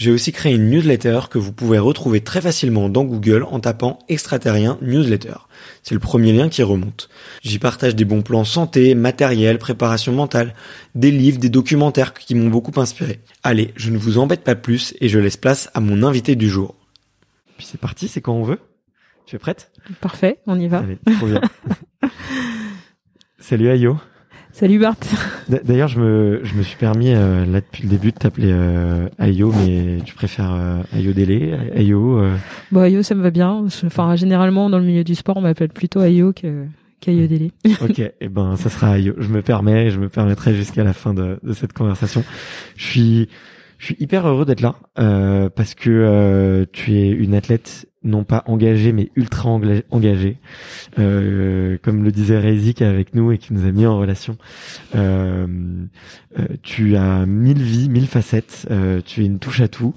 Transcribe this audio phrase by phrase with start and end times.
[0.00, 3.98] j'ai aussi créé une newsletter que vous pouvez retrouver très facilement dans Google en tapant
[4.08, 5.34] extraterrien newsletter.
[5.82, 7.10] C'est le premier lien qui remonte.
[7.42, 10.54] J'y partage des bons plans santé, matériel, préparation mentale,
[10.94, 13.20] des livres, des documentaires qui m'ont beaucoup inspiré.
[13.42, 16.48] Allez, je ne vous embête pas plus et je laisse place à mon invité du
[16.48, 16.76] jour.
[17.58, 18.60] Puis c'est parti, c'est quand on veut.
[19.26, 19.70] Tu es prête?
[20.00, 20.78] Parfait, on y va.
[20.78, 21.42] Allez, trop bien.
[23.38, 23.98] Salut Ayo.
[24.60, 24.96] Salut Bart.
[25.48, 29.08] D'ailleurs, je me, je me suis permis euh, là depuis le début de t'appeler euh,
[29.18, 32.18] Ayo, mais tu préfères euh, Ayo Délé, Ayo.
[32.18, 32.36] Euh...
[32.70, 33.64] Bon, Ayo, ça me va bien.
[33.86, 36.66] Enfin, généralement dans le milieu du sport, on m'appelle plutôt Ayo que
[37.00, 37.52] qu'Ayo Délé.
[37.80, 39.14] ok, et eh ben ça sera Ayo.
[39.16, 42.22] Je me permets, je me permettrai jusqu'à la fin de, de cette conversation.
[42.76, 43.28] Je suis
[43.80, 48.24] je suis hyper heureux d'être là euh, parce que euh, tu es une athlète non
[48.24, 49.50] pas engagée mais ultra
[49.90, 50.38] engagée,
[50.98, 54.38] euh, comme le disait Rezik avec nous et qui nous a mis en relation.
[54.94, 55.46] Euh,
[56.38, 58.66] euh, tu as mille vies, mille facettes.
[59.04, 59.94] tu es une touche à tout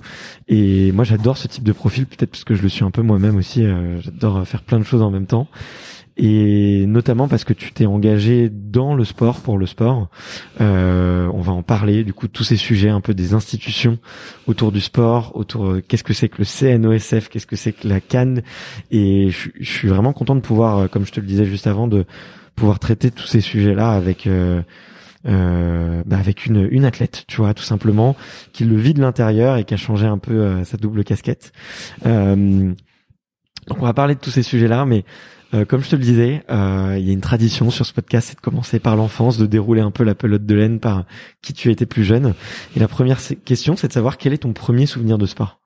[0.48, 3.02] et moi j'adore ce type de profil peut-être parce que je le suis un peu
[3.02, 3.66] moi-même aussi.
[4.02, 5.48] j'adore faire plein de choses en même temps
[6.16, 10.10] et notamment parce que tu t'es engagé dans le sport pour le sport.
[10.62, 13.98] Euh, on va en parler du coup de tous ces sujets un peu des institutions
[14.46, 17.88] autour du sport, autour euh, qu'est-ce que c'est que le CNOSF, qu'est-ce que c'est que
[17.88, 18.44] la Cannes
[18.92, 21.88] et je, suis vraiment content de pouvoir, euh, comme je te le disais juste avant,
[21.88, 22.06] de
[22.56, 24.62] pouvoir traiter tous ces sujets-là avec euh,
[25.26, 28.16] euh, bah avec une, une athlète, tu vois, tout simplement,
[28.52, 31.54] qui le vit de l'intérieur et qui a changé un peu sa double casquette.
[32.06, 35.06] Donc on va parler de tous ces sujets-là, mais
[35.54, 38.30] euh, comme je te le disais, euh, il y a une tradition sur ce podcast,
[38.30, 41.06] c'est de commencer par l'enfance, de dérouler un peu la pelote de laine par
[41.42, 42.34] qui tu étais plus jeune.
[42.76, 45.60] Et la première question, c'est de savoir quel est ton premier souvenir de sport?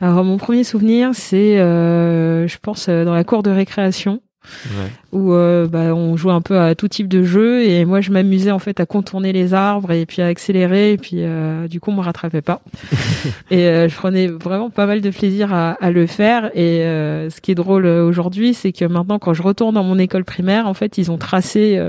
[0.00, 4.20] Alors mon premier souvenir, c'est, euh, je pense, dans la cour de récréation
[4.66, 4.90] ouais.
[5.12, 8.10] où euh, bah, on jouait un peu à tout type de jeu et moi je
[8.10, 11.80] m'amusais en fait à contourner les arbres et puis à accélérer et puis euh, du
[11.80, 12.60] coup on me rattrapait pas
[13.50, 17.30] et euh, je prenais vraiment pas mal de plaisir à, à le faire et euh,
[17.30, 20.66] ce qui est drôle aujourd'hui c'est que maintenant quand je retourne dans mon école primaire
[20.66, 21.80] en fait ils ont tracé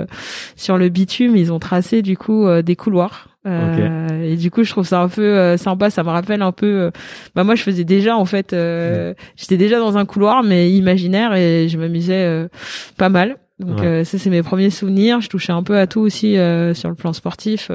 [0.56, 4.72] sur le bitume ils ont tracé du coup des couloirs euh, Et du coup, je
[4.72, 5.90] trouve ça un peu euh, sympa.
[5.90, 6.66] Ça me rappelle un peu.
[6.66, 6.92] Euh,
[7.36, 8.56] bah moi, je faisais déjà en fait.
[9.36, 12.48] J'étais déjà dans un couloir, mais imaginaire, et je m'amusais
[12.98, 13.38] pas mal.
[13.60, 15.22] Donc ça, c'est mes premiers souvenirs.
[15.22, 16.36] Je touchais un peu à tout aussi
[16.74, 17.72] sur le plan sportif.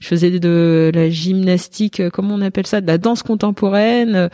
[0.00, 4.28] Je faisais de la gymnastique, comment on appelle ça, de la danse contemporaine.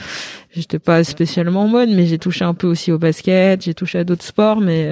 [0.50, 3.62] J'étais pas spécialement en mode, mais j'ai touché un peu aussi au basket.
[3.62, 4.90] J'ai touché à d'autres sports, mais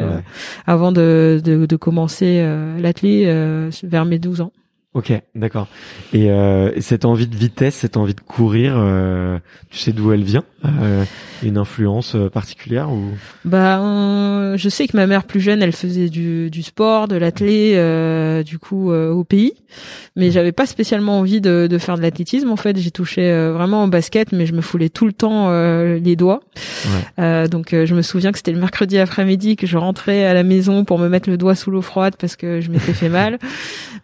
[0.66, 2.46] avant de, de, de commencer
[2.78, 4.52] l'athlète vers mes 12 ans.
[4.96, 5.68] Ok, d'accord.
[6.14, 9.38] Et euh, cette envie de vitesse, cette envie de courir, euh,
[9.68, 11.04] tu sais d'où elle vient euh,
[11.42, 13.10] Une influence euh, particulière ou?
[13.44, 17.16] Bah, euh, je sais que ma mère plus jeune, elle faisait du, du sport, de
[17.16, 19.52] l'athlé, euh, du coup au pays,
[20.16, 22.50] mais j'avais pas spécialement envie de, de faire de l'athlétisme.
[22.50, 26.16] En fait, j'ai touché vraiment au basket, mais je me foulais tout le temps les
[26.16, 26.40] doigts.
[27.18, 27.48] Ouais.
[27.48, 30.84] donc, je me souviens que c'était le mercredi après-midi que je rentrais à la maison
[30.84, 33.38] pour me mettre le doigt sous l'eau froide parce que je m'étais fait mal.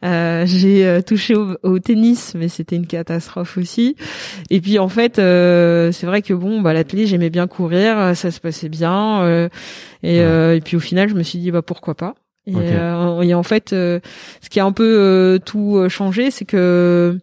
[0.03, 3.97] j'ai euh, touché au, tennis, mais c'était une catastrophe aussi.
[4.51, 8.31] Et puis en fait, euh, c'est vrai que bon, bah j'aimais bien courir, euh, ça
[8.31, 9.49] se passait bien.
[10.03, 12.15] Et, et, puis au final, je me suis dit bah pourquoi pas.
[12.47, 12.55] Et,
[13.23, 14.01] et en fait, ce
[14.51, 17.19] qui a un peu tout changé, c'est que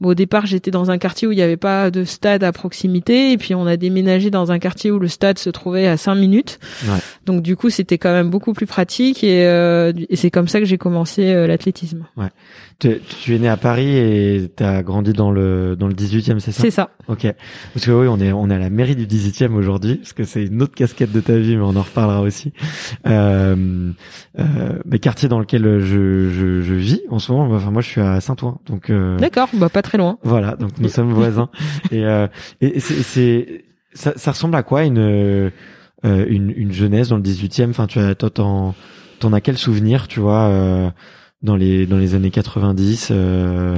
[0.00, 2.52] Bon, au départ, j'étais dans un quartier où il n'y avait pas de stade à
[2.52, 5.96] proximité, et puis on a déménagé dans un quartier où le stade se trouvait à
[5.96, 6.60] 5 minutes.
[6.86, 6.98] Ouais.
[7.26, 10.60] Donc du coup, c'était quand même beaucoup plus pratique, et, euh, et c'est comme ça
[10.60, 12.06] que j'ai commencé euh, l'athlétisme.
[12.16, 12.28] Ouais.
[12.78, 16.38] Tu, tu, es né à Paris et tu as grandi dans le dans le 18e,
[16.38, 16.62] c'est ça?
[16.62, 16.90] C'est ça.
[17.08, 17.26] Ok.
[17.74, 20.22] Parce que oui, on est on est à la mairie du 18e aujourd'hui, parce que
[20.22, 22.52] c'est une autre casquette de ta vie, mais on en reparlera aussi.
[23.08, 23.90] Euh,
[24.58, 27.54] euh, mais quartier dans lequel je, je, je vis en ce moment.
[27.54, 28.90] Enfin, moi, je suis à Saint-Ouen, donc.
[28.90, 29.48] Euh, D'accord.
[29.54, 30.18] Bah pas très loin.
[30.22, 31.48] Voilà, donc nous sommes voisins.
[31.90, 32.26] et euh,
[32.60, 35.50] et c'est ça, ça ressemble à quoi une euh,
[36.04, 38.74] une, une jeunesse dans le 18e Enfin, tu as t'en
[39.18, 40.90] t'en as quel souvenir, tu vois, euh,
[41.42, 43.76] dans les dans les années 90 euh,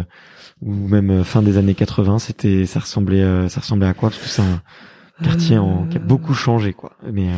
[0.62, 4.10] ou même fin des années 80, c'était ça ressemblait euh, ça ressemblait à quoi?
[4.10, 4.62] Parce que c'est un
[5.22, 6.92] quartier en, qui a beaucoup changé, quoi.
[7.10, 7.28] Mais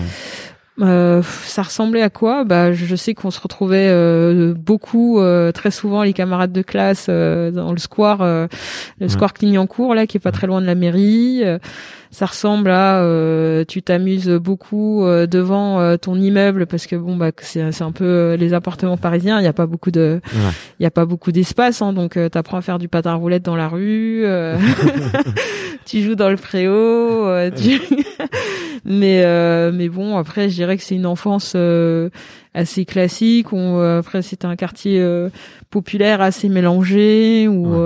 [0.80, 2.44] euh, ça ressemblait à quoi?
[2.44, 7.08] Bah, je sais qu'on se retrouvait euh, beaucoup, euh, très souvent, les camarades de classe
[7.08, 8.48] dans le square,
[9.00, 11.42] le square Clignancourt là, qui est pas très loin de la mairie.
[12.10, 13.02] ça ressemble à,
[13.68, 18.54] tu t'amuses beaucoup devant ton immeuble parce que bon, bah, c'est c'est un peu les
[18.54, 19.40] appartements parisiens.
[19.40, 20.20] Il y a pas beaucoup de,
[20.80, 23.56] il y a pas beaucoup d'espace, hein, donc t'apprends à faire du patin roulette dans
[23.56, 24.24] la rue.
[25.84, 27.28] tu joues dans le préau.
[27.50, 27.80] tu...
[28.84, 29.22] mais
[29.72, 32.10] mais bon, après, je dirais que c'est une enfance euh,
[32.54, 33.52] assez classique.
[33.52, 35.30] Euh, après, c'était un quartier euh,
[35.70, 37.76] populaire assez mélangé où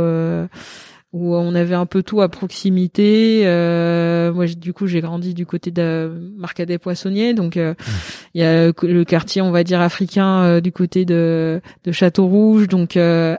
[1.16, 3.42] où on avait un peu tout à proximité.
[3.44, 8.66] Euh, moi, du coup, j'ai grandi du côté de Marcadet Poissonnier, donc il y a
[8.66, 12.96] le quartier, on va dire africain, du côté de, de Château Rouge, donc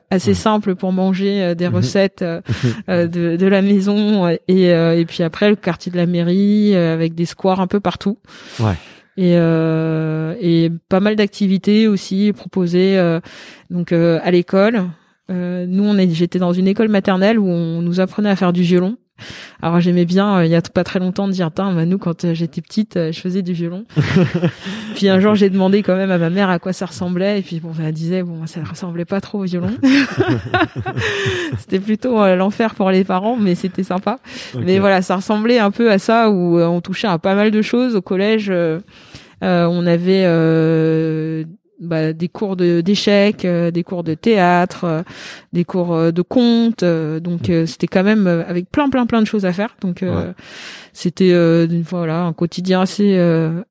[0.10, 1.76] assez simple pour manger des mhm.
[1.76, 2.24] recettes
[2.88, 7.26] de, de la maison, et, et puis après le quartier de la mairie avec des
[7.26, 8.18] squares un peu partout.
[8.60, 8.76] Ouais
[9.18, 13.20] et, euh, et pas mal d'activités aussi proposées euh,
[13.70, 14.86] donc euh, à l'école.
[15.30, 18.54] Euh, nous, on est, j'étais dans une école maternelle où on nous apprenait à faire
[18.54, 18.98] du violon.
[19.62, 22.26] Alors j'aimais bien, euh, il y a pas très longtemps, de dire, bah, nous quand
[22.26, 23.86] euh, j'étais petite, euh, je faisais du violon.
[24.96, 27.42] puis un jour j'ai demandé quand même à ma mère à quoi ça ressemblait, et
[27.42, 29.72] puis bon, elle disait, bon, ça ressemblait pas trop au violon.
[31.58, 34.20] c'était plutôt l'enfer pour les parents, mais c'était sympa.
[34.56, 37.62] Mais voilà, ça ressemblait un peu à ça où on touchait à pas mal de
[37.62, 38.52] choses au collège.
[39.42, 41.46] on avait
[41.80, 45.04] bah, des cours de d'échecs, euh, des cours de théâtre, euh,
[45.54, 46.84] des cours euh, de contes.
[46.84, 49.76] donc c'était quand même avec plein plein plein de choses à faire.
[49.82, 50.04] Donc
[50.94, 51.34] c'était
[51.82, 53.18] voilà un quotidien assez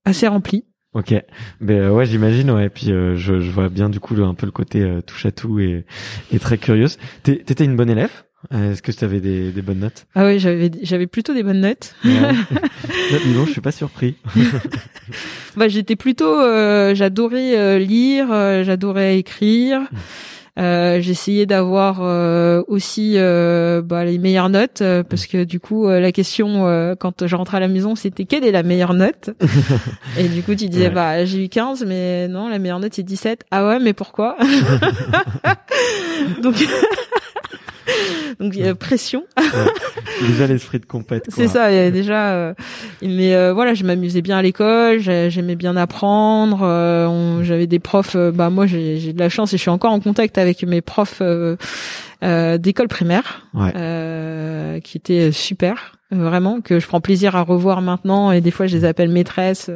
[0.05, 0.65] assez rempli.
[0.95, 1.15] Ok,
[1.61, 2.67] ben ouais j'imagine ouais.
[2.67, 5.59] Et puis je, je vois bien du coup un peu le côté touche à tout
[5.59, 5.85] et,
[6.33, 6.99] et très curieuse.
[7.23, 8.11] T'étais une bonne élève?
[8.11, 10.07] euh, est-ce que tu avais des, des, bonnes notes?
[10.15, 11.95] Ah oui, j'avais j'avais plutôt des bonnes notes.
[12.05, 12.13] Ouais.
[13.35, 14.17] non, je suis pas surpris.
[15.57, 19.81] bah j'étais plutôt euh, j'adorais euh, lire, euh, j'adorais écrire.
[20.59, 22.01] Euh, j'essayais d'avoir
[22.69, 27.61] aussi bah, les meilleures notes parce que du coup la question quand je rentrais à
[27.61, 29.31] la maison c'était quelle est la meilleure note?
[30.19, 33.03] Et du coup tu disais bah j'ai eu 15 mais non la meilleure note c'est
[33.03, 34.39] 17 ah ouais mais pourquoi?
[36.43, 36.55] Donc
[38.41, 39.25] donc il y a pression.
[40.21, 41.25] Déjà l'esprit de compète.
[41.29, 42.33] C'est ça, il y a déjà.
[42.33, 42.55] Euh,
[43.03, 46.61] mais euh, voilà, je m'amusais bien à l'école, j'aimais bien apprendre.
[46.63, 48.17] Euh, j'avais des profs.
[48.17, 51.23] bah moi, j'ai de la chance et je suis encore en contact avec mes profs
[52.23, 53.47] d'école primaire,
[54.83, 58.77] qui étaient super vraiment que je prends plaisir à revoir maintenant et des fois je
[58.77, 59.71] les appelle maîtresses.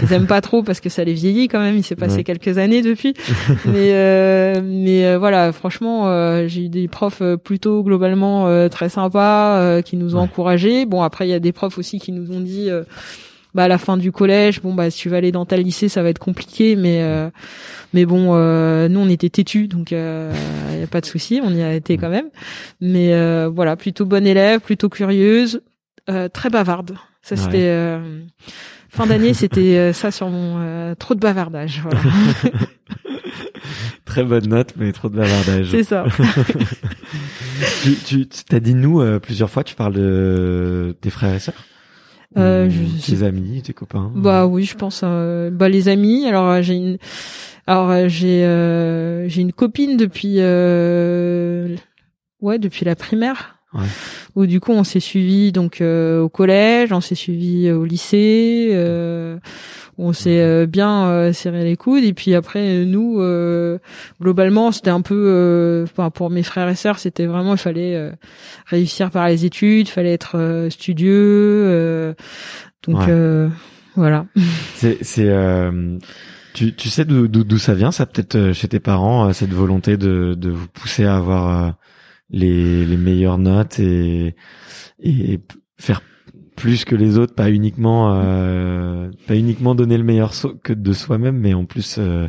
[0.00, 1.76] Je les aime pas trop parce que ça les vieillit quand même.
[1.76, 3.14] Il s'est passé quelques années depuis.
[3.66, 9.82] Mais euh, mais euh, voilà franchement euh, j'ai eu des profs plutôt globalement très sympas
[9.82, 10.86] qui nous ont encouragés.
[10.86, 12.68] Bon après il y a des profs aussi qui nous ont dit
[13.54, 15.88] bah à la fin du collège bon bah si tu vas aller dans ta lycée
[15.88, 17.30] ça va être compliqué mais euh,
[17.92, 20.32] mais bon euh, nous on était têtus donc il euh,
[20.78, 22.30] y a pas de souci on y a été quand même
[22.80, 25.62] mais voilà plutôt bonne élève plutôt curieuse
[26.32, 27.98] très bavarde ça c'était
[28.88, 32.00] fin d'année c'était ça sur mon trop de bavardage voilà
[34.04, 35.68] Très bonne note, mais trop de bavardage.
[35.70, 36.04] C'est ça.
[37.82, 39.62] tu, tu t'as dit nous euh, plusieurs fois.
[39.62, 41.54] Tu parles de tes frères et sœurs?
[42.36, 42.68] Euh,
[43.04, 44.12] tes amis, tes copains.
[44.14, 45.02] Bah oui, je pense.
[45.04, 46.26] Euh, bah les amis.
[46.26, 46.98] Alors euh, j'ai une.
[47.66, 48.40] Alors j'ai
[49.28, 50.36] j'ai une copine depuis
[52.40, 53.56] ouais depuis la primaire.
[53.72, 53.86] Ouais.
[54.34, 58.70] Où du coup on s'est suivi donc au collège, on s'est suivi au lycée
[60.00, 63.78] on s'est euh, bien euh, serré les coudes et puis après nous euh,
[64.20, 68.12] globalement c'était un peu enfin pour mes frères et sœurs c'était vraiment il fallait
[68.66, 72.14] réussir par les études il fallait être studieux
[72.86, 73.08] donc
[73.96, 74.26] voilà.
[74.76, 75.30] C'est c'est
[76.54, 80.34] tu, tu sais d'où d'où ça vient ça peut-être chez tes parents cette volonté de
[80.34, 81.74] de vous pousser à avoir
[82.30, 84.34] les les meilleures notes et
[85.02, 85.40] et
[85.78, 86.00] faire
[86.60, 91.38] plus que les autres, pas uniquement euh, pas uniquement donner le meilleur que de soi-même,
[91.38, 92.28] mais en plus euh,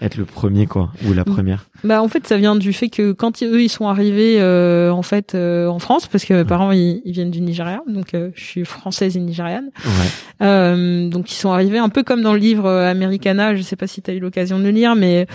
[0.00, 1.24] être le premier quoi ou la mm.
[1.24, 1.66] première.
[1.84, 5.02] Bah en fait ça vient du fait que quand eux ils sont arrivés euh, en
[5.02, 8.42] fait euh, en France parce que mes parents ils, viennent du Nigeria donc euh, je
[8.42, 9.70] suis française et nigériane.
[9.84, 11.08] Ouais.
[11.10, 14.02] donc ils sont arrivés un peu comme dans le livre Americana, je sais pas si
[14.02, 15.26] tu as eu l'occasion de le lire mais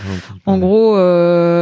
[0.45, 0.95] en gros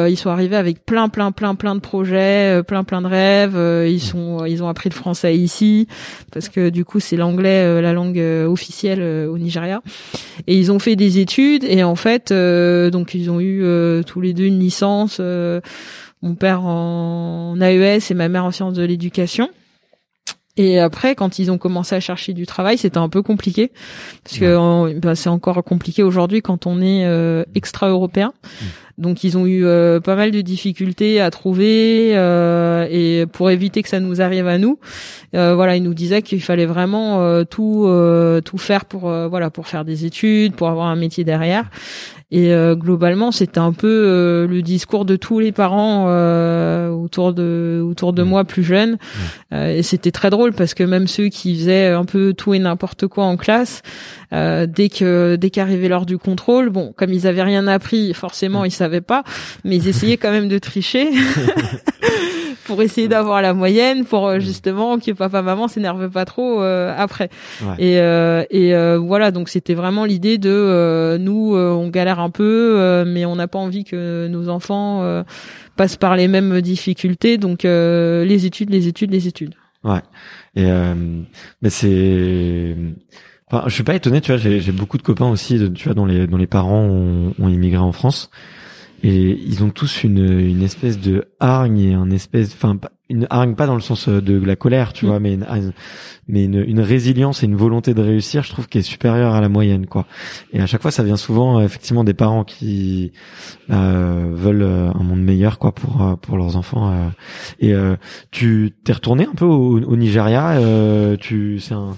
[0.07, 4.01] ils sont arrivés avec plein plein plein plein de projets, plein plein de rêves, ils
[4.01, 5.87] sont ils ont appris le français ici
[6.31, 9.81] parce que du coup c'est l'anglais la langue officielle au Nigeria
[10.47, 12.31] et ils ont fait des études et en fait
[12.89, 13.63] donc ils ont eu
[14.05, 15.61] tous les deux une licence euh,
[16.23, 19.49] mon père en AES et ma mère en sciences de l'éducation.
[20.59, 23.71] Et après, quand ils ont commencé à chercher du travail, c'était un peu compliqué
[24.23, 28.33] parce que bah, c'est encore compliqué aujourd'hui quand on est euh, extra-européen.
[28.43, 28.65] Mmh.
[28.97, 32.13] Donc ils ont eu euh, pas mal de difficultés à trouver
[32.89, 34.79] et pour éviter que ça nous arrive à nous,
[35.33, 37.87] voilà, ils nous disaient qu'il fallait vraiment tout
[38.43, 41.69] tout faire pour voilà pour faire des études, pour avoir un métier derrière.
[42.29, 47.33] Et euh, globalement, c'était un peu euh, le discours de tous les parents euh, autour
[47.33, 48.27] de autour de mmh.
[48.27, 48.97] moi plus jeune.
[49.51, 49.55] Mmh.
[49.55, 53.07] et c'était très drôle parce que même ceux qui faisaient un peu tout et n'importe
[53.07, 53.81] quoi en classe,
[54.31, 58.67] dès que dès qu'arrivait l'heure du contrôle, bon, comme ils avaient rien appris, forcément mmh.
[58.67, 59.23] ils savaient pas,
[59.63, 61.09] mais ils essayaient quand même de tricher.
[62.67, 66.93] pour essayer d'avoir la moyenne pour euh, justement que papa maman s'énerve pas trop euh,
[66.95, 67.29] après.
[67.79, 73.25] Et euh, et voilà donc c'était vraiment l'idée de nous on galère un peu mais
[73.25, 75.23] on n'a pas envie que nos enfants
[75.75, 77.37] passent par les mêmes difficultés.
[77.37, 79.55] Donc les études les études les études.
[79.83, 80.01] Ouais.
[80.55, 80.65] Et
[81.61, 82.75] mais c'est
[83.49, 86.05] enfin, je suis pas étonné tu vois j'ai beaucoup de copains aussi tu vois dont
[86.05, 88.29] les dont les parents ont, ont immigré en France
[89.03, 92.77] et ils ont tous une, une espèce de hargne et un espèce, enfin
[93.09, 95.07] une hargne pas dans le sens euh, de la colère, tu mm.
[95.07, 95.45] vois, mais une,
[96.27, 99.41] mais une, une, résilience et une volonté de réussir, je trouve, qui est supérieure à
[99.41, 100.05] la moyenne, quoi.
[100.51, 103.13] Et à chaque fois, ça vient souvent euh, effectivement des parents qui
[103.69, 107.11] euh, veulent euh, un monde meilleur, quoi, pour pour leurs enfants.
[107.59, 107.73] Et
[108.31, 110.59] tu t'es retourné un peu au, au Nigeria,
[111.19, 111.95] tu c'est un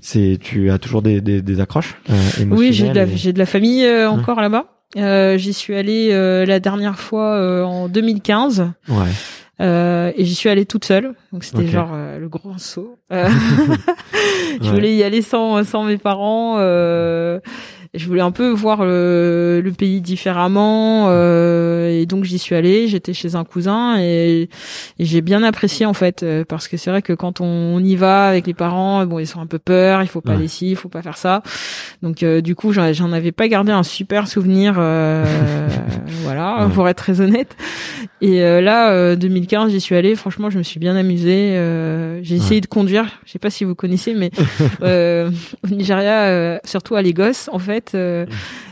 [0.00, 1.96] c'est tu as toujours des, des, des accroches
[2.50, 4.71] Oui, j'ai de la, j'ai de la famille encore là-bas.
[4.96, 8.72] Euh, j'y suis allée euh, la dernière fois euh, en 2015.
[8.88, 8.96] Ouais.
[9.60, 12.98] Euh, et j'y suis allée toute seule, donc c'était genre euh, le grand saut.
[13.10, 16.56] je voulais y aller sans sans mes parents.
[17.94, 22.54] Euh, je voulais un peu voir le, le pays différemment euh, et donc j'y suis
[22.54, 24.48] allée j'étais chez un cousin et,
[24.98, 27.96] et j'ai bien apprécié en fait euh, parce que c'est vrai que quand on, y
[27.96, 30.70] va avec les parents bon ils sont un peu peur il faut pas aller ici
[30.70, 31.42] il faut pas faire ça.
[32.02, 35.24] Donc euh, du coup j'en avais pas gardé un super souvenir euh,
[36.22, 37.56] voilà pour être très honnête.
[38.20, 41.56] Et là 2015 j'y suis allée franchement je me suis bien amusée
[42.22, 44.30] j'ai essayé de conduire je sais pas si vous connaissez mais
[44.82, 48.26] au Nigeria surtout à Lagos en fait euh,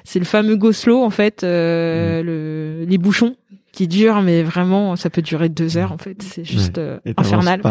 [0.04, 2.26] c'est le fameux go slow en fait, euh, mm.
[2.26, 3.36] le, les bouchons
[3.80, 6.22] qui dure, mais vraiment, ça peut durer deux heures en fait.
[6.22, 7.62] C'est juste euh, infernal.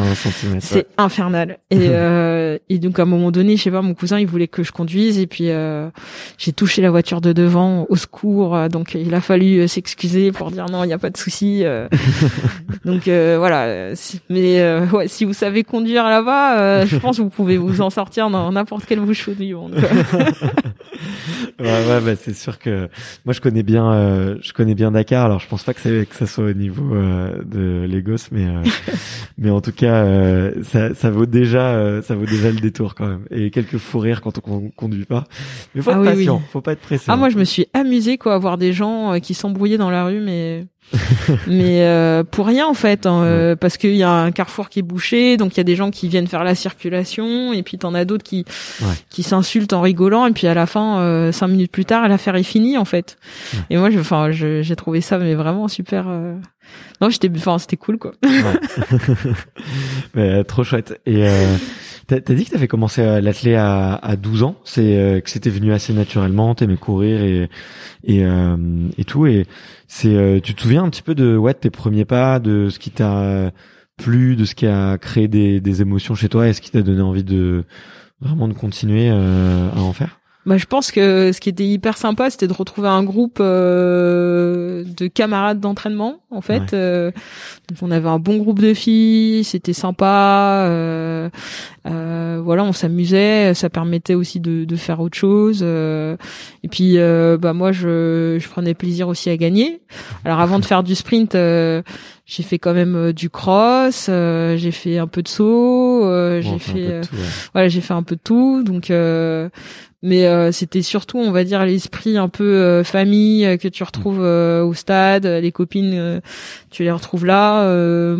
[0.60, 1.60] C'est infernal.
[1.70, 4.48] Et, euh, et donc à un moment donné, je sais pas, mon cousin il voulait
[4.48, 5.88] que je conduise et puis euh,
[6.40, 8.58] j'ai touché la voiture de devant au secours.
[8.70, 11.64] Donc il a fallu s'excuser pour dire non, il n'y a pas de souci.
[12.86, 13.94] donc voilà.
[14.32, 18.32] Mais ouais, si vous savez conduire là-bas, je pense que vous pouvez vous en sortir
[18.32, 19.76] dans n'importe quel bouchon du monde.
[21.60, 22.90] ouais, ouais, bah, c'est sûr que
[23.26, 25.26] moi je connais bien, je connais bien Dakar.
[25.26, 28.46] Alors je pense pas que c'est que ça soit au niveau euh, de Lagos, mais
[28.46, 28.64] euh,
[29.38, 33.08] mais en tout cas, euh, ça, ça vaut déjà ça vaut déjà le détour quand
[33.08, 33.26] même.
[33.32, 35.26] Et quelques fous rires quand on conduit pas.
[35.74, 37.06] Mais faut ah être patient, faut pas être pressé.
[37.08, 40.06] Ah moi je me suis amusée quoi à voir des gens qui s'embrouillaient dans la
[40.06, 40.66] rue, mais
[41.48, 44.80] mais euh, pour rien en fait, hein, euh, parce qu'il y a un carrefour qui
[44.80, 47.78] est bouché, donc il y a des gens qui viennent faire la circulation, et puis
[47.78, 48.46] t'en as d'autres qui
[49.10, 52.36] qui s'insultent en rigolant, et puis à la fin, euh, cinq minutes plus tard, l'affaire
[52.36, 53.18] est finie en fait.
[53.70, 56.08] Et moi, enfin, j'ai trouvé ça mais vraiment super.
[57.02, 58.12] Non, j'étais, enfin, c'était cool quoi.
[60.14, 61.00] mais, trop chouette.
[61.06, 61.26] Et
[62.10, 65.52] T'as dit que t'avais commencé à l'athlé à, à 12 ans, c'est euh, que c'était
[65.52, 67.50] venu assez naturellement, t'aimais courir et
[68.04, 68.58] et, euh,
[68.98, 69.28] et tout.
[69.28, 69.46] Et
[69.88, 72.80] c'est, euh, tu te souviens un petit peu de ouais tes premiers pas, de ce
[72.80, 73.52] qui t'a
[73.98, 76.82] plu, de ce qui a créé des, des émotions chez toi, et ce qui t'a
[76.82, 77.66] donné envie de
[78.22, 80.19] vraiment de continuer à en faire?
[80.46, 84.86] Bah, je pense que ce qui était hyper sympa, c'était de retrouver un groupe euh,
[84.86, 86.22] de camarades d'entraînement.
[86.32, 87.12] En fait, euh,
[87.82, 90.66] on avait un bon groupe de filles, c'était sympa.
[90.68, 91.30] Euh,
[91.88, 95.60] euh voilà, on s'amusait, ça permettait aussi de, de faire autre chose.
[95.62, 96.16] Euh,
[96.64, 99.82] et puis, bah moi, je, je prenais plaisir aussi à gagner.
[100.24, 101.36] Alors, avant de faire du sprint
[102.30, 106.60] j'ai fait quand même du cross, euh, j'ai fait un peu de saut, euh, j'ai
[106.60, 107.02] fait,
[107.54, 108.62] voilà, j'ai fait un peu de tout.
[108.62, 108.92] Donc
[110.02, 113.84] mais euh, c'était surtout on va dire l'esprit un peu euh, famille euh, que tu
[113.84, 116.22] retrouves au stade les copines
[116.70, 117.64] tu les retrouves là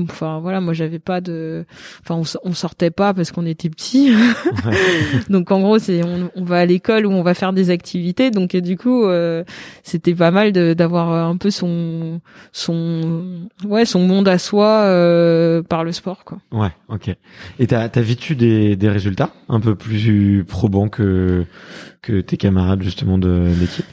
[0.04, 1.66] enfin voilà moi j'avais pas de
[2.02, 4.14] enfin on, sortait pas parce qu'on était petits.
[5.30, 8.32] Donc en gros c'est on, on, va à l'école où on va faire des activités.
[8.32, 9.06] Donc du coup
[9.84, 12.20] c'était pas mal d'avoir un peu son
[12.52, 14.84] son ouais son monde à soi
[15.68, 17.16] par le sport quoi ouais ok
[17.60, 21.46] et t'as t'as vécu des des résultats un peu plus probants que
[22.02, 23.86] que tes camarades justement de l'équipe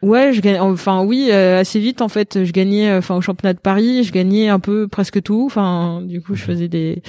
[0.00, 0.60] Ouais, je gagne.
[0.60, 2.44] Enfin, oui, euh, assez vite en fait.
[2.44, 2.94] Je gagnais.
[2.94, 5.42] Enfin, au championnat de Paris, je gagnais un peu presque tout.
[5.46, 7.02] Enfin, du coup, je faisais des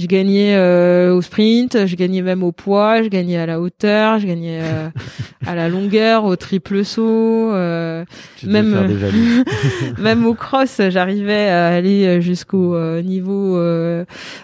[0.00, 4.18] je gagnais euh, au sprint, je gagnais même au poids, je gagnais à la hauteur,
[4.18, 4.88] je gagnais euh,
[5.46, 8.04] à la longueur, au triple saut, euh,
[8.42, 8.88] même
[9.98, 13.60] même au cross, j'arrivais à aller jusqu'au niveau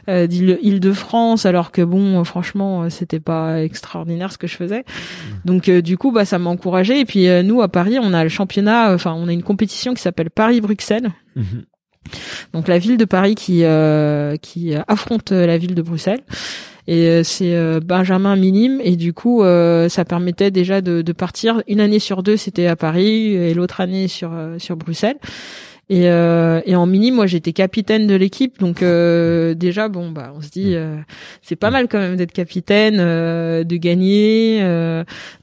[0.06, 4.84] d'Île-de-France, alors que bon, franchement, c'était pas extraordinaire ce que je faisais.
[5.44, 7.00] Donc du coup, bah ça m'a encouragé.
[7.00, 10.02] Et puis nous à Paris, on a le championnat, enfin on a une compétition qui
[10.02, 11.10] s'appelle Paris-Bruxelles.
[11.34, 11.64] Mhm.
[12.52, 16.20] Donc la ville de Paris qui euh, qui affronte la ville de Bruxelles.
[16.88, 21.62] Et euh, c'est euh, Benjamin minime et du coup ça permettait déjà de, de, partir
[21.66, 25.16] une année sur deux c'était à Paris et l'autre année sur sur Bruxelles.
[25.88, 30.48] Et, et en mini, moi j'étais capitaine de l'équipe, donc déjà bon bah on se
[30.48, 30.74] dit
[31.42, 34.60] c'est pas mal quand même d'être capitaine, de gagner.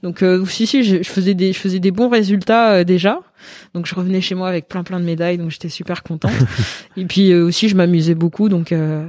[0.03, 3.21] donc si si je, je, faisais des je faisais des bons résultats déjà.
[3.73, 6.31] Donc je revenais chez moi avec plein plein de médailles, donc j'étais super contente.
[6.97, 9.07] et puis euh, aussi je m'amusais beaucoup, donc euh,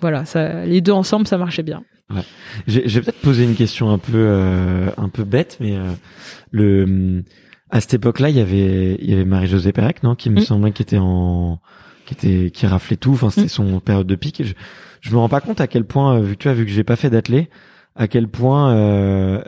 [0.00, 1.82] voilà, ça, les deux ensemble ça marchait bien.
[2.10, 2.22] Ouais.
[2.66, 5.76] J'ai peut-être posé une question un peu euh, un peu bête, mais
[6.50, 7.22] le
[7.70, 10.44] à cette époque-là, il y avait il y avait Marie-Josée Pérec, non, qui me mm.
[10.44, 11.60] semblait qui était en
[12.06, 13.12] qui était qui raflait tout.
[13.12, 13.48] Enfin, c'était mm.
[13.48, 14.42] son période de pic.
[14.44, 14.54] je,
[15.00, 16.84] je me rends pas compte à quel point, vu que tu as vu que j'ai
[16.84, 17.48] pas fait d'athlé,
[17.94, 19.42] à quel point euh,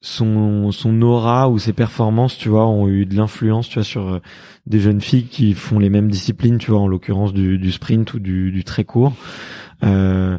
[0.00, 4.08] son son aura ou ses performances, tu vois, ont eu de l'influence, tu vois, sur
[4.08, 4.20] euh,
[4.66, 8.14] des jeunes filles qui font les mêmes disciplines, tu vois, en l'occurrence du, du sprint
[8.14, 9.14] ou du, du très court.
[9.82, 10.38] Euh,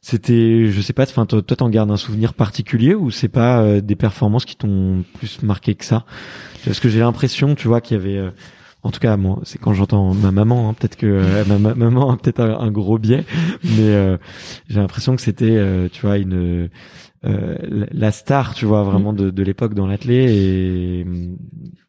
[0.00, 3.80] c'était, je sais pas, enfin, toi, t'en gardes un souvenir particulier ou c'est pas euh,
[3.80, 6.04] des performances qui t'ont plus marqué que ça?
[6.64, 8.30] Parce que j'ai l'impression, tu vois, qu'il y avait euh,
[8.82, 12.16] en tout cas moi c'est quand j'entends ma maman hein, peut-être que ma, maman a
[12.16, 13.26] peut-être un, gros biais
[13.62, 14.16] mais
[14.70, 16.70] j'ai l'impression que c'était tu vois une
[17.26, 21.06] euh, la star, tu vois, vraiment de, de l'époque dans l'athlé et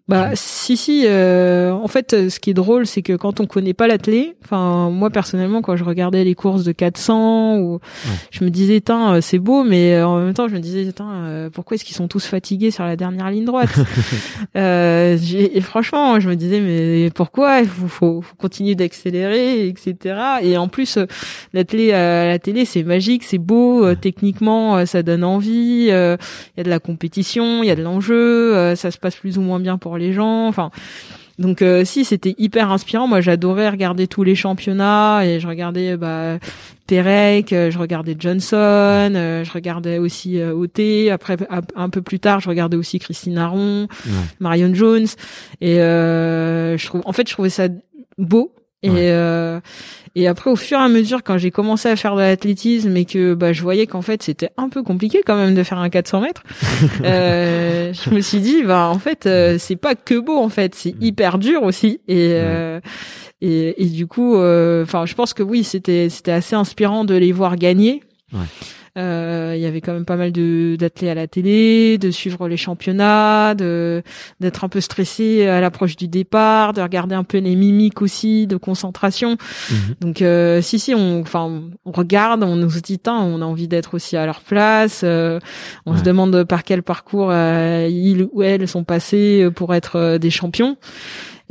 [0.07, 3.73] bah si si euh, en fait ce qui est drôle c'est que quand on connaît
[3.73, 7.79] pas l'athlé, enfin moi personnellement quand je regardais les courses de 400 ou
[8.31, 10.91] je me disais tiens euh, c'est beau mais euh, en même temps je me disais
[10.91, 13.69] tiens pourquoi est-ce qu'ils sont tous fatigués sur la dernière ligne droite
[14.57, 20.57] euh, et franchement je me disais mais pourquoi il faut, faut, continuer d'accélérer etc et
[20.57, 20.97] en plus
[21.53, 26.17] l'athlé à la télé c'est magique c'est beau techniquement ça donne envie il y a
[26.63, 29.77] de la compétition il y a de l'enjeu ça se passe plus ou moins bien
[29.77, 30.47] pour les gens.
[30.47, 30.71] Enfin,
[31.41, 33.07] donc euh, si c'était hyper inspirant.
[33.07, 36.37] Moi, j'adorais regarder tous les championnats et je regardais bah
[36.87, 41.09] Perec, euh, je regardais Johnson, euh, je regardais aussi OT.
[41.11, 41.37] Après,
[41.75, 43.87] un peu plus tard, je regardais aussi Christine Aron,
[44.39, 45.07] Marion Jones.
[45.61, 47.67] Et je trouve, en fait, je trouvais ça
[48.17, 48.53] beau.
[48.83, 49.11] Et
[50.13, 53.05] et après, au fur et à mesure, quand j'ai commencé à faire de l'athlétisme et
[53.05, 55.89] que bah, je voyais qu'en fait c'était un peu compliqué quand même de faire un
[55.89, 56.43] 400 mètres,
[57.05, 60.75] euh, je me suis dit bah en fait euh, c'est pas que beau en fait,
[60.75, 61.03] c'est mm.
[61.03, 62.01] hyper dur aussi.
[62.09, 62.81] Et euh,
[63.43, 67.15] et, et, du coup, euh, enfin, je pense que oui, c'était c'était assez inspirant de
[67.15, 68.03] les voir gagner.
[68.97, 72.49] Euh, il y avait quand même pas mal de d'athlètes à la télé, de suivre
[72.49, 74.03] les championnats, de
[74.41, 78.47] d'être un peu stressé à l'approche du départ, de regarder un peu les mimiques aussi,
[78.47, 79.37] de concentration.
[79.69, 79.77] Mhm.
[80.01, 83.93] Donc euh, si si, on enfin on regarde, on nous dit on a envie d'être
[83.93, 85.01] aussi à leur place.
[85.05, 85.39] Euh,
[85.85, 90.77] on se demande par quel parcours ils ou elles sont passés pour être des champions.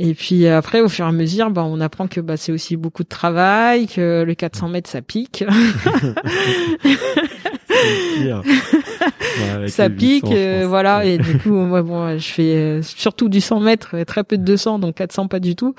[0.03, 2.75] Et puis après, au fur et à mesure, bah, on apprend que bah, c'est aussi
[2.75, 5.43] beaucoup de travail, que le 400 mètres, ça pique.
[9.67, 11.05] ça pique, euh, voilà.
[11.05, 14.43] Et du coup, moi, bon, je fais euh, surtout du 100 mètres, très peu de
[14.43, 15.75] 200, donc 400 pas du tout.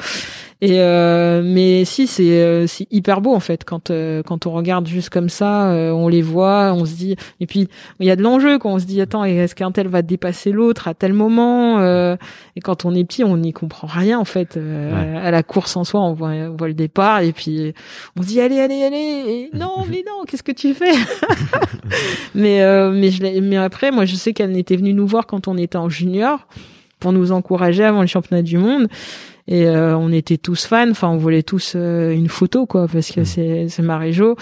[0.63, 4.53] Et euh, mais si c'est euh, c'est hyper beau en fait quand euh, quand on
[4.53, 8.17] regarde juste comme ça, on les voit, on se dit et puis il y a
[8.17, 11.15] de l'enjeu quand on se dit attends est-ce qu'un tel va dépasser l'autre à tel
[11.15, 15.77] moment et quand on est petit on n'y comprend rien en fait à la course
[15.77, 17.75] en soi on voit on voit le départ et puis
[18.17, 20.93] on se dit allez allez allez et non mais non qu'est-ce que tu fais?
[22.35, 22.61] mais
[22.93, 25.79] mais je mais après moi je sais qu'elle était venue nous voir quand on était
[25.79, 26.47] en junior
[27.01, 28.89] pour nous encourager avant le championnat du monde
[29.49, 33.11] et euh, on était tous fans enfin on voulait tous euh, une photo quoi parce
[33.11, 33.25] que mm.
[33.25, 34.37] c'est c'est Maréjo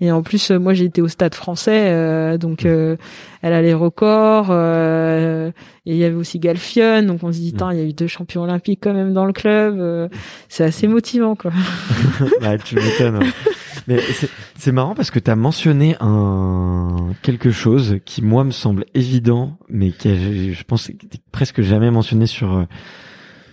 [0.00, 2.96] et en plus euh, moi j'étais au stade français donc mm.
[3.42, 5.52] elle a les records et
[5.86, 7.68] il y avait aussi Galfion donc on se dit mm.
[7.72, 10.08] il y a eu deux champions olympiques quand même dans le club
[10.48, 11.50] c'est assez motivant quoi
[12.40, 13.26] bah, tu m'étonnes hein.
[13.86, 14.00] mais
[14.56, 19.58] c'est marrant parce que tu as mentionné un quelque chose qui moi me semble évident
[19.68, 20.90] mais qui je pense
[21.32, 22.66] presque jamais mentionné sur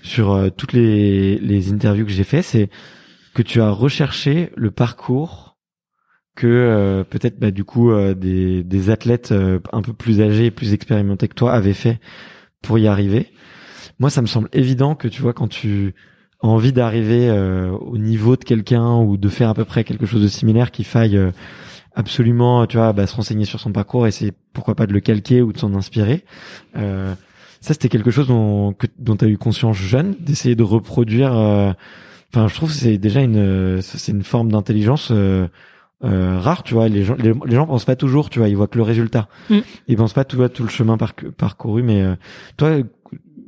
[0.01, 2.69] sur euh, toutes les, les interviews que j'ai fait, c'est
[3.33, 5.57] que tu as recherché le parcours
[6.35, 9.33] que euh, peut-être bah, du coup euh, des, des athlètes
[9.71, 11.99] un peu plus âgés et plus expérimentés que toi avaient fait
[12.61, 13.31] pour y arriver.
[13.99, 15.93] Moi, ça me semble évident que tu vois quand tu
[16.41, 17.29] envie d'arriver
[17.81, 20.85] au niveau de quelqu'un ou de faire à peu près quelque chose de similaire, qu'il
[20.85, 21.19] faille
[21.95, 24.99] absolument, tu vois, bah, se renseigner sur son parcours et c'est pourquoi pas de le
[24.99, 26.23] calquer ou de s'en inspirer.
[26.75, 27.13] Euh,
[27.59, 31.37] ça, c'était quelque chose dont, dont tu as eu conscience jeune, d'essayer de reproduire.
[31.37, 31.71] Euh,
[32.33, 35.47] enfin, je trouve que c'est déjà une, c'est une forme d'intelligence euh,
[36.03, 36.89] euh, rare, tu vois.
[36.89, 38.49] Les gens, les, gens pensent pas toujours, tu vois.
[38.49, 39.27] Ils voient que le résultat.
[39.49, 39.59] Mm.
[39.87, 41.83] Ils pensent pas tout, tout le chemin parcouru.
[41.83, 42.03] Mais
[42.57, 42.77] toi,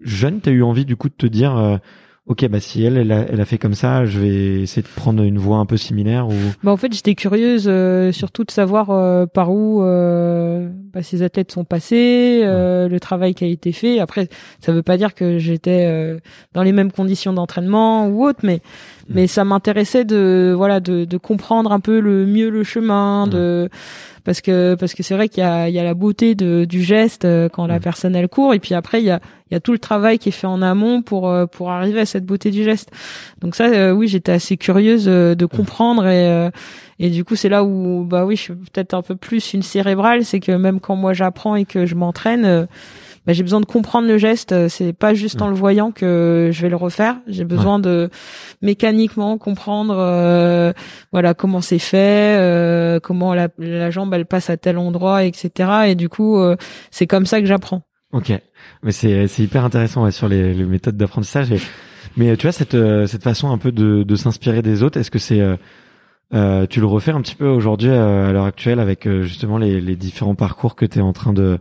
[0.04, 1.80] jeune, tu as eu envie du coup de te dire
[2.26, 4.88] ok bah si elle elle a, elle a, fait comme ça je vais essayer de
[4.88, 6.34] prendre une voie un peu similaire ou
[6.64, 11.22] bah en fait j'étais curieuse euh, surtout de savoir euh, par où euh, bah, ces
[11.22, 14.30] athlètes sont passés euh, le travail qui a été fait après
[14.62, 16.22] ça veut pas dire que j'étais
[16.54, 18.62] dans les mêmes conditions d'entraînement ou autre mais.
[19.10, 23.70] Mais ça m'intéressait de voilà de, de comprendre un peu le mieux le chemin de
[24.24, 26.66] parce que parce que c'est vrai qu'il y a il y a la beauté de,
[26.66, 27.82] du geste euh, quand la mm.
[27.82, 29.20] personne elle court et puis après il y a
[29.52, 32.00] il y a tout le travail qui est fait en amont pour euh, pour arriver
[32.00, 32.92] à cette beauté du geste.
[33.42, 35.48] Donc ça euh, oui, j'étais assez curieuse de mm.
[35.48, 36.50] comprendre et
[37.00, 39.64] et du coup c'est là où bah oui, je suis peut-être un peu plus une
[39.64, 42.68] cérébrale, c'est que même quand moi j'apprends et que je m'entraîne
[43.26, 44.52] bah, j'ai besoin de comprendre le geste.
[44.52, 47.18] Euh, c'est pas juste en le voyant que je vais le refaire.
[47.28, 48.10] J'ai besoin de
[48.62, 50.74] mécaniquement comprendre, euh,
[51.12, 55.70] voilà comment c'est fait, euh, comment la, la, jambe elle passe à tel endroit, etc.
[55.88, 56.38] Et du coup,
[56.92, 57.84] c'est comme ça que j'apprends.
[58.12, 58.32] Ok,
[58.84, 61.54] mais c'est c'est hyper intéressant ouais, sur les, les méthodes d'apprentissage.
[62.18, 65.00] Mais tu vois cette cette façon un peu de, de s'inspirer des autres.
[65.00, 65.42] Est-ce que c'est
[66.34, 69.96] euh, tu le refais un petit peu aujourd'hui à l'heure actuelle avec justement les, les
[69.96, 71.60] différents parcours que tu es en train de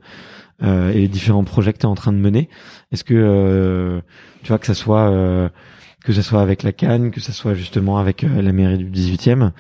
[0.62, 2.48] euh, et les différents projets que tu es en train de mener.
[2.92, 4.00] Est-ce que euh,
[4.42, 5.48] tu vois que ça soit euh,
[6.04, 9.52] que ça soit avec la Cannes, que ça soit justement avec la mairie du 18e,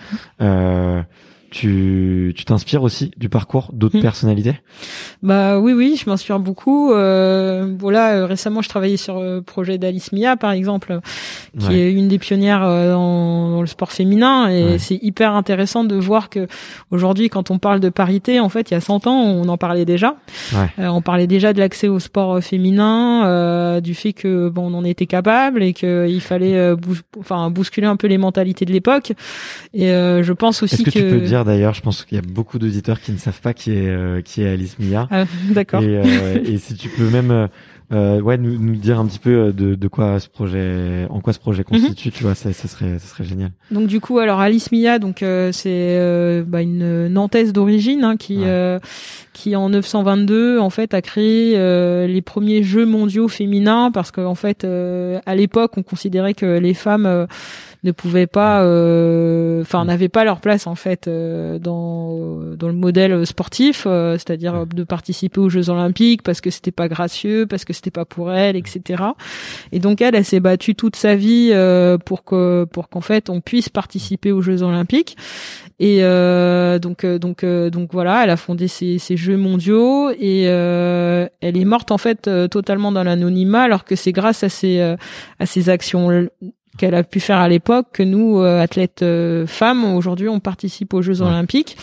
[1.56, 4.02] euh, tu tu t'inspires aussi du parcours d'autres hmm.
[4.02, 4.54] personnalités?
[5.22, 6.92] Bah oui oui, je m'inspire beaucoup.
[6.92, 11.00] Euh, voilà, euh, récemment je travaillais sur le projet d'Alice Mia par exemple,
[11.58, 15.84] qui est une des pionnières euh, dans, dans le sport féminin et c'est hyper intéressant
[15.84, 16.46] de voir que
[16.90, 19.56] aujourd'hui quand on parle de parité, en fait il y a 100 ans on en
[19.56, 20.16] parlait déjà.
[20.54, 24.78] Euh, on parlait déjà de l'accès au sport féminin, euh, du fait que bon on
[24.78, 26.72] en était capable et qu'il fallait
[27.18, 29.12] enfin bousculer un peu les mentalités de l'époque.
[29.74, 32.22] Et je pense aussi que, que tu peux dire d'ailleurs, je pense qu'il y a
[32.22, 35.08] beaucoup d'auditeurs qui ne savent pas qui est euh, qui est Alice Mia.
[35.10, 35.82] Ah, D'accord.
[35.82, 37.46] Et, euh, et, si tu peux même euh,
[37.92, 41.34] euh, ouais nous, nous, dire un petit peu de, de quoi ce projet en quoi
[41.34, 41.78] ce projet mhm.
[41.78, 44.98] constitue tu vois ça, ça serait ça serait génial donc du coup alors Alice Mia
[44.98, 48.40] donc euh, c'est euh, bah, une nantaise d'origine hein, qui
[49.34, 51.52] qui en 922 en fait a créé
[52.06, 57.26] les premiers jeux mondiaux féminins parce qu'en fait à l'époque on considérait que les femmes
[57.84, 58.60] ne pouvaient pas,
[59.60, 65.40] enfin, n'avaient pas leur place en fait dans dans le modèle sportif, c'est-à-dire de participer
[65.40, 69.02] aux Jeux Olympiques parce que c'était pas gracieux, parce que c'était pas pour elle, etc.
[69.72, 71.52] Et donc elle, elle s'est battue toute sa vie
[72.04, 75.16] pour que pour qu'en fait on puisse participer aux Jeux Olympiques.
[75.82, 80.10] Et euh, donc euh, donc euh, donc voilà, elle a fondé ces, ces Jeux mondiaux
[80.10, 84.80] et elle est morte en fait totalement dans l'anonymat, alors que c'est grâce à ces
[84.80, 86.28] à ces actions
[86.78, 89.04] qu'elle a pu faire à l'époque que nous athlètes
[89.46, 91.76] femmes aujourd'hui on participe aux Jeux Olympiques.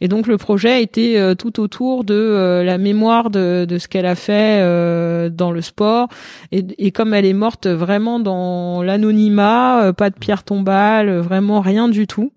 [0.00, 3.88] Et donc le projet était euh, tout autour de euh, la mémoire de, de ce
[3.88, 6.08] qu'elle a fait euh, dans le sport.
[6.52, 11.88] Et, et, comme elle est morte vraiment dans l'anonymat, pas de pierre tombale, vraiment rien
[11.88, 12.32] du tout.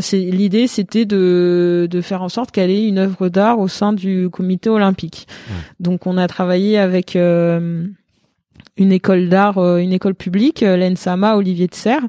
[0.00, 3.92] c'est l'idée, c'était de, de faire en sorte qu'elle ait une œuvre d'art au sein
[3.92, 5.26] du comité olympique.
[5.80, 7.16] Donc on a travaillé avec
[8.76, 12.02] une école d'art, une école publique, l'ENSAMA Olivier de Serre,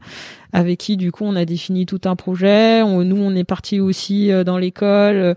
[0.55, 2.81] avec qui du coup on a défini tout un projet.
[2.83, 5.33] nous on est parti aussi euh, dans l'école euh,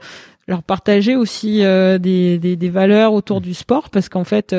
[0.47, 4.57] leur partager aussi euh, des, des, valeurs autour du sport parce qu'en fait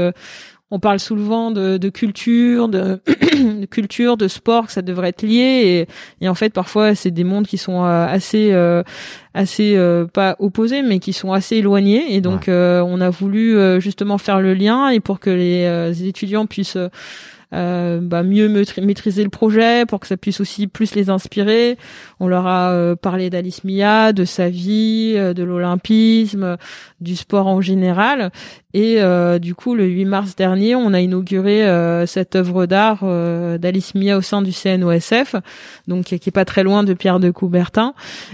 [0.71, 5.23] on parle souvent de, de culture, de, de, culture, de sport, que ça devrait être
[5.23, 5.88] lié,
[6.21, 8.53] et, et en fait parfois c'est des mondes qui sont assez,
[9.34, 14.39] assez pas opposés, mais qui sont assez éloignés, et donc on a voulu justement faire
[14.39, 16.77] le lien et pour que les étudiants puissent
[17.51, 21.77] euh, bah, mieux maîtriser le projet pour que ça puisse aussi plus les inspirer.
[22.19, 26.58] On leur a euh, parlé d'Alice Mia, de sa vie, euh, de l'olympisme,
[27.01, 28.32] du sport en général.
[28.73, 31.65] Et euh, du coup, le 8 mars dernier, on a inauguré
[32.05, 33.03] cette œuvre d'art
[33.60, 35.36] d'Alice Mia au sein du CNOSF,
[35.88, 37.93] donc qui est pas très loin de Pierre de Coubertin.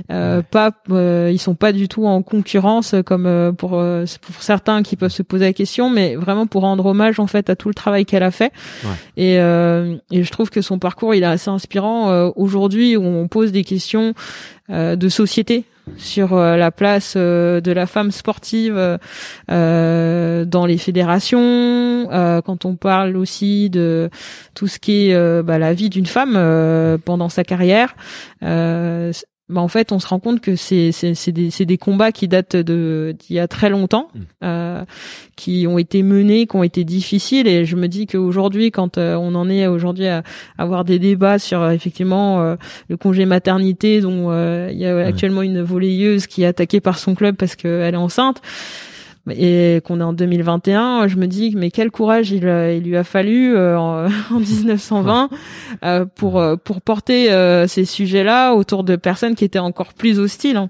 [0.09, 5.23] Pas, ils sont pas du tout en concurrence comme pour pour certains qui peuvent se
[5.23, 8.23] poser la question, mais vraiment pour rendre hommage en fait à tout le travail qu'elle
[8.23, 8.51] a fait.
[8.83, 8.89] Ouais.
[9.17, 13.03] Et, euh, et je trouve que son parcours il est assez inspirant euh, aujourd'hui où
[13.03, 14.13] on pose des questions
[14.69, 15.65] euh, de société
[15.97, 18.99] sur euh, la place euh, de la femme sportive
[19.47, 22.07] dans les fédérations,
[22.45, 24.09] quand on parle aussi de
[24.53, 27.95] tout ce qui est bah, la vie d'une femme pendant sa carrière
[29.47, 32.27] bah en fait on se rend compte que c'est c'est des c'est des combats qui
[32.27, 34.19] datent de d'il y a très longtemps mmh.
[34.43, 34.86] euh,
[35.36, 39.15] qui ont été menés qui ont été difficiles et je me dis qu'aujourd'hui quand euh,
[39.15, 40.23] on en est aujourd'hui à,
[40.58, 42.55] avoir des débats sur euh, effectivement euh,
[42.89, 44.31] le congé maternité dont
[44.67, 47.97] il y a actuellement une volleyeuse qui est attaquée par son club parce qu'elle est
[47.97, 48.41] enceinte
[49.31, 53.03] et qu'on est en 2021, je me dis mais quel courage il, il lui a
[53.03, 55.29] fallu euh, en, 1920
[55.83, 57.29] euh, pour euh, pour porter
[57.67, 60.69] ces sujets-là autour de personnes qui étaient encore plus hostiles hein,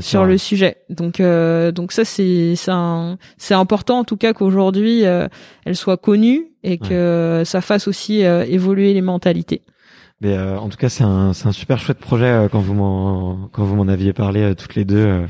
[0.00, 0.78] sur le sujet.
[0.90, 7.42] Donc donc ça c'est c'est important en tout cas qu'aujourd'hui elle soit connue et que
[7.44, 9.62] ça fasse aussi évoluer les mentalités.
[10.24, 13.76] Mais en tout cas, c'est un, un super chouette projet quand vous m'en quand vous
[13.76, 15.26] m'en aviez parlé toutes les deux.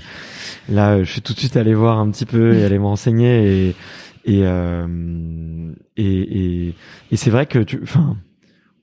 [0.69, 3.69] Là, je suis tout de suite allé voir un petit peu et aller me renseigner
[3.69, 3.77] et
[4.25, 6.75] et euh, et, et,
[7.11, 8.17] et c'est vrai que tu, enfin,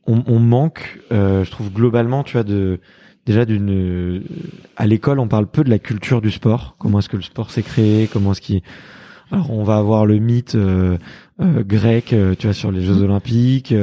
[0.05, 2.79] on, on manque, euh, je trouve globalement, tu vois, de
[3.25, 4.23] déjà d'une
[4.75, 6.75] à l'école, on parle peu de la culture du sport.
[6.77, 8.07] Comment est-ce que le sport s'est créé?
[8.11, 8.61] Comment est-ce qu'il
[9.31, 10.97] alors on va avoir le mythe euh,
[11.41, 13.03] euh, grec, euh, tu vois, sur les Jeux mm.
[13.03, 13.73] Olympiques.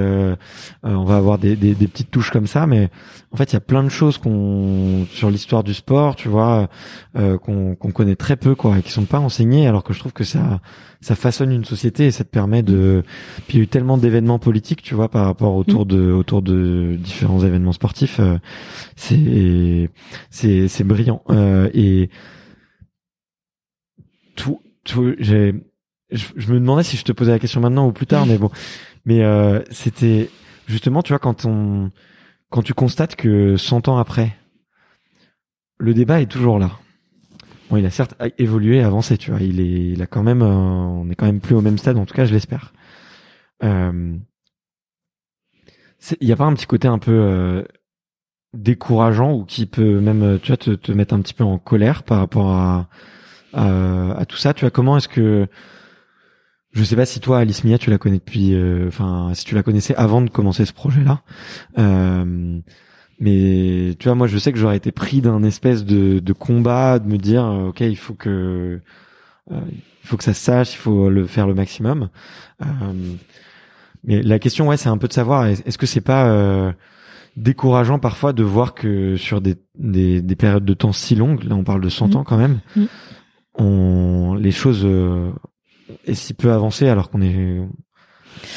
[0.83, 2.89] on va avoir des, des, des, petites touches comme ça, mais
[3.33, 6.69] en fait, il y a plein de choses qu'on sur l'histoire du sport, tu vois,
[7.15, 10.13] qu'on qu'on connaît très peu, quoi, et qui sont pas enseignées, alors que je trouve
[10.13, 10.61] que ça
[11.01, 13.03] ça façonne une société et ça te permet de.
[13.47, 15.89] Puis il y a eu tellement d'événements politiques, tu vois, par rapport autour mm.
[15.89, 18.21] de autour de différents événements sportifs.
[18.97, 19.91] c'est
[20.31, 21.23] c'est c'est brillant
[21.75, 22.11] et
[24.37, 24.61] tout
[25.19, 25.55] j'ai,
[26.11, 28.51] je, me demandais si je te posais la question maintenant ou plus tard, mais bon,
[29.05, 30.31] mais euh, c'était
[30.67, 31.91] justement, tu vois, quand on,
[32.51, 34.37] quand tu constates que 100 ans après,
[35.79, 36.73] le débat est toujours là.
[37.71, 39.41] Bon, il a certes évolué, avancé, tu vois.
[39.41, 41.99] Il est, il a quand même, on est quand même plus au même stade.
[41.99, 42.73] En tout cas, je l'espère.
[43.63, 44.17] Euh,
[46.21, 47.65] il n'y a pas un petit côté un peu euh,
[48.55, 52.03] décourageant ou qui peut même, tu vois, te, te mettre un petit peu en colère
[52.05, 52.89] par rapport à
[53.53, 54.55] à, tout ça.
[54.55, 55.47] Tu vois, comment est-ce que
[56.73, 59.55] je sais pas si toi, Alice Mia, tu la connais depuis, euh, enfin, si tu
[59.55, 61.23] la connaissais avant de commencer ce projet-là.
[61.79, 62.61] Euh,
[63.21, 66.99] mais tu vois, moi, je sais que j'aurais été pris d'un espèce de, de, combat,
[66.99, 68.81] de me dire, euh, ok, il faut que,
[69.51, 72.11] euh, il faut que ça se sache, il faut le faire le maximum.
[74.05, 76.75] mais la question, ouais, c'est un peu de savoir, est-ce que c'est pas
[77.37, 81.55] décourageant parfois de voir que sur des, des, des, périodes de temps si longues, là,
[81.55, 82.17] on parle de 100 mmh.
[82.17, 82.61] ans quand même.
[82.77, 82.85] Mmh
[83.59, 85.31] on, les choses euh,
[86.07, 87.61] est si peu avancées alors qu'on est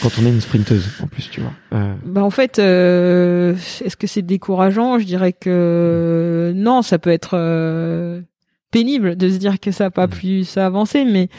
[0.02, 1.54] Quand on est une sprinteuse, en plus, tu vois.
[1.74, 1.94] Euh...
[2.06, 5.00] Bah en fait, euh, est-ce que c'est décourageant?
[5.00, 8.22] Je dirais que non, ça peut être euh,
[8.72, 11.30] pénible de se dire que ça n'a pas pu ça avancer, mais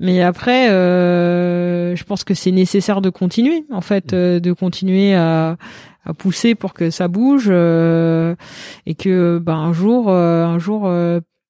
[0.00, 5.56] mais après, euh, je pense que c'est nécessaire de continuer, en fait, de continuer à,
[6.04, 10.88] à pousser pour que ça bouge et que bah, un jour, un jour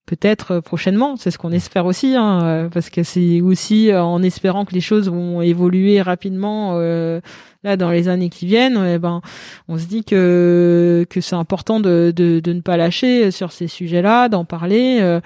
[0.08, 4.22] peut-être prochainement, c'est ce qu'on espère aussi, hein, euh, parce que c'est aussi euh, en
[4.22, 7.20] espérant que les choses vont évoluer rapidement euh,
[7.62, 8.82] là dans les années qui viennent.
[8.86, 9.20] Eh ben,
[9.68, 13.68] on se dit que que c'est important de, de, de ne pas lâcher sur ces
[13.68, 15.18] sujets-là, d'en parler.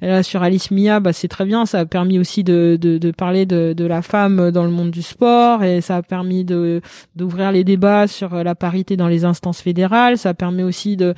[0.00, 3.10] là sur Alice Mia, bah, c'est très bien, ça a permis aussi de, de, de
[3.10, 6.82] parler de, de la femme dans le monde du sport et ça a permis de
[7.16, 10.18] d'ouvrir les débats sur la parité dans les instances fédérales.
[10.18, 11.14] Ça permet aussi de euh,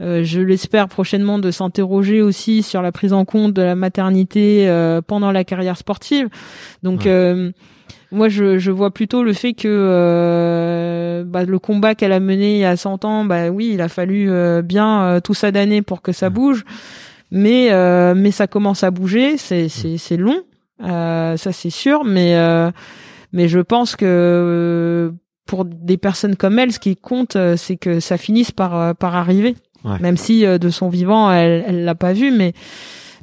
[0.00, 5.02] je l'espère prochainement de s'interroger aussi sur la prise en compte de la maternité euh,
[5.02, 6.28] pendant la carrière sportive.
[6.82, 7.52] Donc euh,
[8.10, 12.60] moi, je, je, vois plutôt le fait que bah, le combat qu'elle a mené il
[12.60, 14.30] y a 100 ans, bah oui, il a fallu
[14.62, 16.64] bien tout ça d'années pour que ça bouge,
[17.30, 17.68] mais
[18.14, 19.36] mais ça commence à bouger.
[19.36, 20.42] C'est c'est c'est long,
[20.80, 22.34] ça c'est sûr, mais
[23.32, 25.12] mais je pense que
[25.46, 29.54] pour des personnes comme elle, ce qui compte, c'est que ça finisse par par arriver.
[29.84, 32.52] Même si euh, de son vivant, elle, elle l'a pas vu, mais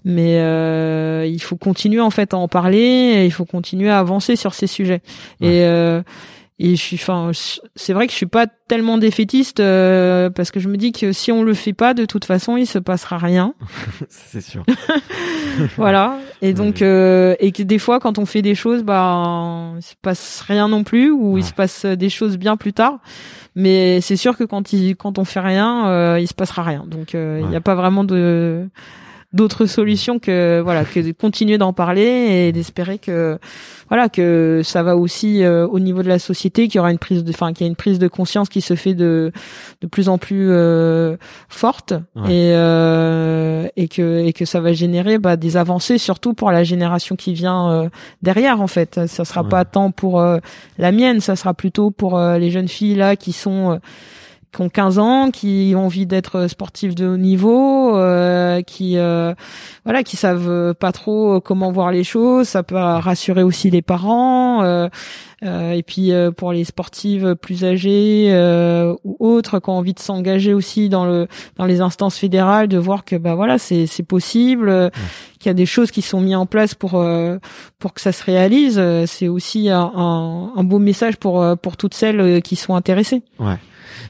[0.05, 3.99] mais euh, il faut continuer en fait à en parler, et il faut continuer à
[3.99, 5.01] avancer sur ces sujets.
[5.41, 6.01] Et euh,
[6.59, 7.31] et je suis, enfin,
[7.75, 11.11] c'est vrai que je suis pas tellement défaitiste euh, parce que je me dis que
[11.11, 13.53] si on le fait pas, de toute façon, il se passera rien.
[14.09, 14.65] c'est sûr.
[15.77, 16.17] voilà.
[16.41, 19.93] Et donc, euh, et que des fois, quand on fait des choses, bah, il se
[20.01, 22.99] passe rien non plus, ou il se passe des choses bien plus tard.
[23.55, 26.85] Mais c'est sûr que quand il, quand on fait rien, euh, il se passera rien.
[26.87, 28.67] Donc, euh, il n'y a pas vraiment de
[29.33, 33.37] d'autres solutions que voilà que de continuer d'en parler et d'espérer que
[33.89, 36.97] voilà que ça va aussi euh, au niveau de la société qu'il y aura une
[36.97, 39.33] prise de enfin qu'il y a une prise de conscience qui se fait de
[39.81, 41.17] de plus en plus euh,
[41.49, 41.91] forte
[42.25, 46.63] et euh, et que et que ça va générer bah, des avancées surtout pour la
[46.63, 47.89] génération qui vient euh,
[48.21, 49.07] derrière en fait.
[49.07, 53.17] Ça sera pas tant pour la mienne ça sera plutôt pour les jeunes filles là
[53.17, 53.79] qui sont
[54.57, 59.33] qui ont 15 ans, qui ont envie d'être sportifs de haut niveau, euh, qui euh,
[59.85, 62.47] voilà, qui savent pas trop comment voir les choses.
[62.47, 64.63] Ça peut rassurer aussi les parents.
[64.63, 64.89] Euh,
[65.45, 68.31] euh et puis pour les sportives plus âgées
[69.03, 72.79] ou autres qui ont envie de s'engager aussi dans le dans les instances fédérales, de
[72.79, 74.89] voir que bah voilà c'est c'est possible,
[75.37, 77.05] qu'il y a des choses qui sont mises en place pour
[77.77, 78.81] pour que ça se réalise.
[79.05, 83.21] C'est aussi un, un, un, beau message pour pour toutes celles qui sont intéressées.
[83.37, 83.57] Ouais.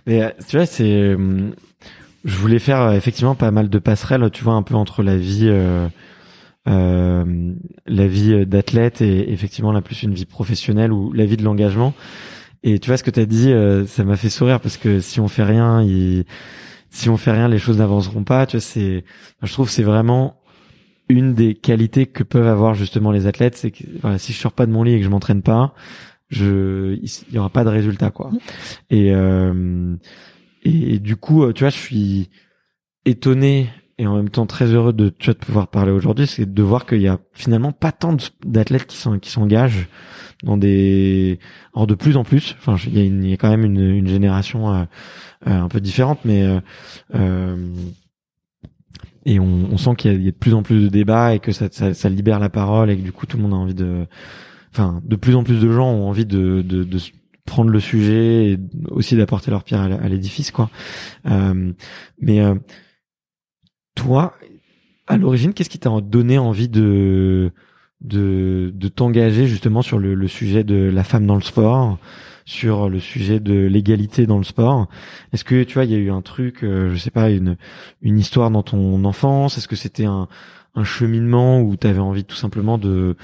[0.08, 1.52] Mais euh, tu vois, c'est, euh,
[2.26, 5.18] je voulais faire euh, effectivement pas mal de passerelles, tu vois, un peu entre la
[5.18, 5.88] vie, euh,
[6.68, 7.54] euh,
[7.86, 11.94] la vie d'athlète et effectivement la plus une vie professionnelle ou la vie de l'engagement.
[12.64, 13.54] Et tu vois ce que tu as dit,
[13.88, 16.26] ça m'a fait sourire parce que si on fait rien, il,
[16.90, 18.46] si on fait rien, les choses n'avanceront pas.
[18.46, 19.06] Tu vois, c'est,
[19.44, 20.42] je trouve, c'est vraiment
[21.08, 24.52] une des qualités que peuvent avoir justement les athlètes, c'est que voilà, si je sors
[24.52, 25.74] pas de mon lit et que je m'entraîne pas,
[26.30, 28.32] je il y aura pas de résultat quoi.
[28.90, 29.96] Et euh,
[30.68, 32.30] et, du coup, euh, tu vois, je suis
[33.06, 36.52] étonné et en même temps très heureux de tu vois, de pouvoir parler aujourd'hui, c'est
[36.52, 39.88] de voir qu'il y a finalement pas tant d'athlètes qui s'engagent
[40.44, 41.40] dans des
[41.74, 42.56] alors de plus en plus.
[42.60, 44.84] Enfin, il y a, quand même une, génération euh,
[45.48, 46.46] euh un peu différente, mais
[47.16, 47.58] euh,
[49.26, 52.10] et on, sent qu'il y, a de plus en plus de débats et que ça
[52.10, 54.06] libère la parole et que du coup tout le monde a envie de
[54.72, 57.00] enfin, de plus en plus de gens ont envie de, de, de
[57.46, 60.70] prendre le sujet et aussi d'apporter leur pierre à l'édifice, quoi.
[61.26, 61.72] Euh,
[62.20, 62.56] mais euh,
[63.96, 64.36] toi,
[65.08, 67.52] à l'origine, qu'est-ce qui t'a donné envie de
[68.02, 71.98] de, de t'engager justement sur le, le, sujet de la femme dans le sport,
[72.46, 74.88] sur le sujet de l'égalité dans le sport?
[75.34, 77.58] Est-ce que tu vois, il y a eu un truc, euh, je sais pas, une
[78.02, 79.58] une histoire dans ton enfance?
[79.58, 80.28] Est-ce que c'était un
[80.76, 83.16] un cheminement où tu avais envie tout simplement de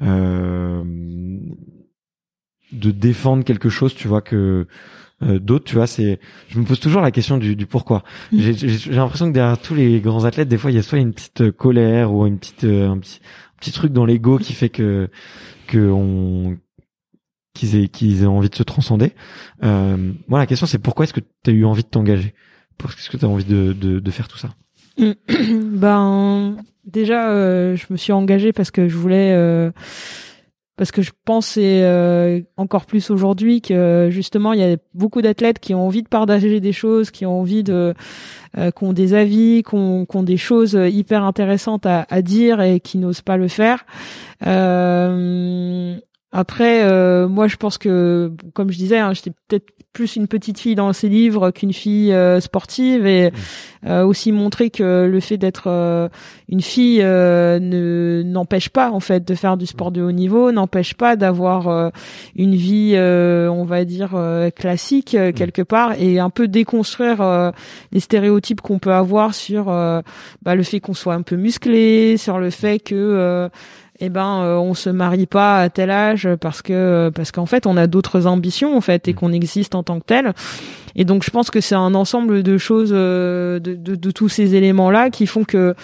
[0.00, 1.40] de
[2.72, 4.66] défendre quelque chose, tu vois que
[5.22, 6.18] euh, d'autres, tu vois, c'est.
[6.48, 8.02] Je me pose toujours la question du, du pourquoi.
[8.32, 8.38] Mm.
[8.40, 11.12] J'ai l'impression que derrière tous les grands athlètes, des fois, il y a soit une
[11.12, 13.20] petite colère ou une petite un petit
[13.60, 15.08] petit truc dans l'ego qui fait que
[15.66, 16.58] que on
[17.54, 19.12] qu'ils aient qu'ils aient envie de se transcender.
[19.62, 22.34] Euh, moi, la question c'est pourquoi est-ce que tu as eu envie de t'engager?
[22.76, 24.54] Pourquoi est-ce que tu as envie de, de, de faire tout ça?
[24.98, 29.70] Ben déjà, euh, je me suis engagée parce que je voulais, euh,
[30.76, 35.58] parce que je pensais euh, encore plus aujourd'hui que justement il y a beaucoup d'athlètes
[35.58, 37.94] qui ont envie de partager des choses, qui ont envie de,
[38.56, 42.98] qui ont des avis, qui ont, des choses hyper intéressantes à, à dire et qui
[42.98, 43.84] n'osent pas le faire.
[46.36, 50.58] Après, euh, moi, je pense que, comme je disais, hein, j'étais peut-être plus une petite
[50.58, 53.86] fille dans ses livres qu'une fille euh, sportive, et mmh.
[53.86, 55.68] euh, aussi montrer que le fait d'être
[56.48, 60.94] une fille ne n'empêche pas, en fait, de faire du sport de haut niveau, n'empêche
[60.94, 61.92] pas d'avoir
[62.34, 64.18] une vie, on va dire,
[64.56, 65.34] classique mmh.
[65.34, 67.52] quelque part, et un peu déconstruire
[67.92, 72.40] les stéréotypes qu'on peut avoir sur bah, le fait qu'on soit un peu musclé, sur
[72.40, 73.48] le fait que
[74.00, 77.66] eh ben euh, on se marie pas à tel âge parce que parce qu'en fait
[77.66, 79.16] on a d'autres ambitions en fait et mm.
[79.16, 80.32] qu'on existe en tant que tel.
[80.96, 84.28] Et donc je pense que c'est un ensemble de choses euh, de, de, de, tous
[84.28, 85.74] ces éléments là qui font que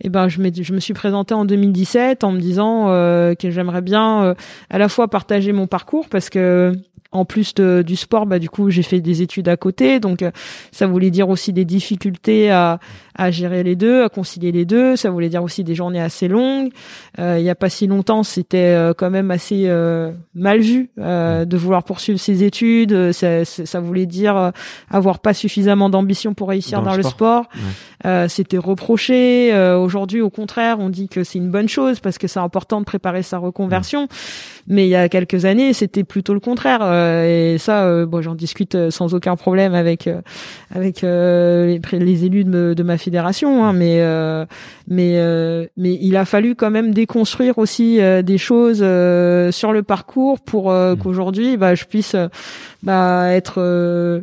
[0.00, 3.82] eh ben je, je me suis présentée en 2017 en me disant euh, que j'aimerais
[3.82, 4.34] bien
[4.70, 6.72] à la fois partager mon parcours parce que
[7.12, 10.24] en plus de, du sport, bah du coup j'ai fait des études à côté, donc
[10.70, 12.78] ça voulait dire aussi des difficultés à,
[13.20, 14.96] à gérer les deux, à concilier les deux.
[14.96, 16.70] Ça voulait dire aussi des journées assez longues.
[17.18, 20.90] Euh, il y a pas si longtemps, c'était euh, quand même assez euh, mal vu
[20.98, 23.12] euh, de vouloir poursuivre ses études.
[23.12, 24.52] Ça, ça voulait dire
[24.90, 27.46] avoir pas suffisamment d'ambition pour réussir dans, le sport.
[28.28, 29.54] C'était reproché.
[29.74, 32.84] Aujourd'hui, au contraire, on dit que c'est une bonne chose parce que c'est important de
[32.84, 34.08] préparer sa reconversion.
[34.66, 36.80] Mais il y a quelques années, c'était plutôt le contraire.
[37.24, 40.08] et ça, bon, j'en discute sans aucun problème avec
[40.74, 44.46] avec les, les, élus de, de ma fédération, hein, mais euh,
[44.88, 48.78] mais euh, mais il a fallu quand même déconstruire aussi euh, des choses
[49.54, 50.96] sur le parcours pour mmh.
[50.96, 52.16] qu'aujourd'hui, bah, je puisse
[52.82, 53.60] bah, être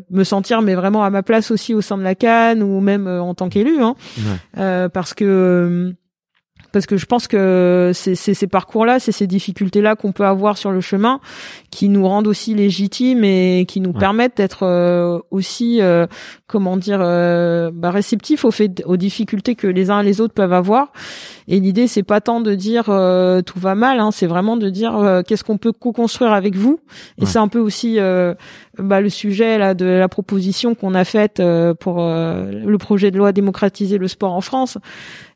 [0.10, 3.08] me sentir mais vraiment à ma place aussi au sein de la Cannes ou même
[3.08, 3.96] en tant qu'élu, hein,
[4.94, 5.94] parce que
[6.78, 10.70] parce que je pense que c'est ces parcours-là, c'est ces difficultés-là qu'on peut avoir sur
[10.70, 11.20] le chemin
[11.72, 16.06] qui nous rendent aussi légitimes et qui nous permettent d'être euh, aussi, euh,
[16.46, 20.36] comment dire, euh, bah, réceptifs au fait, aux difficultés que les uns et les autres
[20.36, 20.92] peuvent avoir.
[21.48, 25.24] Et l'idée, c'est pas tant de dire tout va mal, hein, c'est vraiment de dire
[25.26, 26.80] qu'est-ce qu'on peut co-construire avec vous.
[27.20, 27.98] Et c'est un peu aussi
[28.78, 31.42] bah, le sujet là de la proposition qu'on a faite
[31.80, 34.78] pour le projet de loi démocratiser le sport en France.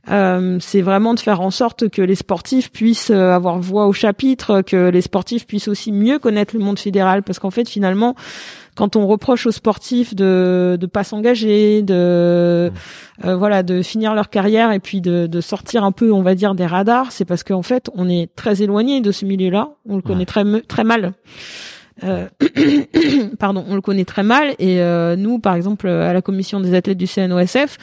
[0.09, 3.93] Euh, c'est vraiment de faire en sorte que les sportifs puissent euh, avoir voix au
[3.93, 8.15] chapitre, que les sportifs puissent aussi mieux connaître le monde fédéral, parce qu'en fait finalement,
[8.75, 13.27] quand on reproche aux sportifs de de pas s'engager, de mmh.
[13.27, 16.33] euh, voilà, de finir leur carrière et puis de, de sortir un peu, on va
[16.33, 19.97] dire, des radars, c'est parce qu'en fait, on est très éloigné de ce milieu-là, on
[19.97, 21.13] le connaît très très mal.
[22.03, 22.27] Euh,
[23.39, 26.73] pardon, on le connaît très mal et euh, nous, par exemple, à la commission des
[26.73, 27.77] athlètes du CNOSF,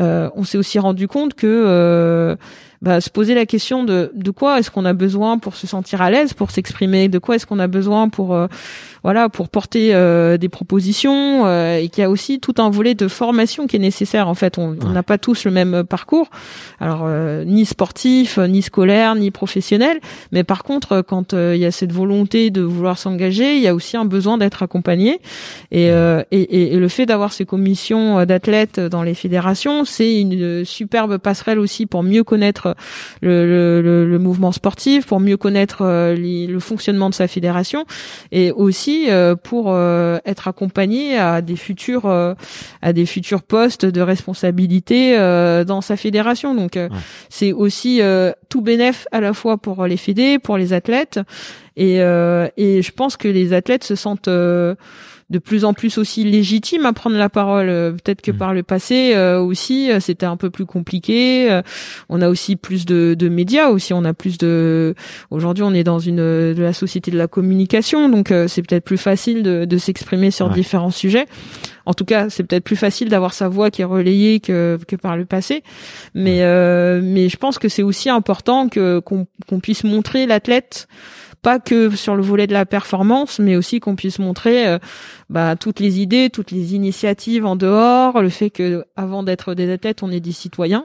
[0.00, 2.36] on s'est aussi rendu compte que
[2.82, 6.00] bah, se poser la question de de quoi est-ce qu'on a besoin pour se sentir
[6.00, 8.34] à l'aise, pour s'exprimer, de quoi est-ce qu'on a besoin pour
[9.02, 12.94] voilà pour porter euh, des propositions euh, et qu'il y a aussi tout un volet
[12.94, 14.58] de formation qui est nécessaire en fait.
[14.58, 16.28] On n'a pas tous le même parcours.
[16.80, 20.00] Alors euh, ni sportif ni scolaire ni professionnel.
[20.32, 23.74] Mais par contre quand il y a cette volonté de vouloir s'engager il y a
[23.74, 25.20] aussi un besoin d'être accompagné.
[25.70, 31.18] Et, et, et, le fait d'avoir ces commissions d'athlètes dans les fédérations c'est une superbe
[31.18, 32.74] passerelle aussi pour mieux connaître
[33.20, 37.84] le, le, le mouvement sportif pour mieux connaître le fonctionnement de sa fédération
[38.32, 42.34] et aussi euh, pour euh, être accompagné à des futurs euh,
[42.82, 45.16] à des futurs postes de responsabilité
[45.66, 46.54] dans sa fédération.
[46.54, 46.78] Donc
[47.28, 48.00] c'est aussi
[48.48, 51.20] tout bénéf à la fois pour les fédés, pour les athlètes
[51.76, 54.28] et et je pense que les athlètes se sentent
[55.30, 57.68] de plus en plus aussi légitime à prendre la parole.
[57.68, 58.36] Euh, peut-être que mm.
[58.36, 61.60] par le passé euh, aussi, euh, c'était un peu plus compliqué.
[62.08, 63.94] on a aussi plus de, de, médias aussi.
[63.94, 64.94] On a plus de.
[65.30, 68.98] Aujourd'hui, on est dans une de la société de la communication, donc c'est peut-être plus
[68.98, 71.26] facile de, de s'exprimer sur différents sujets.
[71.86, 74.96] En tout cas, c'est peut-être plus facile d'avoir sa voix qui est relayée que, que
[74.96, 75.62] par le passé.
[76.14, 76.40] Mais
[77.00, 80.88] mais je pense que c'est aussi important que qu'on puisse montrer l'athlète
[81.42, 84.78] pas que sur le volet de la performance, mais aussi qu'on puisse montrer euh,
[85.28, 89.70] bah, toutes les idées, toutes les initiatives en dehors, le fait que avant d'être des
[89.72, 90.84] athlètes, on est des citoyens.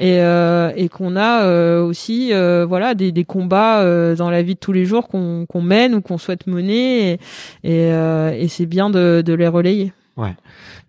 [0.00, 2.32] Et, euh, et qu'on a euh, aussi
[2.66, 6.18] voilà des, des combats dans la vie de tous les jours qu'on mène ou qu'on
[6.18, 7.12] souhaite mener.
[7.12, 7.18] Et,
[7.64, 9.92] et, et c'est bien de, de les relayer.
[10.16, 10.34] Ouais.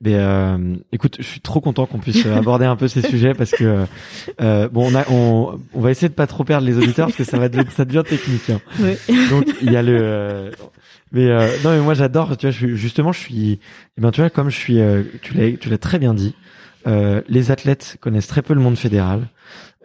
[0.02, 3.52] Mais euh, écoute, je suis trop content qu'on puisse aborder un peu ces sujets parce
[3.52, 3.86] que
[4.40, 7.18] euh, bon, on a, on, on va essayer de pas trop perdre les auditeurs parce
[7.18, 8.52] que ça va devenir, ça devient technique.
[8.52, 8.60] Hein.
[9.32, 9.98] Donc il y a le.
[10.00, 10.52] Euh,
[11.12, 12.38] mais euh, non, mais moi j'adore.
[12.38, 13.60] Tu vois, je suis, justement, je suis.
[13.98, 16.36] Eh ben, tu vois, comme je suis, euh, tu l'as, tu l'as très bien dit.
[16.86, 19.28] Euh, les athlètes connaissent très peu le monde fédéral.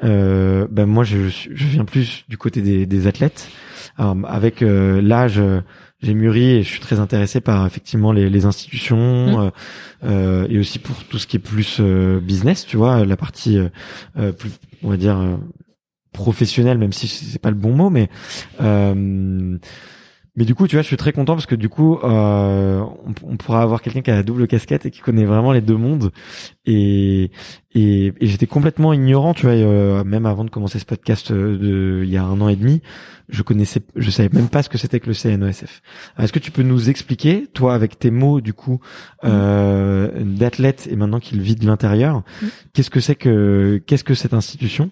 [0.05, 3.49] Euh, ben moi, je, je viens plus du côté des, des athlètes.
[3.97, 5.41] Alors, avec l'âge
[6.03, 9.41] j'ai mûri et je suis très intéressé par effectivement les, les institutions mmh.
[9.41, 9.51] euh,
[10.05, 13.59] euh, et aussi pour tout ce qui est plus euh, business, tu vois, la partie
[13.59, 14.51] euh, plus,
[14.83, 15.39] on va dire
[16.13, 18.09] professionnel, même si c'est pas le bon mot, mais
[18.61, 19.59] euh,
[20.37, 22.85] mais du coup, tu vois, je suis très content parce que du coup, euh,
[23.25, 25.77] on, pourra avoir quelqu'un qui a la double casquette et qui connaît vraiment les deux
[25.77, 26.13] mondes.
[26.67, 27.31] Et
[27.73, 32.05] et, j'étais complètement ignorant, tu vois, euh, même avant de commencer ce podcast euh, de
[32.05, 32.83] il y a un an et demi,
[33.29, 35.81] je connaissais, je savais même pas ce que c'était que le CNESF.
[36.19, 38.81] Est-ce que tu peux nous expliquer, toi, avec tes mots du coup
[39.23, 42.25] euh, d'athlète et maintenant qu'il vit de l'intérieur,
[42.73, 44.91] qu'est-ce que c'est que qu'est-ce que cette institution?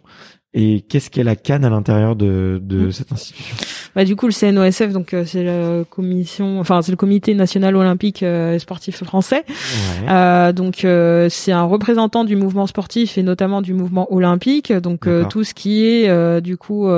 [0.55, 2.93] Et qu'est-ce qu'est la Cannes à l'intérieur de, de mm.
[2.93, 3.57] cette institution?
[3.95, 7.77] Bah, du coup, le CNOSF, donc euh, c'est la commission, enfin c'est le Comité national
[7.77, 9.45] olympique euh, et sportif français.
[10.09, 14.73] Euh, donc euh, c'est un représentant du mouvement sportif et notamment du mouvement olympique.
[14.73, 16.89] Donc tout ce qui est du coup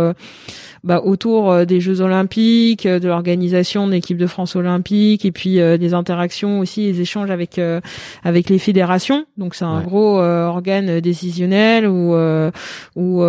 [0.82, 5.32] bah, autour euh, des Jeux Olympiques, euh, de l'organisation de l'équipe de France olympique, et
[5.32, 7.60] puis euh, des interactions aussi, des échanges avec
[8.24, 9.26] avec les fédérations.
[9.36, 12.14] Donc c'est un gros organe décisionnel où
[12.96, 13.22] où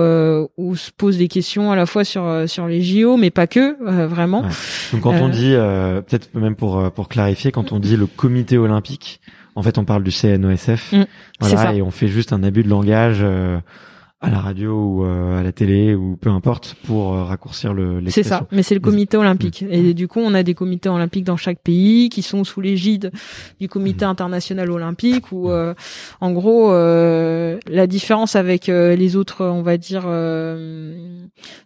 [0.58, 3.78] où se posent des questions à la fois sur sur les JO, mais pas que
[4.06, 4.44] vraiment.
[4.92, 9.22] Donc quand on dit peut-être même pour pour clarifier, quand on dit le Comité olympique,
[9.56, 11.06] en fait on parle du CNOSF, mm,
[11.40, 13.24] voilà, et on fait juste un abus de langage
[14.24, 18.04] à la radio ou euh, à la télé ou peu importe pour euh, raccourcir le
[18.10, 19.64] C'est ça, mais c'est le comité olympique.
[19.64, 19.74] Mm.
[19.74, 23.12] Et du coup, on a des comités olympiques dans chaque pays qui sont sous l'égide
[23.60, 24.10] du comité mm.
[24.10, 25.74] international olympique où euh,
[26.22, 30.08] en gros la différence avec les autres on va dire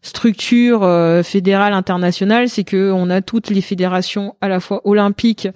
[0.02, 0.88] structures
[1.24, 5.48] fédérales internationales, c'est que on a toutes les fédérations à la fois olympiques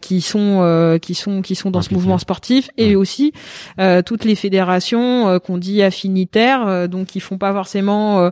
[0.00, 3.32] qui sont qui sont qui sont dans ce mouvement sportif et aussi
[4.06, 6.05] toutes les fédérations qu'on dit affiliées
[6.36, 8.30] euh, donc qui font pas forcément euh,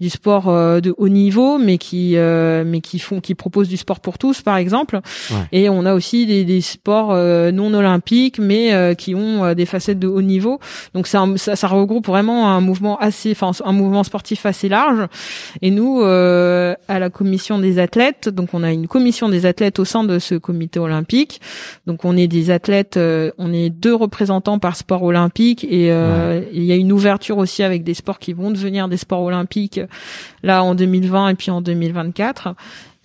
[0.00, 4.00] du sport euh, de haut niveau, mais qui mais qui font qui proposent du sport
[4.00, 5.00] pour tous, par exemple.
[5.52, 7.14] Et on a aussi des, des sports
[7.52, 10.60] non olympiques, mais qui ont des facettes de haut niveau.
[10.94, 15.06] Donc ça, ça, regroupe vraiment un mouvement assez, enfin un mouvement sportif assez large.
[15.62, 19.84] Et nous, à la commission des athlètes, donc on a une commission des athlètes au
[19.84, 21.40] sein de ce comité olympique.
[21.86, 22.98] Donc on est des athlètes,
[23.38, 27.84] on est deux représentants par sport olympique et il y a une ouverture aussi avec
[27.84, 29.80] des sports qui vont devenir des sports olympiques
[30.42, 32.54] là en 2020 et puis en 2024.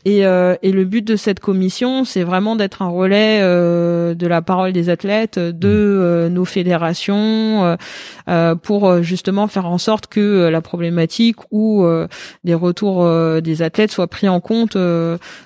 [0.05, 4.27] Et, euh, et, le but de cette commission, c'est vraiment d'être un relais euh, de
[4.27, 5.71] la parole des athlètes, de mmh.
[5.71, 7.77] euh, nos fédérations,
[8.29, 11.85] euh, pour justement faire en sorte que la problématique ou
[12.43, 13.05] des retours
[13.41, 14.77] des athlètes soient pris en compte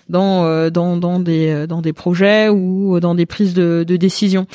[0.10, 4.46] dans, dans, dans, des, dans des projets ou dans des prises de, de décision.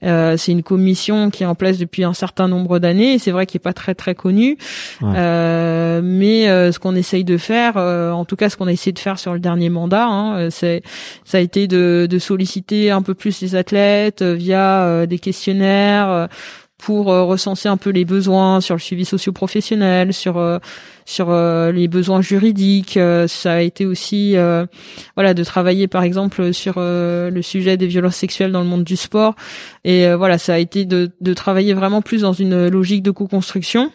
[0.00, 3.18] c'est une commission qui est en place depuis un certain nombre d'années.
[3.18, 4.56] C'est vrai qu'il n'est pas très très connu,
[5.00, 9.18] mais ce qu'on essaye de faire, en tout cas ce qu'on a essayé de faire
[9.18, 10.82] sur le dernier mandat, hein, c'est
[11.24, 16.28] ça a été de, de, solliciter un peu plus les athlètes via des questionnaires
[16.82, 20.58] pour euh, recenser un peu les besoins sur le suivi socio-professionnel, sur euh,
[21.04, 22.98] sur euh, les besoins juridiques.
[23.28, 24.34] ça a été aussi
[25.16, 28.96] voilà de travailler par exemple sur le sujet des violences sexuelles dans le monde du
[28.96, 29.34] sport.
[29.84, 33.92] Et voilà, ça a été de, de travailler vraiment plus dans une logique de co-construction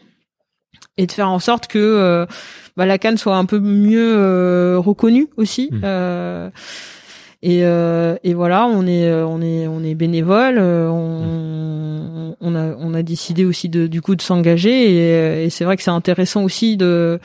[0.98, 2.28] et de faire en sorte que
[2.78, 5.70] bah, la Cannes soit un peu mieux reconnue aussi.
[5.72, 5.84] Mmh.
[7.44, 10.58] Et, euh, et voilà, on est euh, on est on est bénévole.
[10.58, 10.90] Euh,
[12.42, 15.78] on, a on a décidé aussi de du coup de s'engager et, et c'est vrai
[15.78, 17.20] que c'est intéressant aussi de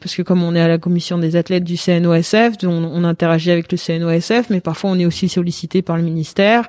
[0.00, 3.50] parce que comme on est à la commission des athlètes du CNOSF, on, on interagit
[3.50, 6.68] avec le CNOSF, mais parfois on est aussi sollicité par le ministère.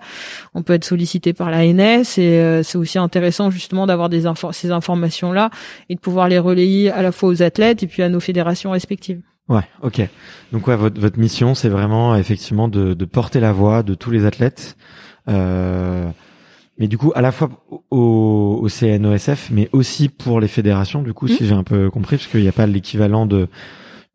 [0.53, 5.31] On peut être sollicité par l'ANS et c'est aussi intéressant justement d'avoir des ces informations
[5.31, 5.49] là
[5.89, 8.71] et de pouvoir les relayer à la fois aux athlètes et puis à nos fédérations
[8.71, 9.21] respectives.
[9.47, 10.01] Ouais, ok.
[10.51, 14.11] Donc ouais, votre, votre mission, c'est vraiment effectivement de, de, porter la voix de tous
[14.11, 14.77] les athlètes,
[15.27, 16.07] euh,
[16.79, 17.49] mais du coup à la fois
[17.91, 21.01] au, au, CNOSF, mais aussi pour les fédérations.
[21.01, 21.45] Du coup, si mmh.
[21.45, 23.47] j'ai un peu compris, parce qu'il n'y a pas l'équivalent de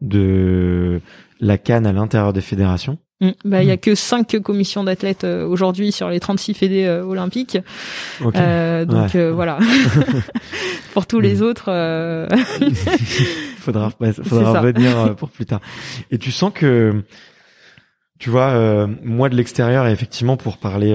[0.01, 1.01] de
[1.41, 2.99] la canne à l'intérieur des fédérations.
[3.21, 3.31] Mm.
[3.45, 3.79] Bah, il y a mm.
[3.79, 7.59] que cinq commissions d'athlètes euh, aujourd'hui sur les 36 fédés euh, olympiques.
[8.35, 9.59] Euh, donc euh, voilà.
[10.95, 11.43] pour tous les mm.
[11.43, 11.71] autres.
[13.59, 15.61] faudra faudra revenir pour plus tard.
[16.11, 17.03] Et tu sens que,
[18.19, 20.95] tu vois, moi de l'extérieur, effectivement, pour parler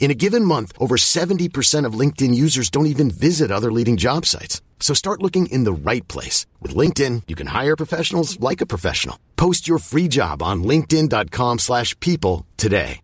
[0.00, 4.26] In a given month, over 70% of LinkedIn users don't even visit other leading job
[4.26, 4.60] sites.
[4.80, 6.46] So start looking in the right place.
[6.60, 9.16] With LinkedIn, you can hire professionals like a professional.
[9.36, 13.02] Post your free job on linkedin.com slash people today.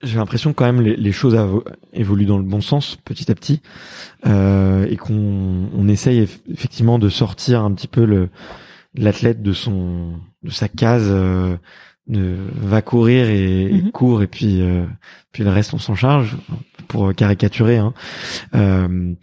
[0.00, 1.36] j'ai l'impression quand même les, choses
[1.92, 3.60] évoluent dans le bon sens petit à petit
[4.26, 8.28] euh, et qu'on on essaye effectivement de sortir un petit peu
[8.94, 9.52] l'athlète de
[10.44, 11.56] de sa case euh,
[12.08, 13.90] de va courir et, et mhm.
[13.92, 14.84] court et puis euh,
[15.32, 16.36] puis le reste on s'en charge
[16.88, 17.92] pour caricaturer hein.
[18.54, 19.14] Euh,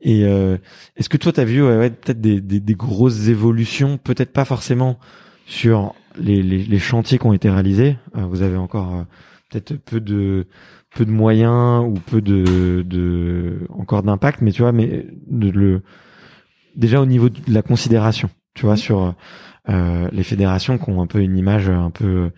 [0.00, 0.58] et euh,
[0.96, 4.44] est-ce que toi tu as vu ouais, peut-être des, des, des, grosses évolutions peut-être pas
[4.44, 4.98] forcément
[5.46, 9.06] sur les, les, les, chantiers qui ont été réalisés vous avez encore
[9.50, 10.46] peut-être peu de
[10.94, 15.82] peu de moyens ou peu de, de encore d'impact, mais tu vois, mais de, le
[16.76, 19.14] déjà au niveau de la considération, tu vois, sur
[19.68, 22.30] euh, les fédérations qui ont un peu une image un peu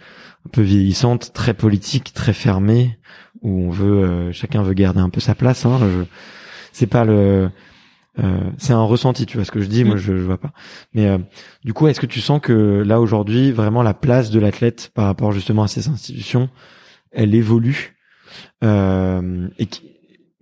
[0.46, 2.98] un peu vieillissante, très politique, très fermée,
[3.42, 5.66] où on veut euh, chacun veut garder un peu sa place.
[5.66, 5.78] Hein,
[6.72, 7.50] c'est pas le
[8.18, 9.98] euh, c'est un ressenti, tu vois ce que je dis, moi mm.
[9.98, 10.52] je, je vois pas.
[10.94, 11.18] Mais euh,
[11.64, 15.06] du coup, est-ce que tu sens que là aujourd'hui, vraiment la place de l'athlète par
[15.06, 16.48] rapport justement à ces institutions,
[17.12, 17.96] elle évolue?
[18.64, 19.68] Euh, et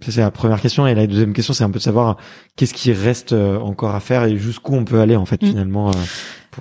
[0.01, 2.19] ça c'est la première question et la deuxième question c'est un peu de savoir
[2.55, 5.47] qu'est-ce qui reste euh, encore à faire et jusqu'où on peut aller en fait mm.
[5.47, 5.91] finalement.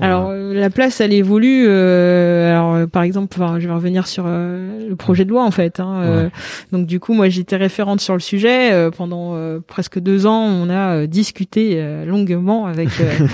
[0.01, 1.65] Euh, alors euh, la place elle évolue.
[1.67, 5.79] Euh, alors par exemple, enfin, je vais revenir sur le projet de loi en fait.
[5.79, 6.29] Hein,
[6.71, 9.35] donc du coup, moi j'étais référente sur le sujet pendant
[9.67, 10.43] presque deux ans.
[10.43, 12.89] On a discuté longuement avec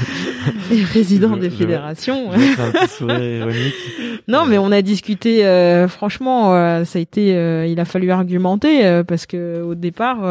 [0.71, 2.29] les présidents des fédérations.
[4.27, 5.43] non, mais on a discuté.
[5.87, 7.67] franchement, ça a été.
[7.69, 10.21] il a fallu argumenter parce que au départ.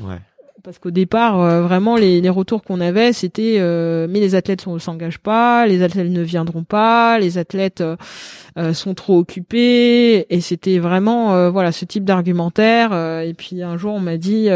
[0.00, 0.18] ouais
[0.64, 4.78] parce qu'au départ, euh, vraiment, les, retours qu'on avait, c'était euh, mais les athlètes ne
[4.78, 10.78] s'engagent pas, les athlètes ne viendront pas, les athlètes euh, sont trop occupés, et c'était
[10.78, 12.92] vraiment voilà ce type d'argumentaire.
[13.20, 14.48] et puis un jour, on m'a dit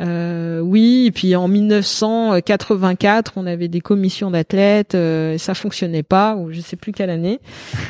[0.00, 6.36] euh, oui, et puis en 1984, on avait des commissions d'athlètes, euh, ça fonctionnait pas,
[6.36, 7.40] ou je sais plus quelle année.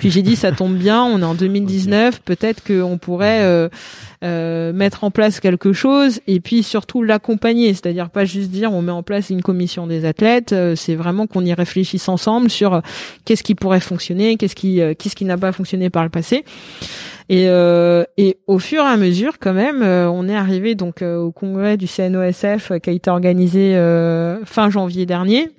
[0.00, 3.68] Puis j'ai dit ça tombe bien, on est en 2019, peut-être qu'on pourrait euh,
[4.24, 8.80] euh, mettre en place quelque chose, et puis surtout l'accompagner, c'est-à-dire pas juste dire on
[8.80, 12.80] met en place une commission des athlètes, euh, c'est vraiment qu'on y réfléchisse ensemble sur
[13.26, 16.44] qu'est-ce qui pourrait fonctionner, qu'est-ce qui qu'est-ce qui n'a pas fonctionné par le passé.
[17.28, 21.02] Et, euh, et au fur et à mesure, quand même, euh, on est arrivé donc
[21.02, 23.74] euh, au congrès du CNOSF qui a été organisé
[24.44, 25.50] fin janvier dernier.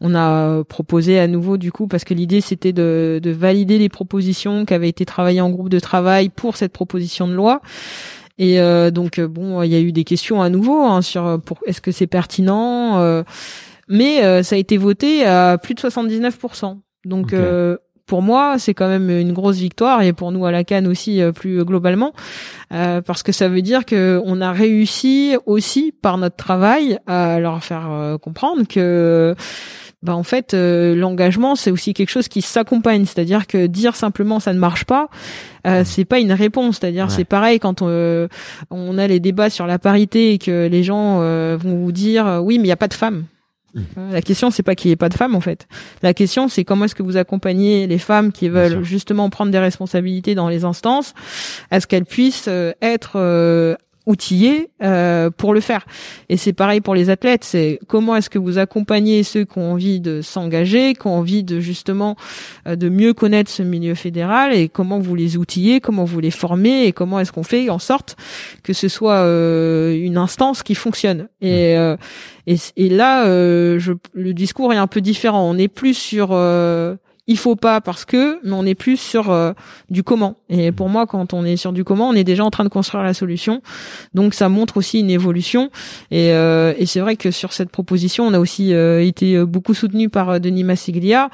[0.00, 3.88] On a proposé à nouveau du coup parce que l'idée c'était de, de valider les
[3.88, 7.60] propositions qui avaient été travaillées en groupe de travail pour cette proposition de loi.
[8.38, 8.58] Et
[8.90, 11.92] donc bon, il y a eu des questions à nouveau hein, sur pour est-ce que
[11.92, 13.22] c'est pertinent,
[13.88, 16.78] mais ça a été voté à plus de 79%.
[17.04, 17.32] Donc
[18.06, 21.22] pour moi, c'est quand même une grosse victoire et pour nous à la Cannes aussi
[21.22, 22.12] euh, plus globalement,
[22.72, 27.38] euh, parce que ça veut dire que on a réussi aussi par notre travail à
[27.38, 29.34] leur faire euh, comprendre que
[30.02, 33.04] bah en fait l'engagement c'est aussi quelque chose qui s'accompagne.
[33.04, 35.08] C'est-à-dire que dire simplement ça ne marche pas
[35.66, 36.78] euh, c'est pas une réponse.
[36.80, 38.28] C'est-à-dire c'est pareil quand on,
[38.70, 41.18] on a les débats sur la parité et que les gens
[41.56, 43.26] vont vous dire oui mais il y a pas de femmes
[43.96, 45.66] la question, c'est pas qu'il n'y ait pas de femmes en fait.
[46.02, 49.58] La question, c'est comment est-ce que vous accompagnez les femmes qui veulent justement prendre des
[49.58, 51.14] responsabilités dans les instances,
[51.70, 53.74] à ce qu'elles puissent euh, être euh,
[54.06, 55.84] outillés euh, pour le faire.
[56.28, 57.44] Et c'est pareil pour les athlètes.
[57.44, 61.44] C'est comment est-ce que vous accompagnez ceux qui ont envie de s'engager, qui ont envie
[61.44, 62.16] de justement
[62.66, 66.30] euh, de mieux connaître ce milieu fédéral et comment vous les outillez, comment vous les
[66.30, 68.16] formez et comment est-ce qu'on fait en sorte
[68.62, 71.28] que ce soit euh, une instance qui fonctionne.
[71.40, 71.76] Et
[72.46, 75.48] et, et, là, je, le discours est un peu différent.
[75.48, 76.32] On est plus sur
[77.28, 79.52] il faut pas parce que, mais on est plus sur euh,
[79.90, 80.36] du comment.
[80.48, 82.68] Et pour moi, quand on est sur du comment, on est déjà en train de
[82.68, 83.62] construire la solution.
[84.12, 85.70] Donc ça montre aussi une évolution.
[86.10, 89.72] Et, euh, et c'est vrai que sur cette proposition, on a aussi euh, été beaucoup
[89.72, 91.30] soutenu par Denis Massiglia.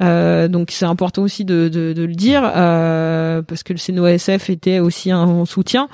[0.00, 5.10] donc c'est important aussi de, de, de le dire parce que le CNOSF était aussi
[5.10, 5.88] un soutien.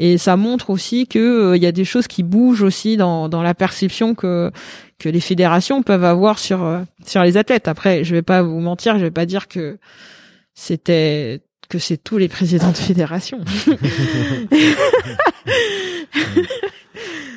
[0.00, 3.42] Et ça montre aussi que il y a des choses qui bougent aussi dans, dans
[3.42, 4.50] la perception que
[4.98, 7.68] que les fédérations peuvent avoir sur euh, sur les athlètes.
[7.68, 9.78] Après, je vais pas vous mentir, je vais pas dire que
[10.54, 13.40] c'était que c'est tous les présidents de fédération.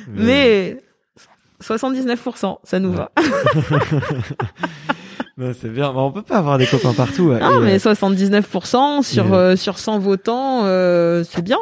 [0.08, 0.78] Mais
[1.62, 3.12] 79%, ça nous va.
[5.54, 5.90] c'est bien.
[5.94, 7.32] on peut pas avoir des copains partout.
[7.32, 11.58] Non, mais 79% sur euh, sur 100 votants, euh, c'est bien.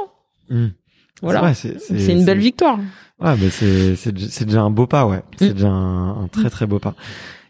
[0.48, 0.68] Hmm.
[1.22, 1.55] Voilà.
[1.55, 1.76] C'est
[2.09, 2.80] une belle victoire.
[3.20, 5.22] Ouais, mais c'est c'est déjà un beau pas, ouais.
[5.38, 5.54] C'est mm.
[5.54, 6.94] déjà un, très très beau pas.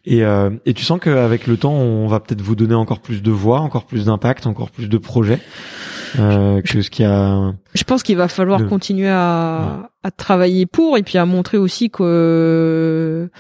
[0.04, 3.22] Et euh, et tu sens qu'avec le temps, on va peut-être vous donner encore plus
[3.22, 5.40] de voix, encore plus d'impact, encore plus de projets.
[6.18, 7.52] euh, que ce qui a.
[7.74, 11.90] Je pense qu'il va falloir continuer à, à travailler pour et puis à montrer aussi
[11.90, 13.30] que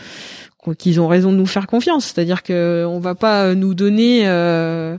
[0.76, 2.06] qu'ils ont raison de nous faire confiance.
[2.06, 4.98] C'est-à-dire que on va pas nous donner euh,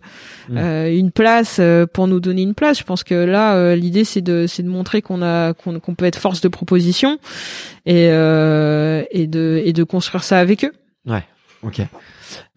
[0.49, 0.57] mm.
[0.57, 2.79] euh, une place euh, pour nous donner une place.
[2.79, 6.17] Je pense que là, l'idée c'est de c'est de montrer qu'on a qu'on peut être
[6.17, 7.19] force de proposition
[7.85, 10.71] et et de et de construire ça avec eux.
[11.05, 11.23] Ouais.
[11.63, 11.79] Ok.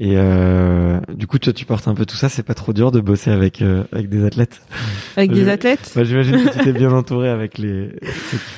[0.00, 2.30] Et euh, du coup, toi, tu portes un peu tout ça.
[2.30, 4.62] C'est pas trop dur de bosser avec avec des athlètes?
[5.16, 5.92] Avec des athlètes?
[5.94, 7.90] Bah, J'imagine que tu t'es bien entouré avec les.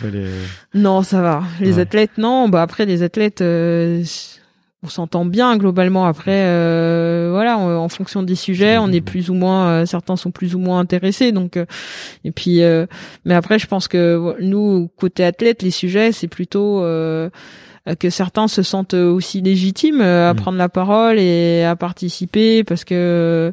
[0.00, 0.30] fallait...
[0.74, 1.42] Non, ça va.
[1.60, 2.48] Les athlètes, non.
[2.48, 3.42] Bah après, les athlètes,
[4.86, 6.06] on s'entend bien globalement.
[6.06, 10.30] Après, euh, voilà, en fonction des sujets, on est plus ou moins, euh, certains sont
[10.30, 11.32] plus ou moins intéressés.
[11.32, 11.66] Donc, euh,
[12.24, 12.60] et puis,
[13.24, 18.62] mais après, je pense que nous, côté athlète, les sujets, c'est plutôt que certains se
[18.62, 20.36] sentent aussi légitimes à mm.
[20.36, 23.52] prendre la parole et à participer parce que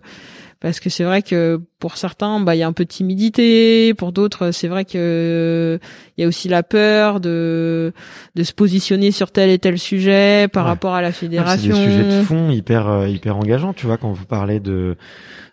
[0.64, 3.94] parce que c'est vrai que pour certains bah il y a un peu de timidité.
[3.94, 5.78] Pour d'autres c'est vrai que
[6.18, 7.92] il y a aussi la peur de
[8.36, 11.92] de se positionner sur tel et tel sujet par rapport à la fédération c'est des
[11.92, 14.96] sujets de fond hyper euh, hyper engageants tu vois quand vous parlez de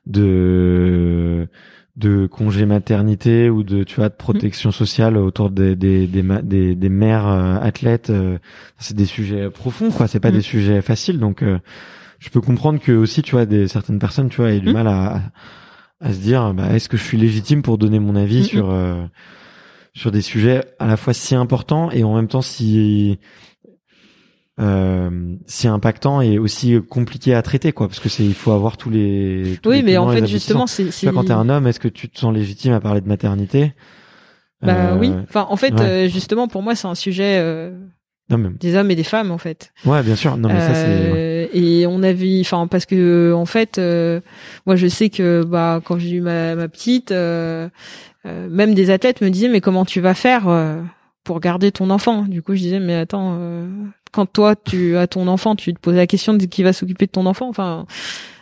[0.07, 1.49] de
[1.97, 6.77] de congé maternité ou de tu vois de protection sociale autour des des des, des,
[6.77, 8.39] des mères euh, athlètes euh,
[8.79, 10.07] c'est des sujets profonds quoi.
[10.07, 10.35] C'est pas mm.
[10.35, 11.19] des sujets faciles.
[11.19, 11.43] Donc
[12.21, 14.73] je peux comprendre que aussi tu vois des certaines personnes tu vois aient du mmh.
[14.73, 15.23] mal à,
[16.01, 18.67] à se dire bah, est-ce que je suis légitime pour donner mon avis mmh, sur
[18.69, 18.75] mmh.
[18.75, 19.07] Euh,
[19.93, 23.19] sur des sujets à la fois si importants et en même temps si
[24.61, 27.89] euh, si impactant et aussi compliqué à traiter quoi.
[27.89, 31.25] Parce que c'est il faut avoir tous les oui mais en fait justement c'est quand
[31.25, 33.73] t'es un homme est-ce que tu te sens légitime à parler de maternité?
[34.63, 35.11] Bah oui.
[35.11, 37.73] Euh, enfin en fait euh, justement pour moi c'est un sujet
[38.31, 39.73] des hommes et des femmes en fait.
[39.85, 40.37] Ouais, bien sûr.
[40.37, 40.73] Non mais ça.
[40.75, 44.21] Euh, et on a vu, enfin parce que en fait, euh,
[44.67, 47.69] moi je sais que bah quand j'ai eu ma, ma petite, euh,
[48.25, 50.45] même des athlètes me disaient mais comment tu vas faire
[51.25, 52.23] pour garder ton enfant?
[52.23, 53.39] Du coup je disais mais attends,
[54.13, 57.07] quand toi tu as ton enfant, tu te poses la question de qui va s'occuper
[57.07, 57.49] de ton enfant?
[57.49, 57.87] Enfin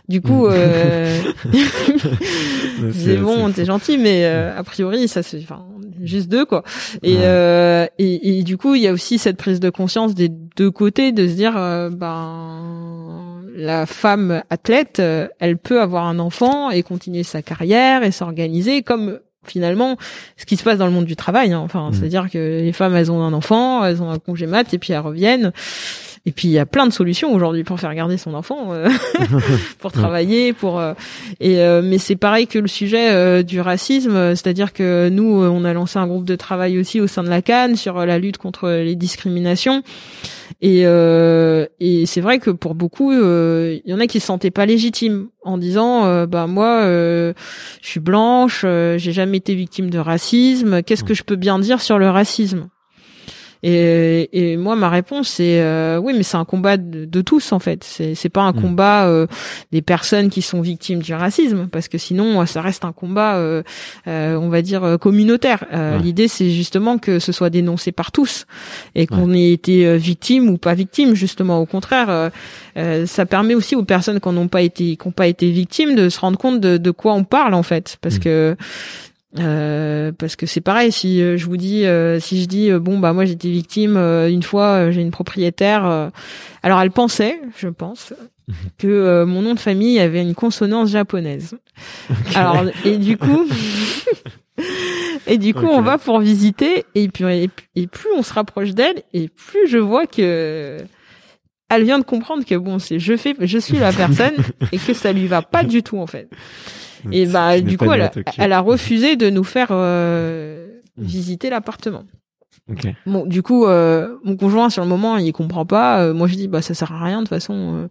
[0.09, 1.20] du coup, euh,
[2.92, 5.66] c'est bon, t'es gentil, mais euh, a priori, ça c'est enfin,
[6.02, 6.62] juste deux quoi.
[7.02, 10.28] Et, euh, et, et du coup, il y a aussi cette prise de conscience des
[10.28, 15.02] deux côtés de se dire, euh, ben la femme athlète,
[15.40, 19.96] elle peut avoir un enfant et continuer sa carrière et s'organiser comme finalement
[20.36, 21.52] ce qui se passe dans le monde du travail.
[21.52, 21.61] Hein.
[21.64, 21.94] Enfin, mm.
[21.94, 24.92] c'est-à-dire que les femmes, elles ont un enfant, elles ont un congé mat et puis
[24.92, 25.52] elles reviennent.
[26.26, 28.88] Et puis il y a plein de solutions aujourd'hui pour faire garder son enfant, euh,
[29.78, 30.94] pour travailler, pour euh,
[31.40, 35.72] et euh, mais c'est pareil que le sujet du racisme, c'est-à-dire que nous on a
[35.72, 38.68] lancé un groupe de travail aussi au sein de la Cannes sur la lutte contre
[38.68, 39.82] les discriminations.
[40.60, 44.66] Et, et c'est vrai que pour beaucoup, il y en a qui se sentaient pas
[44.66, 47.34] légitimes en disant, bah moi, je
[47.82, 50.82] suis blanche, j'ai jamais été victime de racisme.
[50.82, 52.68] Qu'est-ce que je peux bien dire sur le racisme?
[53.62, 57.59] Et, et moi, ma réponse, c'est euh, oui, mais c'est un combat de, tous en
[57.59, 57.82] fait.
[57.82, 58.61] C'est c'est pas un mm.
[58.61, 59.26] combat euh,
[59.72, 63.62] des personnes qui sont victimes du racisme, parce que sinon, ça reste un combat, euh,
[64.06, 65.64] on va dire communautaire.
[66.02, 68.46] L'idée, c'est justement que ce soit dénoncé par tous
[68.94, 71.14] et qu'on ait été victime ou pas victime.
[71.14, 72.30] Justement, au contraire,
[73.06, 76.09] ça permet aussi aux personnes qui n'ont pas été qui n'ont pas été victimes de
[76.09, 78.20] se rendre compte de, de quoi on parle en fait, parce mm.
[78.20, 78.56] que
[79.36, 82.98] euh, parce que c'est pareil si euh, je vous dis euh, si je dis bon
[82.98, 86.10] bah moi j'étais victime une fois j'ai une propriétaire
[86.62, 88.14] alors elle pensait je pense
[88.78, 91.58] que mon nom de famille avait une consonance japonaise.
[92.34, 93.46] Alors et du coup
[95.26, 99.02] et du coup on va pour visiter et puis et, plus on se rapproche d'elle
[99.12, 100.78] et plus je vois que
[101.68, 104.36] elle vient de comprendre que bon c'est je fais je suis la personne
[104.72, 106.30] et que ça lui va pas du tout en fait
[107.11, 111.03] et bah du coup, elle a, elle a, refusé de nous faire euh, hmm.
[111.03, 112.05] visiter l'appartement.
[112.70, 112.94] Okay.
[113.07, 116.03] Bon, du coup, euh, mon conjoint sur le moment, il comprend pas.
[116.03, 117.88] Euh, moi, je dis bah ça sert à rien de toute façon.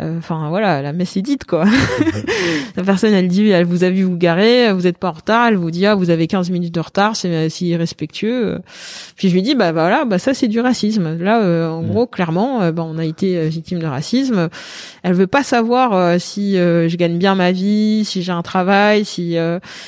[0.00, 1.64] Euh, enfin voilà, la messe est dite quoi.
[2.76, 5.48] la personne elle dit elle vous a vu vous garer, vous êtes pas en retard,
[5.48, 8.60] elle vous dit ah vous avez 15 minutes de retard, c'est si irrespectueux.
[9.16, 11.18] Puis je lui dis bah voilà, bah ça c'est du racisme.
[11.18, 14.48] Là euh, en gros clairement euh, bah, on a été victime de racisme.
[15.02, 19.36] Elle veut pas savoir si je gagne bien ma vie, si j'ai un travail, si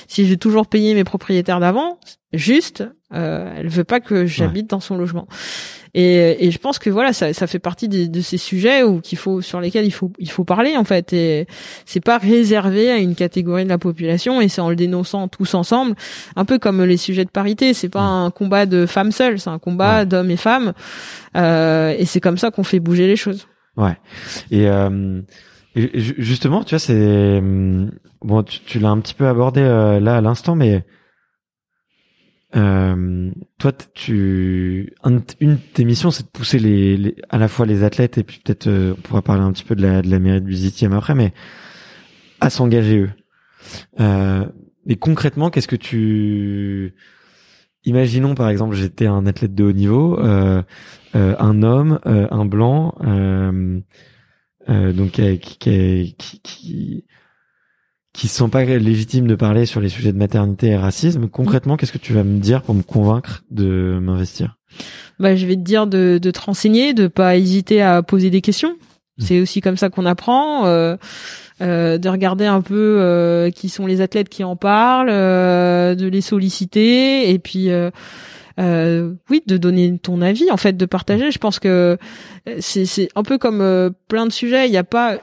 [0.08, 1.98] si j'ai toujours payé mes propriétaires d'avant.
[2.32, 5.26] Juste, elle veut pas que j'habite dans son logement.
[5.95, 9.01] Et, et je pense que voilà, ça, ça fait partie de, de ces sujets où
[9.01, 11.12] qu'il faut sur lesquels il faut il faut parler en fait.
[11.12, 11.47] Et
[11.84, 15.55] c'est pas réservé à une catégorie de la population et c'est en le dénonçant tous
[15.55, 15.95] ensemble,
[16.34, 17.74] un peu comme les sujets de parité.
[17.74, 18.26] C'est pas mmh.
[18.26, 20.72] un combat de femmes seules, c'est un combat d'hommes et femmes.
[21.36, 23.47] Euh, et c'est comme ça qu'on fait bouger les choses.
[23.76, 23.97] Ouais.
[24.51, 25.20] Et euh,
[25.74, 27.90] Et justement, tu vois, c'est hum,
[28.22, 30.84] bon, tu, tu l'as un petit peu abordé euh, là à l'instant, mais
[32.55, 35.20] euh, toi, tu une
[35.55, 38.40] de tes missions, c'est de pousser les, les, à la fois les athlètes et puis
[38.44, 40.92] peut-être euh, on pourra parler un petit peu de la de la mairie de Busitième
[40.92, 41.32] après, mais
[42.40, 43.11] à s'engager eux.
[44.00, 44.44] Euh,
[44.84, 46.94] mais concrètement, qu'est-ce que tu
[47.84, 50.62] Imaginons par exemple, j'étais un athlète de haut niveau, euh,
[51.16, 52.94] euh, un homme, euh, un blanc,
[54.68, 57.05] donc qui, qui, qui, qui
[58.16, 61.28] se sent pas légitime de parler sur les sujets de maternité et racisme.
[61.28, 64.58] Concrètement, qu'est-ce que tu vas me dire pour me convaincre de m'investir?
[65.18, 68.40] Bah, je vais te dire de, de te renseigner, de pas hésiter à poser des
[68.40, 68.72] questions.
[69.18, 69.22] Mmh.
[69.22, 70.66] C'est aussi comme ça qu'on apprend.
[70.66, 70.96] Euh,
[71.62, 76.08] euh, de regarder un peu euh, qui sont les athlètes qui en parlent, euh, de
[76.08, 77.68] les solliciter et puis
[78.58, 81.30] oui, de donner ton avis, en fait, de partager.
[81.30, 81.98] Je pense que
[82.58, 84.66] c'est c'est un peu comme plein de sujets.
[84.66, 85.18] Il n'y a pas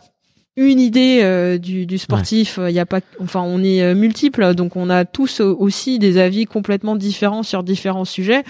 [0.67, 2.59] une idée du, du, sportif.
[2.67, 6.45] Il y a pas, enfin, on est multiples, donc on a tous aussi des avis
[6.45, 8.43] complètement différents sur différents sujets.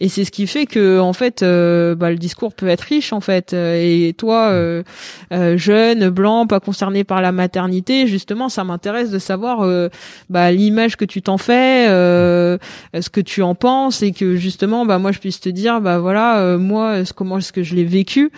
[0.00, 3.12] Et c'est ce qui fait que en fait, euh, bah, le discours peut être riche
[3.12, 3.52] en fait.
[3.52, 4.82] Et toi, euh,
[5.32, 9.66] euh, jeune, blanc, pas concerné par la maternité, justement, ça m'intéresse de savoir
[10.30, 14.98] bah, l'image que tu t'en fais, ce que tu en penses, et que justement, bah
[14.98, 18.30] moi, je puisse te dire, bah voilà, moi, comment est-ce que je l'ai vécu,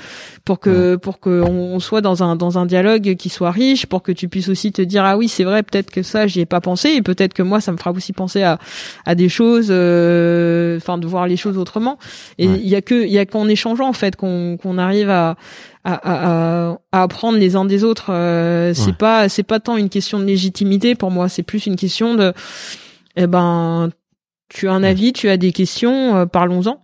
[0.45, 4.03] pour que pour que on soit dans un dans un dialogue qui soit riche, pour
[4.03, 6.47] que tu puisses aussi te dire, ah oui, c'est vrai, peut-être que ça, j'y ai
[6.47, 8.59] pas pensé, et peut-être que moi, ça me fera aussi penser à
[9.05, 11.99] à des choses, enfin, de voir les choses autrement.
[12.39, 15.11] Et il y a que il y a qu'en échangeant en fait qu'on qu'on arrive
[15.11, 15.37] à
[15.85, 18.13] à, à, à, apprendre les uns des autres.
[18.13, 21.77] Euh, c'est pas c'est pas tant une question de légitimité pour moi, c'est plus une
[21.77, 22.33] question de
[23.17, 23.91] eh ben
[24.49, 26.81] tu as un avis, tu as des questions, euh, parlons-en.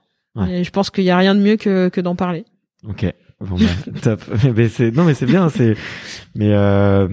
[0.51, 2.45] Et je pense qu'il y a rien de mieux que que d'en parler.
[2.87, 3.07] Ok.
[3.41, 3.65] Bon bah,
[4.03, 4.23] top.
[4.55, 5.77] mais c'est non mais c'est bien, c'est
[6.35, 7.07] mais euh,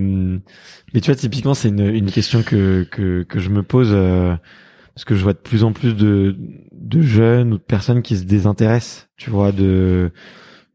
[0.94, 4.34] mais tu vois typiquement c'est une une question que que que je me pose euh,
[4.96, 6.38] parce que je vois de plus en plus de
[6.94, 10.12] de jeunes ou de personnes qui se désintéressent, tu vois, de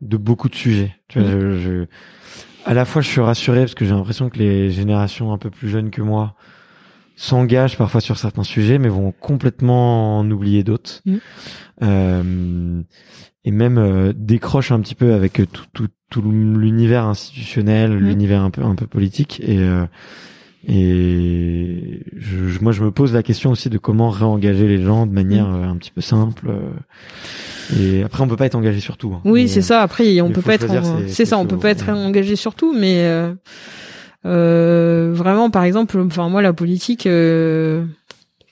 [0.01, 0.95] de beaucoup de sujets.
[1.09, 1.85] Tu vois, je, je,
[2.65, 5.51] à la fois je suis rassuré parce que j'ai l'impression que les générations un peu
[5.51, 6.35] plus jeunes que moi
[7.17, 11.03] s'engagent parfois sur certains sujets, mais vont complètement en oublier d'autres.
[11.05, 11.17] Mm.
[11.83, 12.83] Euh,
[13.45, 17.99] et même euh, décrochent un petit peu avec tout, tout, tout l'univers institutionnel, mm.
[17.99, 19.41] l'univers un peu un peu politique.
[19.41, 19.85] Et euh,
[20.67, 25.13] et je, moi, je me pose la question aussi de comment réengager les gens de
[25.13, 25.63] manière mm.
[25.63, 26.49] euh, un petit peu simple.
[26.49, 29.13] Euh, et après, on peut pas être engagé sur tout.
[29.15, 29.21] Hein.
[29.25, 29.83] Oui, c'est ça.
[29.83, 30.67] Après, on peut pas être.
[31.09, 33.33] C'est ça, on peut pas être engagé sur tout, mais euh,
[34.27, 37.07] euh, vraiment, par exemple, enfin moi, la politique.
[37.07, 37.85] Euh,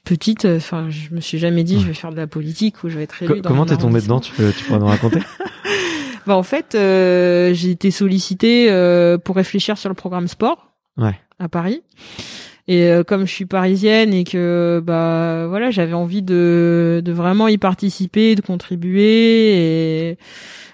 [0.04, 2.96] petite, enfin, je me suis jamais dit je vais faire de la politique ou je
[2.96, 3.42] vais être élu.
[3.42, 5.18] comment t'es tombé dedans Tu peux, tu pourrais nous raconter?
[6.26, 10.72] Bah en fait, euh, j'ai été sollicitée euh, pour réfléchir sur le programme sport.
[10.96, 11.82] Ouais à Paris.
[12.68, 17.46] Et euh, comme je suis parisienne et que bah voilà, j'avais envie de de vraiment
[17.46, 20.18] y participer, de contribuer et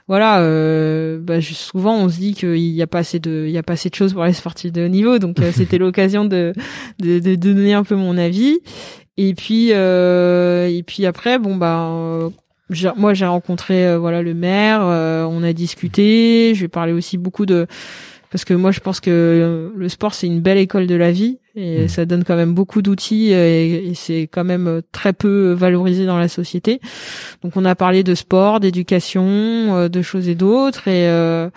[0.09, 3.59] voilà, euh, bah, souvent on se dit qu'il y a pas assez de il y
[3.59, 6.25] a pas assez de choses pour les sportifs de haut niveau, donc euh, c'était l'occasion
[6.25, 6.53] de,
[6.99, 8.59] de, de donner un peu mon avis.
[9.17, 12.31] Et puis euh, et puis après bon bah
[12.97, 17.67] moi j'ai rencontré voilà le maire, on a discuté, je vais parler aussi beaucoup de
[18.33, 21.39] parce que moi je pense que le sport c'est une belle école de la vie
[21.55, 21.89] et mmh.
[21.89, 26.29] ça donne quand même beaucoup d'outils et, c'est quand même très peu valorisé dans la
[26.29, 26.81] société.
[27.43, 31.51] Donc on a parlé de sport, d'éducation, euh, de choses et d'autres et euh,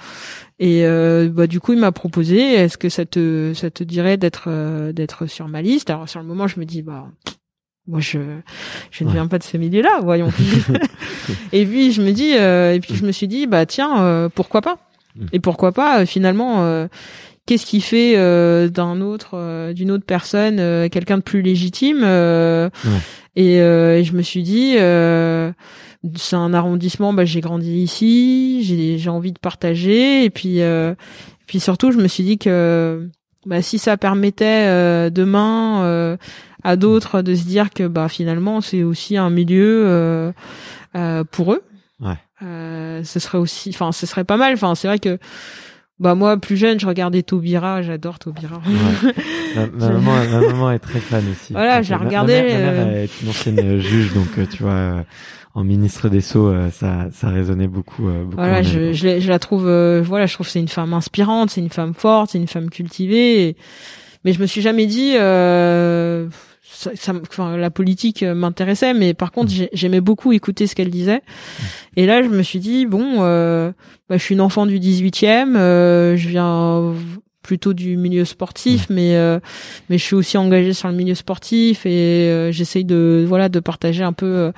[0.60, 4.18] et euh, bah, du coup il m'a proposé est-ce que ça te ça te dirait
[4.18, 4.50] d'être
[4.92, 5.90] d'être sur ma liste?
[5.90, 7.08] Alors sur le moment je me dis bah
[7.88, 8.20] moi je
[8.92, 10.30] je ne viens pas de ce milieu-là, voyons.
[11.54, 14.78] et puis je me dis et puis je me suis dit bah tiens pourquoi pas?
[15.32, 16.88] Et pourquoi pas euh, finalement euh,
[17.46, 22.04] qu'est-ce qui fait euh, d'un autre d'une autre personne quelqu'un de plus légitime
[23.36, 24.74] et, je me suis dit
[26.16, 30.60] c'est un arrondissement bah j'ai grandi ici j'ai j'ai envie de partager et puis
[31.48, 33.10] puis surtout je me suis dit que
[33.46, 36.18] bah si ça permettait demain
[36.64, 40.34] à d'autres de se dire que bah finalement c'est aussi un milieu
[41.32, 41.64] pour eux.
[42.02, 44.54] Ouais euh, ce serait aussi, enfin, ce serait pas mal.
[44.54, 45.18] Enfin, c'est vrai que,
[46.00, 48.62] bah moi, plus jeune, je regardais Taubira, j'adore Taubira.
[49.56, 51.54] ma, maman, ma maman est très fan aussi.
[51.54, 52.42] Voilà, j'ai regardé.
[52.42, 55.06] Ma, mère, euh, est une ancienne juge, donc euh, tu vois,
[55.54, 58.04] en ministre des Sceaux, ça, ça résonnait beaucoup.
[58.04, 59.64] beaucoup voilà, je, je, je, la trouve,
[60.02, 63.56] voilà, je trouve c'est une femme inspirante, c'est une femme forte, c'est une femme cultivée.
[64.26, 65.14] Mais je me suis jamais dit.
[65.18, 66.28] Euh
[66.76, 69.68] ça, enfin, la politique euh, m'intéressait, mais par contre, mm.
[69.74, 71.22] j'aimais beaucoup écouter ce qu'elle disait.
[71.22, 71.64] Mm.
[71.98, 73.72] Et là, je me suis dit, bon, euh,
[74.10, 76.94] bah, je suis une enfant du 18e, euh, je viens
[77.46, 79.40] plutôt du milieu sportif, mais euh,
[79.90, 83.60] mais je suis aussi engagée sur le milieu sportif et euh, j'essaye de voilà de
[83.60, 84.52] partager un peu euh,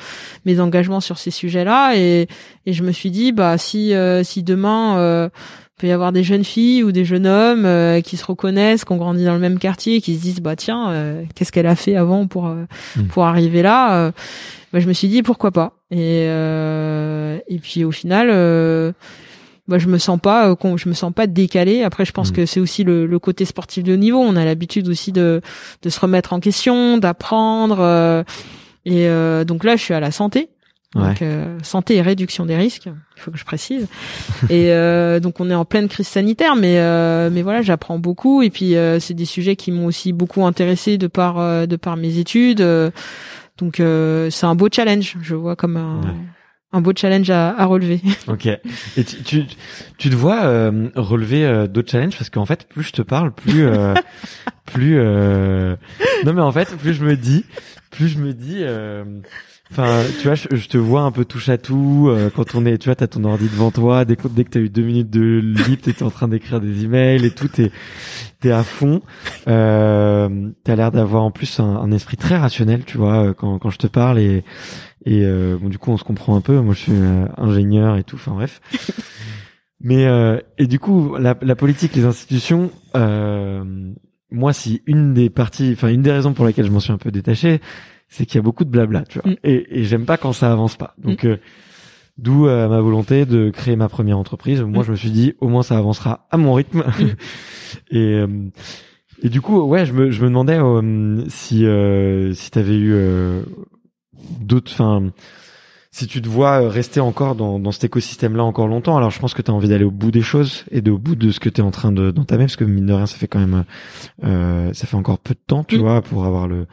[0.45, 2.27] mes engagements sur ces sujets-là et
[2.65, 3.93] et je me suis dit bah si
[4.23, 5.29] si demain
[5.77, 8.97] peut y avoir des jeunes filles ou des jeunes hommes qui se reconnaissent, qui ont
[8.97, 12.27] grandi dans le même quartier, qui se disent bah tiens qu'est-ce qu'elle a fait avant
[12.27, 13.03] pour mmh.
[13.09, 14.11] pour arriver là.
[14.73, 18.93] Bah, je me suis dit pourquoi pas et et puis au final
[19.67, 22.35] bah, je me sens pas euh, je me sens pas décalé après je pense mm.
[22.35, 25.41] que c'est aussi le, le, côté sportif de haut niveau on a l'habitude aussi de
[25.81, 28.23] de se remettre en question d'apprendre euh,
[28.85, 30.49] et euh, donc là je suis à la santé
[30.95, 31.23] donc
[31.63, 32.85] santé et réduction des risques
[33.17, 33.87] il faut que je précise
[34.49, 34.71] et
[35.19, 36.79] donc on est en pleine crise sanitaire mais
[37.29, 41.07] mais voilà j'apprends beaucoup et puis c'est des sujets qui m'ont aussi beaucoup intéressé de
[41.07, 42.65] par de par mes études
[43.57, 46.01] donc c'est un beau challenge je vois comme un
[46.73, 48.01] un beau challenge à, à relever.
[48.27, 48.45] Ok.
[48.45, 49.43] Et tu, tu,
[49.97, 52.17] tu te vois euh, relever euh, d'autres challenges?
[52.17, 53.93] Parce qu'en fait, plus je te parle, plus, euh,
[54.65, 54.97] plus.
[56.25, 57.45] Non mais en fait, plus je me dis,
[57.89, 58.63] plus je me dis.
[59.71, 62.09] Enfin, tu vois, je, te vois un peu touche à tout.
[62.35, 64.05] quand on est, tu vois, t'as ton ordi devant toi.
[64.05, 67.25] Dès dès que t'as eu deux minutes de libre, t'es en train d'écrire des emails
[67.25, 67.47] et tout.
[67.47, 67.71] T'es
[68.39, 69.01] t'es à fond.
[69.47, 73.69] Euh, t'as l'air d'avoir en plus un, un, esprit très rationnel, tu vois, quand quand
[73.69, 74.43] je te parle et
[75.07, 76.59] et euh, bon, du coup, on se comprend un peu.
[76.59, 78.17] Moi, je suis euh, ingénieur et tout.
[78.17, 78.61] Enfin bref.
[79.79, 82.71] Mais euh, et du coup, la, la, politique, les institutions.
[82.93, 86.97] moi, si une des parties, enfin une des raisons pour lesquelles je m'en suis un
[86.97, 87.61] peu détaché,
[88.09, 89.31] c'est qu'il y a beaucoup de blabla, tu vois.
[89.31, 89.35] Mm.
[89.43, 90.95] Et, et j'aime pas quand ça avance pas.
[90.97, 91.37] Donc mm.
[92.17, 94.61] D'où ma volonté de créer ma première entreprise.
[94.61, 94.85] Moi, mm.
[94.87, 96.83] je me suis dit, au moins, ça avancera à mon rythme.
[97.91, 98.23] et,
[99.21, 100.57] et du coup, ouais, je me, je me demandais
[101.29, 102.95] si, euh, si tu avais eu
[104.39, 105.11] d'autres, enfin,
[105.97, 109.19] si tu te vois euh, rester encore dans, dans cet écosystème-là encore longtemps, alors je
[109.19, 111.31] pense que tu as envie d'aller au bout des choses et de, au bout de
[111.31, 113.27] ce que tu es en train de d'entamer, parce que mine de rien, ça fait
[113.27, 113.65] quand même,
[114.23, 116.67] euh, ça fait encore peu de temps, tu vois, pour avoir le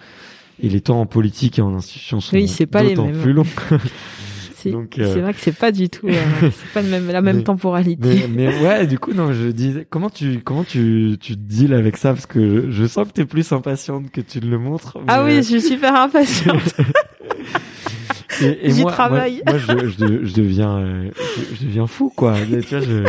[0.63, 3.21] et les temps en politique et en institution sont oui, c'est pas les mêmes.
[3.21, 3.47] plus longs.
[4.65, 7.43] c'est euh, vrai que c'est pas du tout, euh, c'est pas le même, la même
[7.43, 8.27] temporalité.
[8.29, 11.97] Mais, mais, ouais, du coup, non, je disais, comment tu, comment tu, tu deals avec
[11.97, 12.13] ça?
[12.13, 14.99] Parce que je, je sens que t'es plus impatiente que tu le montres.
[15.07, 16.75] Ah oui, je suis super impatiente.
[18.41, 19.43] et, et moi, travaille.
[19.47, 21.11] Moi, je, je, je, deviens, euh,
[21.55, 22.35] je, deviens fou, quoi.
[22.47, 23.05] tu vois, je,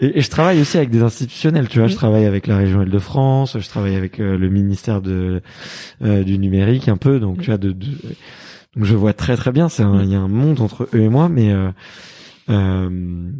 [0.00, 1.88] et, je travaille aussi avec des institutionnels, tu vois.
[1.88, 5.42] Je travaille avec la région Île-de-France, je travaille avec le ministère de
[6.00, 7.86] du numérique un peu, donc tu vois, de, de
[8.76, 11.08] donc je vois très très bien, c'est il y a un monde entre eux et
[11.08, 11.70] moi, mais euh,
[12.50, 13.30] euh,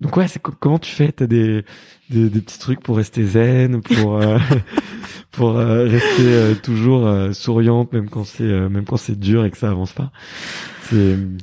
[0.00, 1.10] donc ouais, c'est comment tu fais?
[1.10, 1.64] T'as des,
[2.10, 4.38] des, des petits trucs pour rester zen, pour euh,
[5.30, 9.58] pour euh, rester euh, toujours souriante même quand c'est même quand c'est dur et que
[9.58, 10.10] ça avance pas.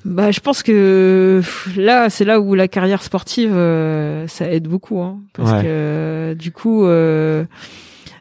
[0.05, 1.41] Bah, je pense que
[1.75, 3.51] là, c'est là où la carrière sportive,
[4.27, 6.85] ça aide beaucoup, hein, parce que du coup.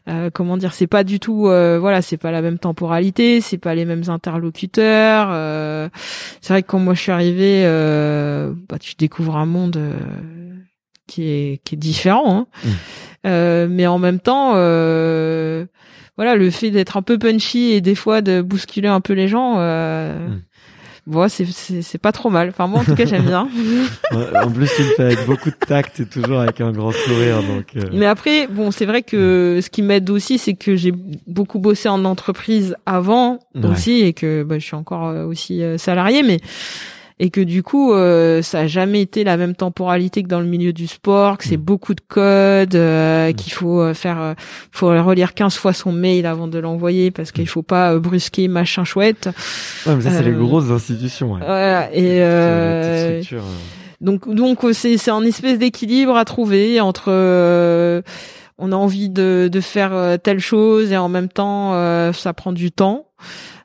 [0.09, 3.59] Euh, comment dire c'est pas du tout euh, voilà c'est pas la même temporalité c'est
[3.59, 5.89] pas les mêmes interlocuteurs euh,
[6.41, 7.63] c'est vrai que quand moi je suis arrivée
[8.67, 9.79] bah tu découvres un monde
[11.07, 12.47] qui est qui est différent hein.
[13.23, 13.73] Mmh.
[13.73, 18.41] mais en même temps voilà le fait d'être un peu punchy et des fois de
[18.41, 20.41] bousculer un peu les gens mmh.
[21.07, 22.49] Bon, c'est c'est pas trop mal.
[22.49, 23.49] Enfin moi en tout cas j'aime bien.
[24.11, 27.41] en plus tu le fais avec beaucoup de tact et toujours avec un grand sourire
[27.41, 27.65] donc.
[27.75, 27.89] Euh.
[27.91, 30.93] Mais après bon c'est vrai que ce qui m'aide aussi c'est que j'ai
[31.25, 35.79] beaucoup bossé en entreprise avant aussi et que bah, je suis encore euh, aussi euh,
[35.79, 36.39] salarié mais
[37.21, 40.47] et que du coup euh, ça a jamais été la même temporalité que dans le
[40.47, 41.61] milieu du sport que c'est mm.
[41.61, 43.33] beaucoup de code euh, mm.
[43.35, 44.35] qu'il faut euh, faire
[44.71, 47.47] faut relire 15 fois son mail avant de l'envoyer parce qu'il mm.
[47.47, 49.29] faut pas brusquer machin chouette
[49.85, 51.41] ouais, mais ça c'est les grosses institutions ouais.
[51.45, 53.21] voilà et
[54.01, 57.11] donc donc c'est c'est un espèce d'équilibre à trouver entre
[58.57, 61.73] on a envie de de faire telle chose et en même temps
[62.13, 63.05] ça prend du temps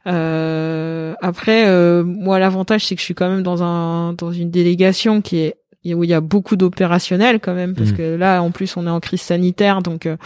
[0.07, 4.51] euh, après, euh, moi, l'avantage, c'est que je suis quand même dans un dans une
[4.51, 5.57] délégation qui est
[5.95, 7.97] où il y a beaucoup d'opérationnels quand même parce mmh.
[7.97, 10.17] que là en plus on est en crise sanitaire donc euh,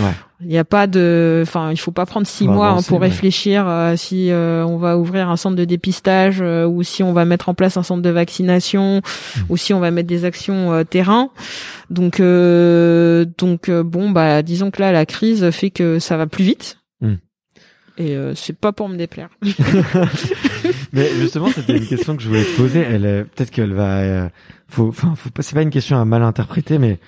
[0.00, 0.10] ouais.
[0.40, 3.64] il n'y a pas de enfin il faut pas prendre six mois hein, pour réfléchir
[3.68, 7.54] euh, si on va ouvrir un centre de dépistage ou si on va mettre en
[7.54, 9.40] place un centre de vaccination mmh.
[9.50, 11.30] ou si on va mettre des actions terrain
[11.90, 16.78] donc donc bon bah disons que là la crise fait que ça va plus vite
[17.96, 19.28] et euh, c'est pas pour me déplaire.
[20.92, 22.80] Mais justement, c'était une question que je voulais te poser.
[22.80, 24.28] Elle, peut-être qu'elle va, euh,
[24.68, 26.98] faut, enfin, faut pas, c'est pas une question à mal interpréter, mais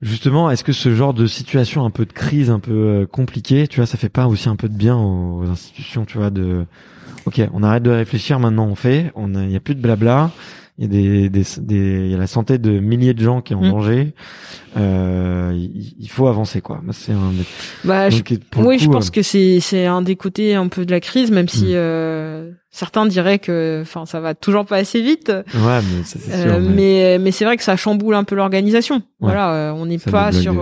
[0.00, 3.68] justement, est-ce que ce genre de situation, un peu de crise, un peu euh, compliquée,
[3.68, 6.66] tu vois, ça fait pas aussi un peu de bien aux, institutions, tu vois, de,
[7.26, 10.30] ok, on arrête de réfléchir, maintenant on fait, on, il y a plus de blabla,
[10.78, 13.42] il y a des, des, des, il y a la santé de milliers de gens
[13.42, 13.70] qui est en mm.
[13.70, 14.14] danger.
[14.78, 16.80] Euh, il, faut avancer quoi.
[16.92, 17.32] C'est un.
[17.84, 18.08] Bah,
[18.56, 21.30] oui, je pense euh, que c'est c'est un des côtés un peu de la crise,
[21.30, 21.74] même si mm.
[21.74, 25.28] euh, certains diraient que, enfin, ça va toujours pas assez vite.
[25.28, 26.60] Ouais, mais c'est sûr.
[26.60, 29.02] mais mais, c'est vrai que ça chamboule un peu l'organisation.
[29.20, 30.54] Voilà, on n'est pas sur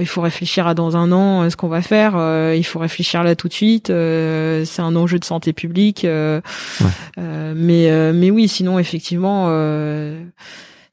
[0.00, 2.14] il faut réfléchir à dans un an ce qu'on va faire,
[2.54, 3.88] il faut réfléchir là tout de suite.
[3.88, 6.06] c'est un enjeu de santé publique.
[7.16, 9.48] mais mais oui, sinon effectivement,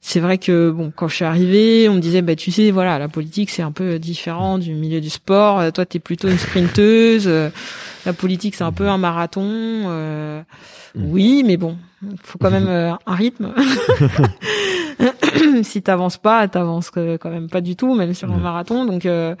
[0.00, 2.98] c'est vrai que bon, quand je suis arrivée, on me disait bah tu sais voilà,
[2.98, 5.72] la politique c'est un peu différent du milieu du sport.
[5.72, 7.30] Toi t'es plutôt une sprinteuse.
[8.06, 9.44] La politique c'est un peu un marathon.
[9.44, 10.42] Euh,
[10.94, 13.54] oui, mais bon, il faut quand même euh, un rythme.
[15.62, 18.84] si t'avances pas, t'avances quand même pas du tout, même sur un marathon.
[18.84, 19.34] Donc, euh,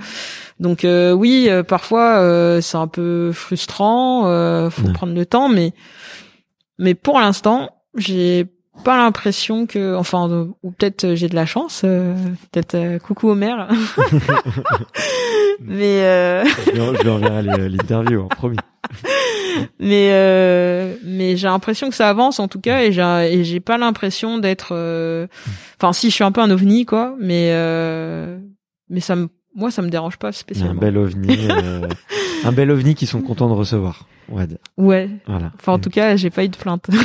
[0.58, 4.70] donc oui, parfois c'est un peu frustrant.
[4.70, 5.72] faut prendre le temps, mais
[6.78, 8.46] mais pour l'instant, j'ai
[8.84, 12.14] pas l'impression que, enfin, ou peut-être j'ai de la chance, euh,
[12.50, 13.68] peut-être euh, coucou au maire.
[15.60, 16.44] mais euh...
[16.66, 18.56] je lui enverrai l'interview, en hein, promis.
[19.78, 23.02] mais mais j'ai l'impression que ça avance en tout cas et j'ai
[23.32, 24.74] et j'ai pas l'impression d'être,
[25.76, 27.52] enfin si je suis un peu un ovni quoi, mais
[28.88, 30.72] mais ça me moi ça me dérange pas spécialement.
[30.72, 31.48] Un bel ovni,
[32.44, 34.06] un bel ovni qui sont contents de recevoir.
[34.28, 34.46] Ouais.
[34.76, 35.10] Ouais.
[35.26, 35.52] Voilà.
[35.56, 36.88] Enfin en tout cas j'ai pas eu de plainte.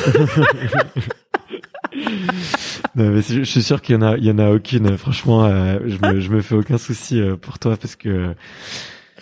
[2.95, 4.97] non, mais je suis sûr qu'il y en a, il y en a aucune.
[4.97, 8.35] Franchement, euh, je, me, je me fais aucun souci euh, pour toi parce que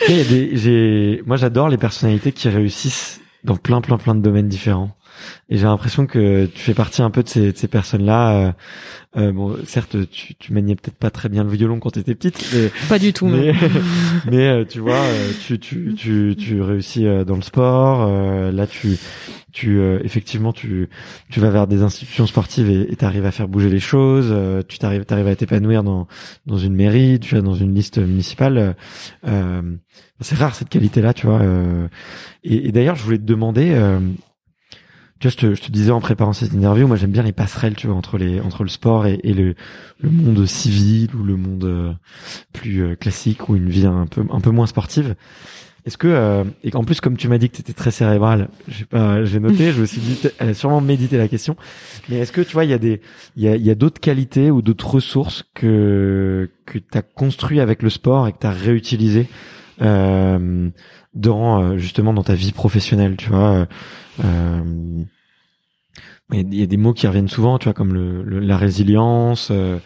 [0.08, 4.96] j'ai, moi j'adore les personnalités qui réussissent dans plein, plein, plein de domaines différents.
[5.50, 8.34] Et j'ai l'impression que tu fais partie un peu de ces, de ces personnes-là.
[8.34, 8.52] Euh,
[9.16, 12.16] euh, bon, certes, tu, tu maniais peut-être pas très bien le violon quand tu étais
[12.16, 12.44] petite.
[12.54, 13.28] Mais, pas du tout.
[13.28, 13.54] Mais,
[14.32, 18.10] mais euh, tu vois, euh, tu, tu, tu, tu réussis dans le sport.
[18.52, 18.98] là, tu,
[19.52, 20.90] tu effectivement, tu,
[21.30, 24.34] tu vas vers des institutions sportives et tu arrives à faire bouger les choses.
[24.68, 26.08] tu t'arrives, t'arrives à t'épanouir dans,
[26.48, 28.76] dans une mairie, tu vas dans une liste municipale.
[30.22, 31.42] c'est rare cette qualité-là, tu vois.
[32.44, 33.76] et, et d'ailleurs, je voulais te demander
[35.24, 37.32] tu vois, je te, je te, disais en préparant cette interview, moi j'aime bien les
[37.32, 39.56] passerelles, tu vois, entre les entre le sport et, et le,
[40.02, 41.94] le monde civil ou le monde euh,
[42.52, 45.16] plus euh, classique ou une vie un peu un peu moins sportive.
[45.86, 48.50] Est-ce que euh, et en plus comme tu m'as dit que tu étais très cérébral,
[48.68, 51.56] j'ai pas j'ai noté, je me suis dit elle a sûrement médité la question.
[52.10, 53.00] Mais est-ce que tu vois il y a des
[53.38, 57.62] il y a y a d'autres qualités ou d'autres ressources que que tu as construit
[57.62, 59.30] avec le sport et que tu as réutilisé
[59.82, 60.70] euh,
[61.14, 63.68] dans justement dans ta vie professionnelle, tu vois
[64.24, 65.04] euh,
[66.32, 69.78] il y a des mots qui reviennent souvent, tu vois, comme le, la résilience, euh,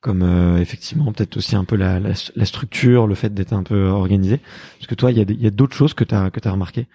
[0.00, 3.88] comme euh, effectivement peut-être aussi un peu la, la, structure, le fait d'être un peu
[3.88, 4.40] organisé.
[4.78, 6.46] Parce que toi, il y a, il y a d'autres choses que tu as que
[6.46, 6.86] as remarqué.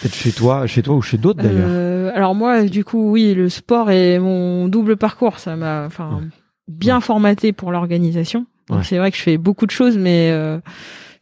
[0.00, 1.68] Peut-être chez toi, chez toi ou chez d'autres d'ailleurs.
[1.68, 6.22] Euh, alors moi, du coup, oui, le sport et mon double parcours, ça m'a, enfin,
[6.66, 8.46] bien formaté pour l'organisation.
[8.82, 10.32] C'est vrai que je fais beaucoup de choses, mais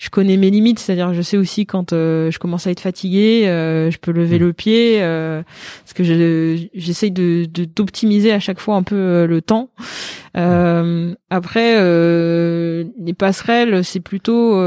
[0.01, 3.47] je connais mes limites, c'est-à-dire je sais aussi quand euh, je commence à être fatigué,
[3.47, 4.43] euh, je peux lever mm.
[4.43, 5.43] le pied, euh,
[5.85, 6.03] parce que
[6.75, 9.69] j'essaye de d'optimiser à chaque fois un peu le temps.
[10.35, 11.17] Mm.
[11.29, 14.59] après, les passerelles, c'est plutôt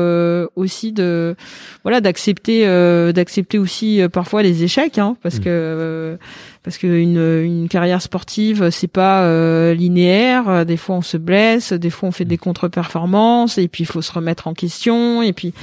[0.55, 1.35] aussi de
[1.81, 2.67] voilà d'accepter
[3.11, 5.43] d'accepter aussi parfois les échecs, hein, parce mm.
[5.43, 6.17] que
[6.63, 10.65] parce que une, une carrière sportive c'est pas euh, linéaire.
[10.65, 11.73] Des fois on se blesse.
[11.73, 13.57] Des fois on fait des contre-performances.
[13.57, 15.21] Et puis il faut se remettre en question.
[15.21, 15.53] Et puis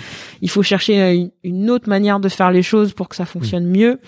[0.43, 4.01] il faut chercher une, autre manière de faire les choses pour que ça fonctionne mieux.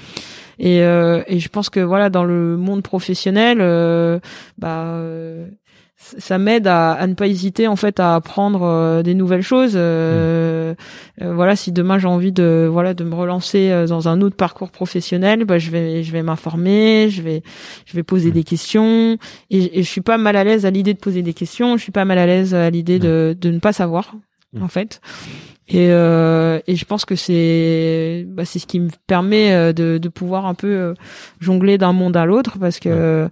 [0.59, 4.20] Et, euh, et je pense que voilà dans le monde professionnel euh,
[4.59, 4.99] bah
[6.18, 9.72] ça m'aide à, à, ne pas hésiter en fait à apprendre euh, des nouvelles choses.
[9.76, 10.74] Euh,
[11.20, 14.70] euh, voilà, si demain j'ai envie de voilà de me relancer dans un autre parcours
[14.70, 17.42] professionnel, bah, je vais je vais m'informer, je vais
[17.86, 19.16] je vais poser des questions
[19.50, 21.76] et, et je suis pas mal à l'aise à l'idée de poser des questions.
[21.76, 24.14] Je suis pas mal à l'aise à l'idée de de ne pas savoir
[24.61, 25.00] en fait.
[25.68, 30.09] Et, euh, et je pense que c'est bah, c'est ce qui me permet de, de
[30.09, 30.94] pouvoir un peu
[31.40, 33.28] jongler d'un monde à l'autre parce que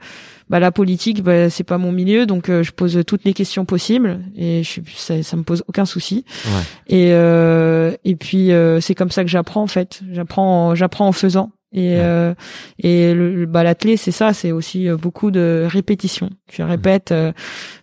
[0.50, 3.64] bah, la politique, bah, c'est pas mon milieu, donc euh, je pose toutes les questions
[3.64, 6.24] possibles et je ça, ça me pose aucun souci.
[6.44, 6.62] Ouais.
[6.88, 10.00] Et euh, et puis euh, c'est comme ça que j'apprends en fait.
[10.10, 11.52] J'apprends, j'apprends en faisant.
[11.72, 12.34] Et euh,
[12.80, 13.62] et le, bah
[13.96, 16.30] c'est ça, c'est aussi beaucoup de répétitions.
[16.48, 17.14] Tu répètes,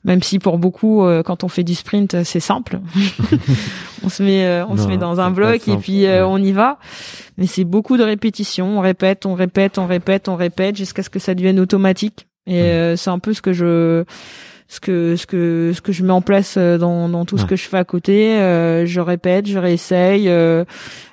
[0.04, 2.82] même si pour beaucoup quand on fait du sprint c'est simple,
[4.04, 6.80] on se met on se met dans un bloc et puis on y va.
[7.38, 8.78] Mais c'est beaucoup de répétitions.
[8.78, 12.28] On répète, on répète, on répète, on répète jusqu'à ce que ça devienne automatique.
[12.48, 14.06] Et euh, c'est un peu ce que je
[14.70, 17.46] ce que ce que ce que je mets en place euh, dans dans tout ce
[17.46, 18.38] que je fais à côté.
[18.38, 20.66] Euh, je répète je réessaye euh,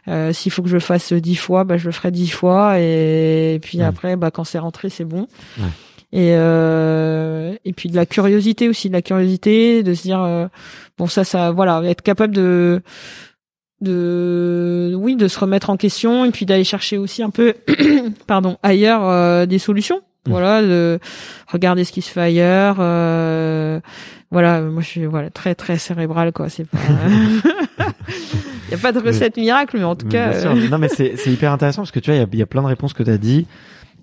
[0.09, 2.81] euh, s'il faut que je le fasse dix fois bah je le ferai dix fois.
[2.81, 5.29] Et, puis après bah quand c'est rentré c'est bon.
[6.15, 10.47] Et euh, et puis de la curiosité aussi, de la curiosité, de se dire euh,
[10.97, 12.83] bon ça ça voilà, être capable de
[13.81, 17.55] de oui de se remettre en question et puis d'aller chercher aussi un peu
[18.29, 20.03] pardon ailleurs euh, des solutions.
[20.27, 20.99] Voilà de
[21.49, 23.81] regarder ce qui se fait ailleurs euh,
[24.31, 27.43] voilà moi je suis voilà très très cérébral quoi c'est pas il
[28.71, 31.31] y a pas de recette miracle mais en tout cas euh, non mais c'est c'est
[31.31, 33.03] hyper intéressant parce que tu vois il y a, y a, plein de réponses que
[33.03, 33.47] tu as dit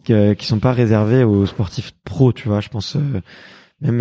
[0.06, 2.98] que, qui sont pas réservées aux sportifs pro tu vois je pense
[3.81, 3.99] même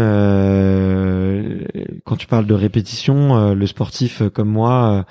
[2.04, 5.06] quand tu parles de répétition le sportif comme moi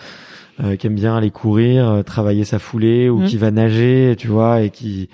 [0.61, 3.25] euh, qui aime bien aller courir, euh, travailler sa foulée ou mmh.
[3.27, 5.07] qui va nager, tu vois, et qui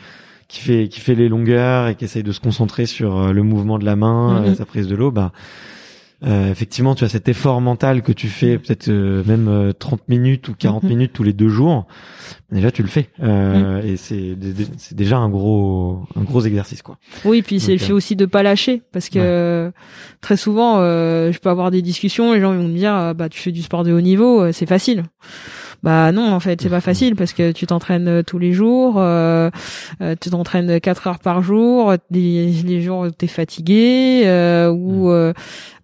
[0.48, 3.44] qui fait qui fait les longueurs et qui essaye de se concentrer sur euh, le
[3.44, 4.56] mouvement de la main, mmh.
[4.56, 5.32] sa prise de l'eau, bah
[6.26, 10.56] euh, effectivement, tu as cet effort mental que tu fais peut-être même 30 minutes ou
[10.58, 10.88] 40 mmh.
[10.88, 11.86] minutes tous les deux jours.
[12.52, 13.10] Déjà, tu le fais
[13.84, 14.38] et c'est
[14.78, 16.98] c'est déjà un gros un gros exercice quoi.
[17.26, 19.72] Oui, puis c'est le fait aussi de pas lâcher parce que
[20.22, 23.52] très souvent, je peux avoir des discussions, les gens vont me dire bah tu fais
[23.52, 25.04] du sport de haut niveau, c'est facile.
[25.84, 28.96] Bah non, en fait, c'est pas facile parce que tu t'entraînes euh, tous les jours,
[28.98, 29.50] euh,
[30.02, 35.12] euh tu t'entraînes quatre heures par jour, des, les jours où t'es fatigué, euh, ou.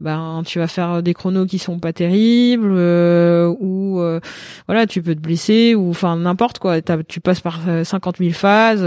[0.01, 4.01] Ben tu vas faire des chronos qui sont pas terribles, ou
[4.67, 6.81] voilà, tu peux te blesser, ou enfin n'importe quoi.
[7.07, 8.85] Tu passes par 50 000 phases,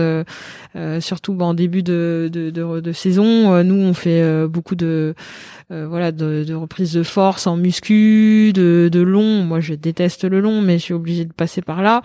[1.00, 3.62] surtout ben, en début de, de, de, de saison.
[3.64, 5.14] nous, on fait beaucoup de
[5.72, 9.42] euh, voilà de, de, reprise de force en muscu, de, de long.
[9.44, 12.02] Moi, je déteste le long, mais je suis obligée de passer par là.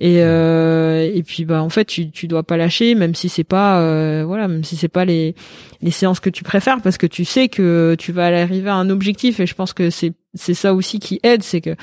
[0.00, 3.44] Et euh, et puis bah en fait, tu tu dois pas lâcher, même si c'est
[3.44, 5.34] pas euh, voilà, même si c'est pas les
[5.82, 8.88] les séances que tu préfères, parce que tu sais que tu vas arriver à un
[8.90, 9.40] objectif.
[9.40, 11.74] Et je pense que c'est c'est ça aussi qui aide, c'est que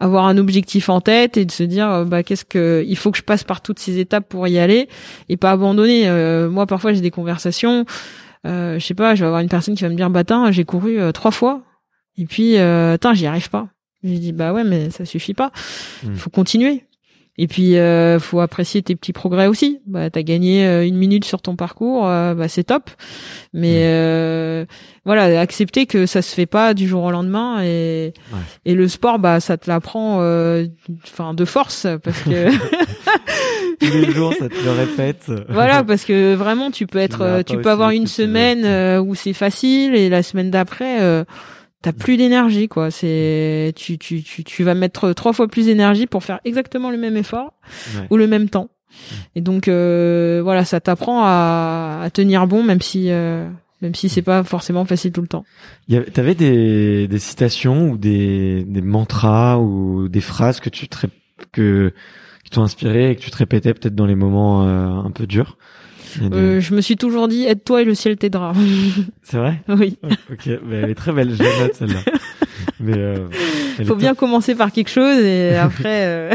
[0.00, 3.18] avoir un objectif en tête et de se dire bah qu'est-ce que il faut que
[3.18, 4.88] je passe par toutes ces étapes pour y aller
[5.28, 6.10] et pas abandonner.
[6.50, 7.86] moi parfois j'ai des conversations
[8.46, 10.64] euh, je sais pas, je vais avoir une personne qui va me dire, bah j'ai
[10.64, 11.62] couru euh, trois fois,
[12.16, 13.68] et puis, euh, j'y arrive pas.
[14.02, 15.50] Je dis, bah ouais, mais ça suffit pas.
[16.02, 16.16] Il hmm.
[16.16, 16.84] faut continuer.
[17.36, 19.80] Et puis, euh, faut apprécier tes petits progrès aussi.
[19.86, 22.90] Bah, t'as gagné euh, une minute sur ton parcours, bah c'est top.
[23.52, 24.66] Mais hmm.
[25.04, 28.12] voilà, accepter que ça se fait pas du jour au lendemain et
[28.64, 30.18] et le sport, bah ça te l'apprend,
[31.04, 32.50] enfin de force parce que
[33.80, 35.30] tous les jours, ça te le répète.
[35.48, 39.32] Voilà, parce que vraiment, tu peux être, tu peux avoir une semaine euh, où c'est
[39.32, 41.24] facile et la semaine d'après, euh,
[41.84, 42.90] t'as plus d'énergie, quoi.
[42.90, 46.96] C'est, tu, tu, tu, tu vas mettre trois fois plus d'énergie pour faire exactement le
[46.96, 47.52] même effort
[48.10, 48.70] ou le même temps.
[49.34, 53.10] Et donc, euh, voilà, ça t'apprend à, à, tenir bon, même si.
[53.10, 53.46] Euh,
[53.82, 55.44] même si c'est pas forcément facile tout le temps.
[56.14, 60.86] T'avais des, des citations ou des, des mantras ou des phrases que tu
[61.52, 61.92] que
[62.44, 65.26] qui t'ont inspiré et que tu te répétais peut-être dans les moments euh, un peu
[65.26, 65.58] durs?
[66.22, 68.52] Euh, je me suis toujours dit aide-toi et le ciel t'aidera.
[69.22, 69.98] C'est vrai Oui.
[70.32, 72.00] ok, mais elle est très belle, je la note celle-là.
[72.80, 73.28] Mais euh,
[73.86, 76.34] faut bien commencer par quelque chose et après, euh...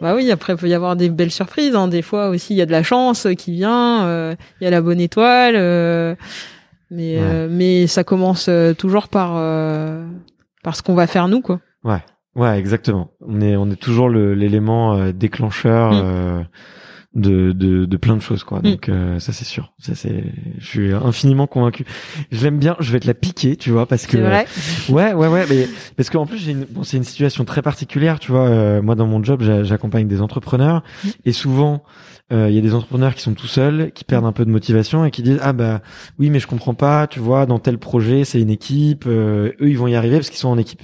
[0.00, 1.74] bah oui, après il peut y avoir des belles surprises.
[1.74, 1.88] Hein.
[1.88, 4.70] Des fois aussi, il y a de la chance qui vient, euh, il y a
[4.70, 6.14] la bonne étoile, euh,
[6.90, 7.18] mais
[7.48, 9.32] mais ça commence toujours par
[10.62, 11.60] par ce qu'on va faire nous, quoi.
[11.84, 12.02] Ouais.
[12.38, 13.10] Ouais, exactement.
[13.20, 16.46] On est on est toujours l'élément euh, déclencheur mm.
[17.18, 18.60] Euh, de, de, de plein de choses quoi.
[18.60, 18.62] Mm.
[18.62, 19.72] Donc euh, ça c'est sûr.
[19.78, 20.24] Ça c'est
[20.58, 21.84] je suis infiniment convaincu.
[22.30, 24.46] Je l'aime bien, je vais te la piquer, tu vois parce que vrai
[24.88, 28.18] Ouais, ouais ouais, mais parce qu'en plus j'ai une bon, c'est une situation très particulière,
[28.18, 31.08] tu vois, moi dans mon job, j'accompagne des entrepreneurs mm.
[31.24, 31.82] et souvent
[32.30, 35.04] il y a des entrepreneurs qui sont tout seuls, qui perdent un peu de motivation
[35.06, 35.80] et qui disent ah bah
[36.18, 39.78] oui mais je comprends pas, tu vois, dans tel projet c'est une équipe, eux ils
[39.78, 40.82] vont y arriver parce qu'ils sont en équipe.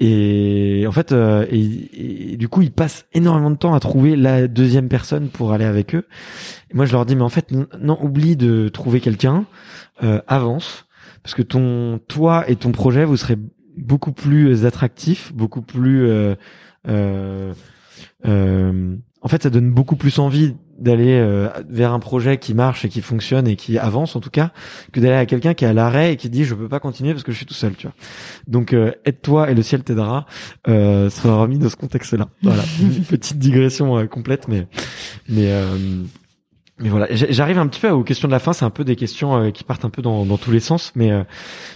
[0.00, 4.48] Et en fait, euh, et, du coup, ils passent énormément de temps à trouver la
[4.48, 6.06] deuxième personne pour aller avec eux.
[6.70, 9.46] Et moi, je leur dis, mais en fait, non, oublie de trouver quelqu'un,
[10.02, 10.86] euh, avance,
[11.22, 13.36] parce que ton, toi et ton projet, vous serez
[13.76, 16.34] beaucoup plus attractifs, beaucoup plus, euh,
[16.88, 17.52] euh,
[18.26, 22.84] euh en fait, ça donne beaucoup plus envie d'aller euh, vers un projet qui marche
[22.84, 24.50] et qui fonctionne et qui avance en tout cas
[24.92, 27.12] que d'aller à quelqu'un qui est à l'arrêt et qui dit je peux pas continuer
[27.12, 27.94] parce que je suis tout seul tu vois.
[28.46, 30.26] Donc euh, aide-toi et le ciel t'aidera
[30.68, 32.62] euh, sera remis dans ce contexte là voilà.
[32.80, 34.66] Une petite digression euh, complète mais
[35.28, 35.52] mais
[36.80, 37.06] mais voilà.
[37.10, 38.52] J'arrive un petit peu aux questions de la fin.
[38.52, 41.12] C'est un peu des questions qui partent un peu dans, dans tous les sens mais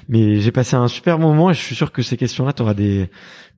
[0.09, 2.63] mais j'ai passé un super moment et je suis sûr que ces questions là tu
[2.63, 3.09] auras des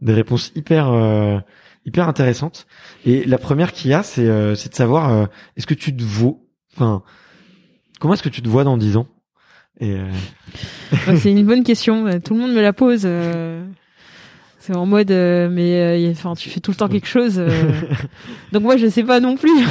[0.02, 1.42] des réponses hyper
[1.86, 2.66] hyper intéressante.
[3.04, 5.26] Et la première qu'il y a, c'est euh, c'est de savoir euh,
[5.56, 7.02] est-ce que tu te vaux, enfin,
[7.98, 9.06] comment est-ce que tu te vois dans dix ans?
[9.80, 10.10] Et euh,
[11.16, 12.20] c'est une bonne question.
[12.20, 13.08] Tout le monde me la pose.
[14.58, 17.42] C'est en mode, mais enfin, tu fais tout le temps quelque chose.
[18.52, 19.50] Donc moi, je sais pas non plus.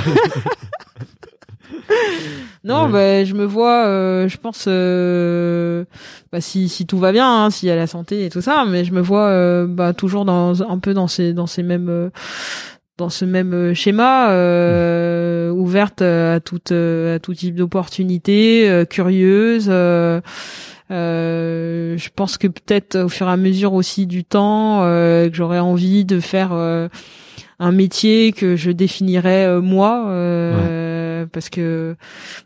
[2.64, 5.86] non, bah, je me vois, euh, je pense, euh,
[6.32, 8.66] bah, si, si tout va bien, hein, s'il y a la santé et tout ça,
[8.68, 12.12] mais je me vois euh, bah, toujours dans un peu dans ces dans ces mêmes
[12.98, 14.28] dans ce même schéma,
[15.52, 19.68] ouverte à toute à tout type d'opportunités, curieuse.
[20.90, 26.04] je pense que peut-être au fur et à mesure aussi du temps, que j'aurais envie
[26.04, 26.52] de faire
[27.60, 30.08] un métier que je définirais moi.
[30.08, 30.89] Euh,
[31.32, 31.96] parce que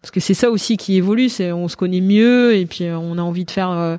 [0.02, 2.98] parce que c'est ça aussi qui évolue, c'est on se connaît mieux et puis euh,
[2.98, 3.98] on a envie de faire euh,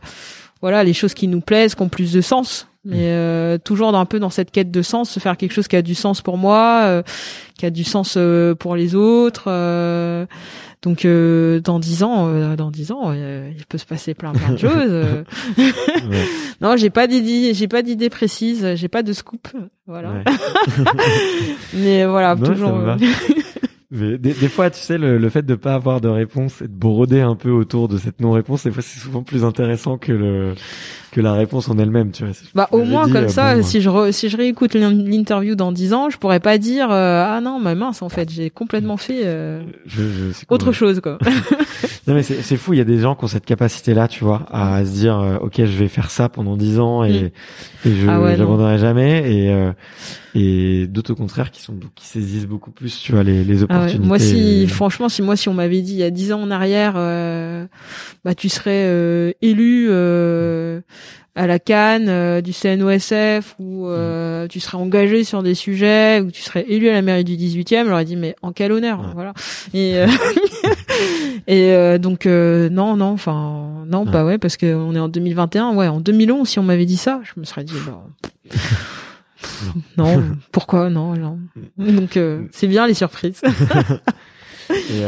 [0.61, 2.69] voilà les choses qui nous plaisent, qui ont plus de sens.
[2.86, 3.61] Mais mm.
[3.61, 5.94] toujours un peu dans cette quête de sens, se faire quelque chose qui a du
[5.94, 7.02] sens pour moi,
[7.56, 8.19] qui a du sens
[8.59, 9.48] pour les autres.
[10.82, 15.24] donc dans dix ans, dans dix ans, il peut se passer plein plein de choses.
[16.61, 19.48] non, j'ai pas d'idée, j'ai pas d'idée précise, j'ai pas de scoop,
[19.86, 20.23] voilà.
[21.74, 22.97] Mais voilà, toujours.
[23.95, 26.75] Des, des, fois, tu sais, le, le, fait de pas avoir de réponse et de
[26.75, 30.55] broder un peu autour de cette non-réponse, des fois, c'est souvent plus intéressant que le
[31.15, 32.35] que la réponse en elle-même, tu vois.
[32.57, 36.11] Bah au moins comme euh, ça, si je si je réécoute l'interview dans dix ans,
[36.11, 39.62] je pourrais pas dire euh, ah non, ma mince en fait, j'ai complètement fait euh,
[39.87, 41.19] je, je, autre chose quoi.
[42.06, 44.47] non mais c'est fou, il y a des gens qui ont cette capacité-là, tu vois,
[44.51, 47.89] à se dire ok, je vais faire ça pendant dix ans et, mm.
[47.89, 49.72] et je ah j'abandonnerai jamais et
[50.36, 53.64] et d'autres au contraire qui sont qui saisissent beaucoup plus, tu vois, les, les ah
[53.64, 54.06] opportunités.
[54.06, 56.51] Moi si franchement, si moi si on m'avait dit il y a dix ans en
[56.51, 56.94] arrière,
[58.24, 59.90] bah tu serais élu
[61.36, 64.48] à la Cannes euh, du CNOSF où euh, mm.
[64.48, 67.86] tu serais engagé sur des sujets où tu serais élu à la mairie du 18e
[67.89, 69.35] j'aurais dit mais en quel honneur voilà
[69.72, 70.06] et euh,
[71.47, 75.89] et donc non non enfin non pas ouais parce que on est en 2021 ouais
[75.89, 78.05] en 2011 si on m'avait dit ça je me serais dit bah,
[79.99, 80.23] non.
[80.53, 81.39] pourquoi non, non.
[81.77, 82.19] Donc
[82.51, 83.43] c'est bien les surprises
[84.71, 85.03] et,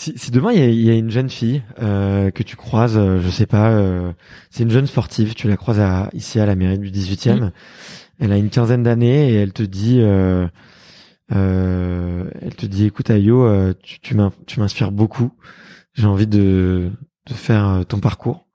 [0.00, 2.96] si, si demain il y a, y a, une jeune fille euh, que tu croises,
[2.96, 4.12] euh, je sais pas, euh,
[4.50, 7.50] c'est une jeune sportive, tu la croises à, ici à la mairie du 18e, mm.
[8.20, 10.48] elle a une quinzaine d'années et elle te dit, euh, euh,
[11.30, 15.32] elle te dit, écoute Ayo, euh, tu, m'inspires beaucoup,
[15.94, 16.90] j'ai envie de,
[17.32, 18.46] faire ton parcours.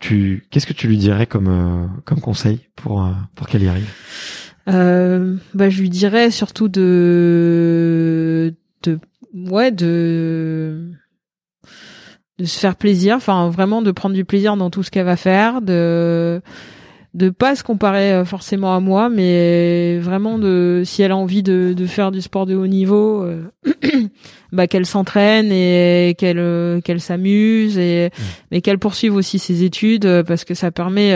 [0.00, 3.90] Qu'est-ce que tu lui dirais comme conseil pour pour qu'elle y arrive?
[4.66, 8.54] Bah, je lui dirais surtout de
[9.34, 10.90] ouais de
[12.42, 15.60] se faire plaisir, enfin vraiment de prendre du plaisir dans tout ce qu'elle va faire,
[17.14, 21.44] de pas se comparer euh, forcément à moi, mais vraiment de si elle a envie
[21.44, 23.44] de, de faire du sport de haut niveau, euh,
[24.52, 28.22] bah qu'elle s'entraîne et qu'elle euh, qu'elle s'amuse et mmh.
[28.50, 31.14] mais qu'elle poursuive aussi ses études parce que ça permet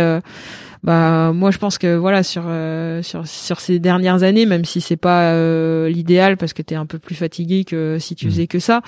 [0.83, 4.81] bah moi je pense que voilà sur euh, sur sur ces dernières années même si
[4.81, 8.27] c'est pas euh, l'idéal parce que tu es un peu plus fatigué que si tu
[8.27, 8.31] mmh.
[8.31, 8.83] faisais que ça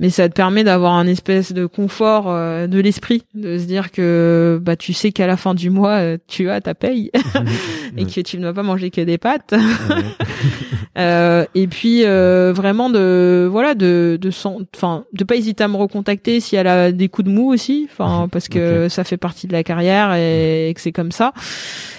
[0.00, 3.90] mais ça te permet d'avoir un espèce de confort euh, de l'esprit de se dire
[3.90, 7.10] que bah tu sais qu'à la fin du mois tu as ta paye
[7.96, 9.54] et que tu ne vas pas manger que des pâtes
[10.96, 14.30] et puis vraiment de voilà de de
[14.74, 17.88] enfin de pas hésiter à me recontacter si elle a des coups de mou aussi
[17.90, 21.32] enfin parce que ça fait partie de la carrière et, et que c'est comme ça.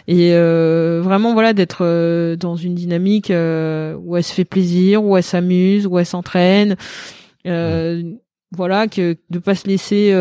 [0.08, 5.04] Et euh, vraiment voilà d'être euh, dans une dynamique euh, où elle se fait plaisir
[5.04, 6.76] où elle s'amuse où elle s'entraîne.
[8.56, 10.12] Voilà que de pas se laisser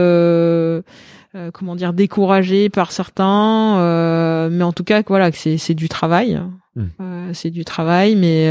[1.53, 6.41] comment dire décourager par certains mais en tout cas voilà que c'est c'est du travail.
[6.77, 7.33] Mmh.
[7.33, 8.51] c'est du travail mais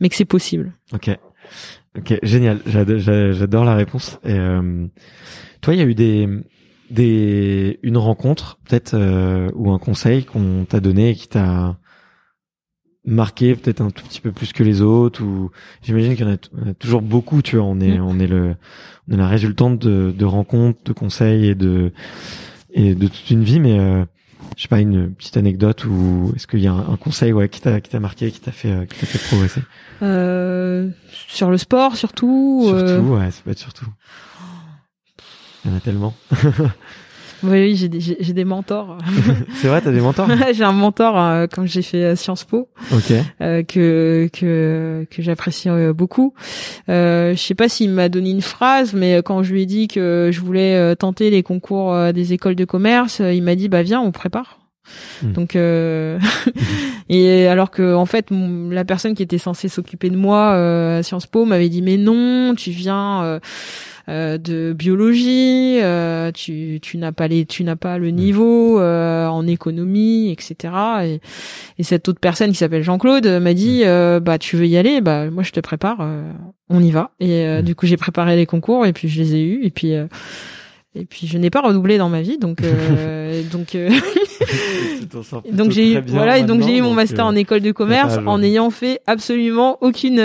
[0.00, 0.72] mais que c'est possible.
[0.92, 1.10] Ok.
[1.96, 2.60] Ok génial.
[2.66, 4.18] J'adore la réponse.
[4.24, 4.36] Et
[5.60, 6.28] toi il y a eu des
[6.92, 11.76] des une rencontre peut-être euh, ou un conseil qu'on t'a donné et qui t'a
[13.04, 15.50] marqué peut-être un tout petit peu plus que les autres ou
[15.82, 18.02] j'imagine qu'il y en a, toujours beaucoup tu vois on est mm.
[18.02, 18.54] on est le
[19.08, 21.92] on est la résultante de, de rencontres de conseils et de
[22.72, 24.04] et de toute une vie mais euh,
[24.56, 27.60] je sais pas une petite anecdote ou est-ce qu'il y a un, conseil ouais qui
[27.60, 29.62] t'a qui t'a marqué qui t'a fait euh, qui t'a fait progresser?
[30.02, 33.86] Euh, sur le sport surtout surtout ouais ça peut être surtout
[35.64, 36.14] il y en a tellement.
[37.44, 38.98] oui, j'ai des, j'ai des mentors.
[39.54, 40.28] c'est vrai, t'as des mentors?
[40.52, 43.22] J'ai un mentor euh, quand j'ai fait euh, Sciences Po, okay.
[43.40, 46.34] euh, que que que j'apprécie euh, beaucoup.
[46.88, 49.88] Euh, je sais pas s'il m'a donné une phrase, mais quand je lui ai dit
[49.88, 54.00] que je voulais tenter les concours des écoles de commerce, il m'a dit bah viens,
[54.00, 54.58] on prépare.
[55.22, 55.32] Hmm.
[55.32, 55.56] Donc
[57.08, 60.54] et alors que en fait la personne qui était censée s'occuper de moi
[60.96, 63.40] à Sciences Po m'avait dit mais non tu viens euh,
[64.08, 69.46] de biologie, euh, tu, tu n'as pas les, tu n'as pas le niveau euh, en
[69.46, 70.74] économie, etc.
[71.04, 71.20] Et,
[71.78, 74.18] et, cette autre personne qui s'appelle Jean-Claude m'a dit, mm.
[74.20, 76.06] bah tu veux y aller, bah moi je te prépare,
[76.68, 77.10] on y va.
[77.20, 77.62] Et mm.
[77.62, 79.94] du coup j'ai préparé les concours et puis je les ai eus et puis
[80.94, 83.88] et puis je n'ai pas redoublé dans ma vie, donc euh, donc euh,
[85.52, 88.18] donc j'ai eu voilà et donc j'ai eu mon master en euh, école de commerce
[88.26, 90.20] en ayant fait absolument aucune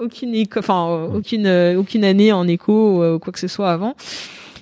[0.00, 3.94] aucune enfin aucune aucune année en éco ou quoi que ce soit avant.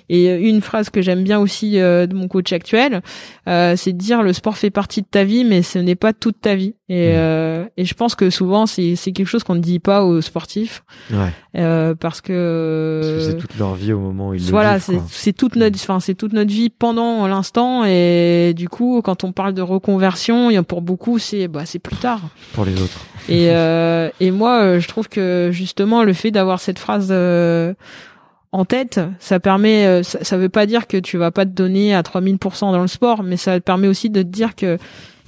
[0.09, 3.01] Et euh, une phrase que j'aime bien aussi euh, de mon coach actuel,
[3.47, 6.13] euh, c'est de dire le sport fait partie de ta vie, mais ce n'est pas
[6.13, 6.75] toute ta vie.
[6.89, 7.69] Et, mmh.
[7.77, 10.83] et je pense que souvent c'est c'est quelque chose qu'on ne dit pas aux sportifs,
[11.11, 11.95] ouais.
[11.95, 15.55] parce que c'est toute leur vie au moment où ils voilà, le c'est c'est toute
[15.55, 17.85] notre, enfin c'est toute notre vie pendant l'instant.
[17.85, 22.19] Et du coup, quand on parle de reconversion, pour beaucoup c'est bah c'est plus tard.
[22.51, 23.05] Pour les autres.
[23.29, 23.45] Et
[24.25, 27.07] et moi, je trouve que justement le fait d'avoir cette phrase
[28.51, 31.51] en tête, ça permet, euh, ça, ça, veut pas dire que tu vas pas te
[31.51, 34.77] donner à 3000% dans le sport, mais ça permet aussi de te dire que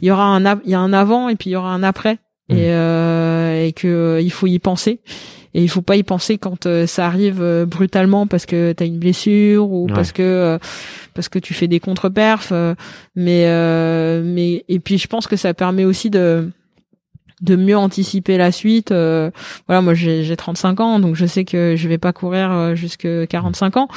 [0.01, 1.83] il y aura un, il y a un avant et puis il y aura un
[1.83, 2.15] après,
[2.49, 2.55] mmh.
[2.55, 4.99] et, euh, et que euh, il faut y penser.
[5.55, 8.87] Et il faut pas y penser quand euh, ça arrive brutalement parce que tu as
[8.87, 10.57] une blessure ou parce que
[11.13, 12.51] parce que tu fais des contre-perfs.
[13.15, 13.45] mais
[14.23, 16.49] mais et puis je pense que ça permet aussi de
[17.43, 18.91] de mieux anticiper la suite.
[18.91, 19.29] Euh,
[19.67, 23.07] voilà, moi j'ai 35 ans, donc je sais que je vais pas courir euh, jusque
[23.29, 23.87] 45 ans.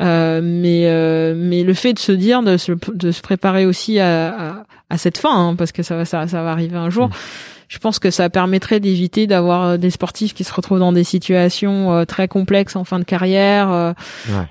[0.00, 0.84] Euh, mais
[1.34, 5.18] mais le fait de se dire de se, de se préparer aussi à, à, cette
[5.18, 7.08] fin, hein, parce que ça va ça, ça va arriver un jour.
[7.08, 7.12] Mmh
[7.68, 11.02] je pense que ça permettrait d'éviter d'avoir euh, des sportifs qui se retrouvent dans des
[11.02, 13.72] situations euh, très complexes en fin de carrière.
[13.72, 13.92] Euh,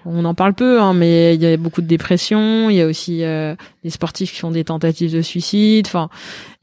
[0.05, 2.69] on en parle peu, hein, mais il y a beaucoup de dépression.
[2.69, 5.87] Il y a aussi des sportifs qui font des tentatives de suicide.
[5.87, 6.09] Enfin,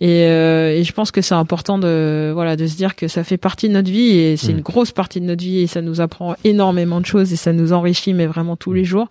[0.01, 3.37] et, et, je pense que c'est important de voilà de se dire que ça fait
[3.37, 4.57] partie de notre vie et c'est mm.
[4.57, 7.53] une grosse partie de notre vie et ça nous apprend énormément de choses et ça
[7.53, 9.09] nous enrichit mais vraiment tous les jours.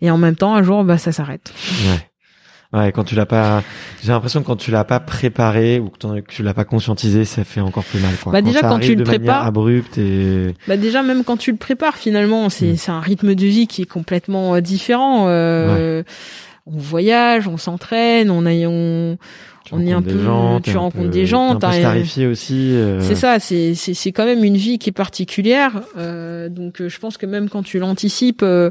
[0.00, 1.52] Et en même temps, un jour, bah ça s'arrête.
[1.86, 2.11] Ouais.
[2.72, 3.62] Ouais, quand tu l'as pas,
[4.02, 7.44] j'ai l'impression que quand tu l'as pas préparé ou que, tu l'as pas conscientisé, ça
[7.44, 8.14] fait encore plus mal.
[8.22, 8.32] Quoi.
[8.32, 10.54] Bah déjà quand, tu le prépares, abrupte et.
[10.66, 12.76] Bah déjà même quand tu le prépares, finalement, c'est mm.
[12.76, 15.26] c'est un rythme de vie qui est complètement euh, différent.
[15.28, 16.02] Euh,
[16.66, 19.18] On voyage, on s'entraîne, on a on
[19.70, 22.72] on est un peu, gens, tu rencontres des gens, t'as starifié aussi.
[22.72, 23.00] Euh...
[23.00, 25.82] C'est ça, c'est c'est c'est quand même une vie qui est particulière.
[25.96, 28.70] Euh, donc euh, je pense que même quand tu l'anticipes, euh,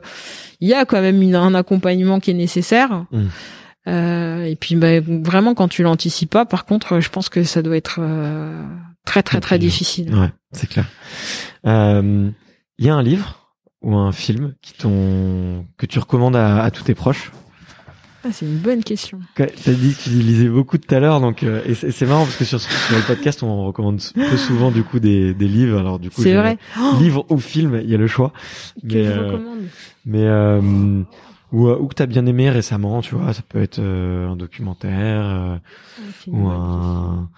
[0.60, 3.06] il y a quand même une, un accompagnement qui est nécessaire.
[3.12, 3.24] Mm.
[3.88, 7.62] Euh, et puis bah, vraiment quand tu l'anticipes pas, par contre, je pense que ça
[7.62, 8.64] doit être euh,
[9.06, 10.14] très très très difficile.
[10.14, 10.86] Ouais, c'est clair.
[11.66, 12.30] Euh,
[12.78, 16.84] il y a un livre ou un film qui t'ont que tu recommandes à, tous
[16.84, 17.32] tes proches?
[18.24, 19.20] Ah, c'est une bonne question.
[19.36, 22.46] T'as dit que tu lisais beaucoup tout à l'heure, donc et c'est marrant parce que
[22.46, 25.80] sur, le podcast on recommande peu souvent du coup des, des livres.
[25.80, 26.60] Alors du coup, c'est vrai.
[27.00, 28.32] livre ou film, il y a le choix.
[28.88, 29.60] Que mais, recommande
[30.06, 31.04] mais euh,
[31.52, 35.58] ou que t'as bien aimé récemment, tu vois, ça peut être euh, un documentaire euh,
[36.28, 37.30] ou un,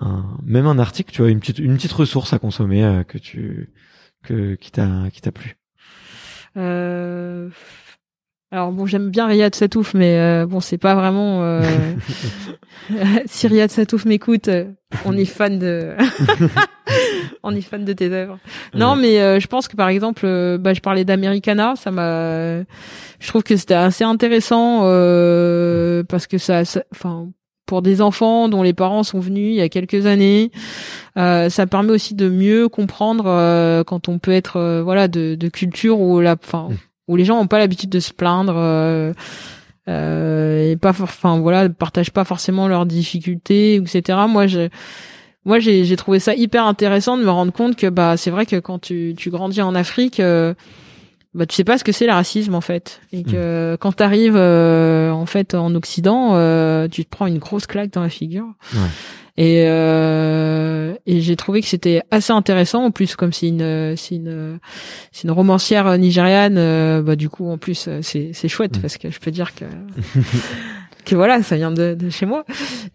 [0.00, 3.72] un, même un article, tu vois, une petite une petite ressource à consommer que tu
[4.22, 5.56] que qui t'a qui t'a plu.
[8.54, 11.42] Alors bon, j'aime bien Riyad Satouf, mais bon, c'est pas vraiment.
[11.42, 11.62] Euh...
[13.26, 14.50] si Riyad Satouf m'écoute,
[15.04, 15.96] on est fan de.
[17.42, 18.38] on est fan de tes œuvres.
[18.74, 20.26] Non, mais je pense que par exemple,
[20.58, 22.62] bah, je parlais d'Americana, ça m'a
[23.22, 26.62] je trouve que c'était assez intéressant euh, parce que ça,
[26.92, 27.28] enfin,
[27.66, 30.50] pour des enfants dont les parents sont venus il y a quelques années,
[31.16, 35.36] euh, ça permet aussi de mieux comprendre euh, quand on peut être, euh, voilà, de,
[35.36, 36.76] de, culture où la, enfin, mmh.
[37.08, 38.54] où les gens n'ont pas l'habitude de se plaindre.
[39.88, 44.68] Euh, et pas enfin voilà partagent pas forcément leurs difficultés etc moi je
[45.44, 48.56] moi j'ai trouvé ça hyper intéressant de me rendre compte que bah c'est vrai que
[48.56, 50.54] quand tu tu grandis en Afrique euh,
[51.34, 53.78] bah tu sais pas ce que c'est le racisme en fait et que mmh.
[53.78, 58.02] quand t'arrives euh, en fait en Occident euh, tu te prends une grosse claque dans
[58.02, 58.44] la figure
[58.74, 58.80] ouais.
[59.38, 64.16] et euh, et j'ai trouvé que c'était assez intéressant en plus comme c'est une c'est
[64.16, 64.58] une
[65.10, 68.80] c'est une romancière nigériane euh, bah du coup en plus c'est c'est chouette mmh.
[68.82, 69.64] parce que je peux dire que
[71.12, 72.44] que voilà ça vient de, de chez moi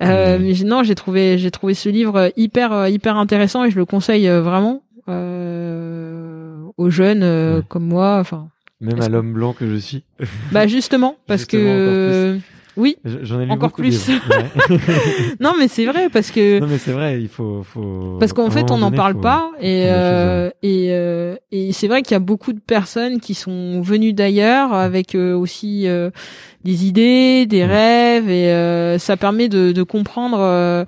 [0.04, 3.86] euh, mais non j'ai trouvé j'ai trouvé ce livre hyper hyper intéressant et je le
[3.86, 8.18] conseille vraiment euh, aux jeunes euh, comme moi.
[8.20, 8.50] Enfin,
[8.82, 10.04] même à l'homme blanc que je suis.
[10.52, 12.38] Bah justement, parce que
[12.78, 12.96] Oui.
[13.04, 14.08] J'en ai lu encore beaucoup plus.
[14.08, 14.78] ouais.
[15.40, 18.18] non, mais c'est vrai parce que non mais c'est vrai, il faut, faut.
[18.20, 22.04] parce qu'en fait on n'en parle faut- pas et euh, et euh, et c'est vrai
[22.04, 26.12] qu'il y a beaucoup de personnes qui sont venues d'ailleurs avec euh, aussi euh,
[26.64, 30.86] des idées, des rêves et euh, ça permet de, de comprendre euh,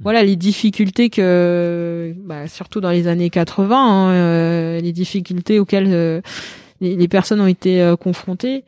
[0.00, 5.88] voilà les difficultés que bah, surtout dans les années 80 hein, euh, les difficultés auxquelles
[5.88, 6.20] euh,
[6.80, 8.64] les, les personnes ont été euh, confrontées.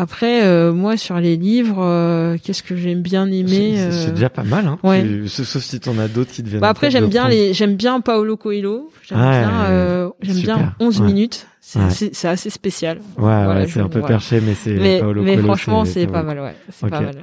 [0.00, 4.12] Après, euh, moi, sur les livres, euh, qu'est-ce que j'aime bien aimer C'est c'est euh,
[4.12, 4.78] déjà pas mal, hein.
[4.84, 5.02] ouais.
[5.02, 6.60] Tu- sauf si t'en as d'autres qui te viennent.
[6.60, 11.00] bah après j'aime bien les j'aime bien Paolo Coelho j'aime bien euh, j'aime bien 11
[11.00, 11.06] ouais.
[11.06, 12.28] minutes c'est Ouais.
[12.30, 13.04] assez- spécial Ouais,
[13.44, 14.14] Voilà, c'est un peu voilà.
[14.14, 14.72] perché, mais c'est.
[14.74, 17.16] mais Paolo mais Coelho, franchement c'est pas mal ouais c'est pas mal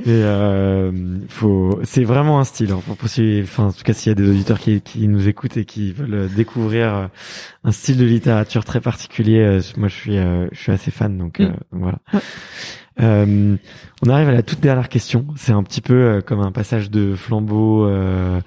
[0.00, 0.92] Et euh,
[1.30, 2.70] faut, c'est vraiment un style.
[2.72, 5.26] hein, pour poursuivre- enfin, en tout cas, s'il y a des auditeurs qui, qui nous
[5.26, 7.06] écoutent et qui veulent découvrir euh,
[7.64, 11.16] un style de littérature très particulier, euh, moi, je suis, euh, je suis assez fan.
[11.16, 11.44] Donc, Mm.
[11.44, 11.98] euh, voilà.
[13.00, 13.56] Euh,
[14.04, 15.26] on arrive à la toute dernière question.
[15.36, 18.40] C'est un petit peu euh, comme un passage de flambeau, euh,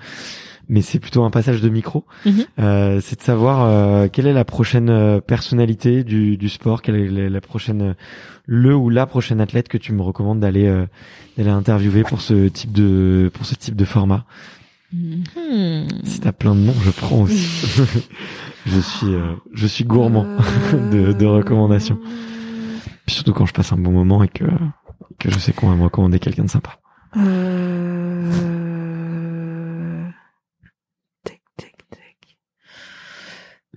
[0.69, 2.05] mais c'est plutôt un passage de micro.
[2.25, 2.45] Mhm.
[2.59, 6.95] Euh, c'est de savoir euh, quelle est la prochaine euh, personnalité du, du sport, quelle
[6.95, 7.93] est la, prochaine, euh,
[8.45, 10.85] le ou la prochaine athlète que tu me recommandes d'aller euh,
[11.37, 14.25] d'aller interviewer pour ce type de pour ce type de format.
[14.93, 15.87] Hmm.
[16.03, 17.81] Si t'as plein de noms, je prends aussi.
[18.65, 20.25] je suis euh, je suis gourmand
[20.91, 21.99] de, de recommandations.
[23.07, 24.45] Puis surtout quand je passe un bon moment et que
[25.17, 26.79] que je sais qu'on va me recommander quelqu'un de sympa.
[27.17, 28.69] Euh...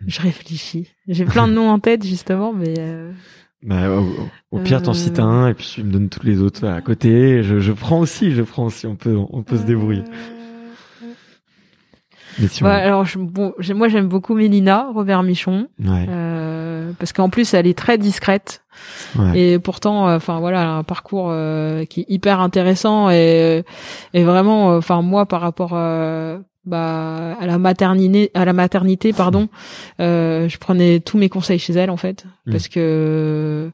[0.06, 0.88] Je réfléchis.
[1.08, 3.12] J'ai plein de noms en tête justement, mais euh,
[3.62, 3.88] Bah,
[4.50, 4.94] au, pire, t'en Euh.
[4.94, 7.42] cites un et puis tu me donnes tous les autres à côté.
[7.42, 8.86] Je, je prends aussi, je prends aussi.
[8.86, 10.02] On peut on peut se débrouiller.
[12.38, 16.92] Mais si on- Ouais, alors je, bon, moi j'aime beaucoup Mélina Robert Michon ouais, euh,
[16.98, 18.64] parce qu'en plus elle est très discrète
[19.18, 19.38] ouais.
[19.38, 23.64] et pourtant euh, enfin voilà elle a un parcours euh, qui est hyper intéressant et
[24.14, 29.12] et vraiment euh, enfin moi par rapport euh, bah à la maternité à la maternité
[29.12, 29.48] pardon
[30.00, 32.50] euh, je prenais tous mes conseils chez elle en fait Mm.
[32.52, 33.70] parce que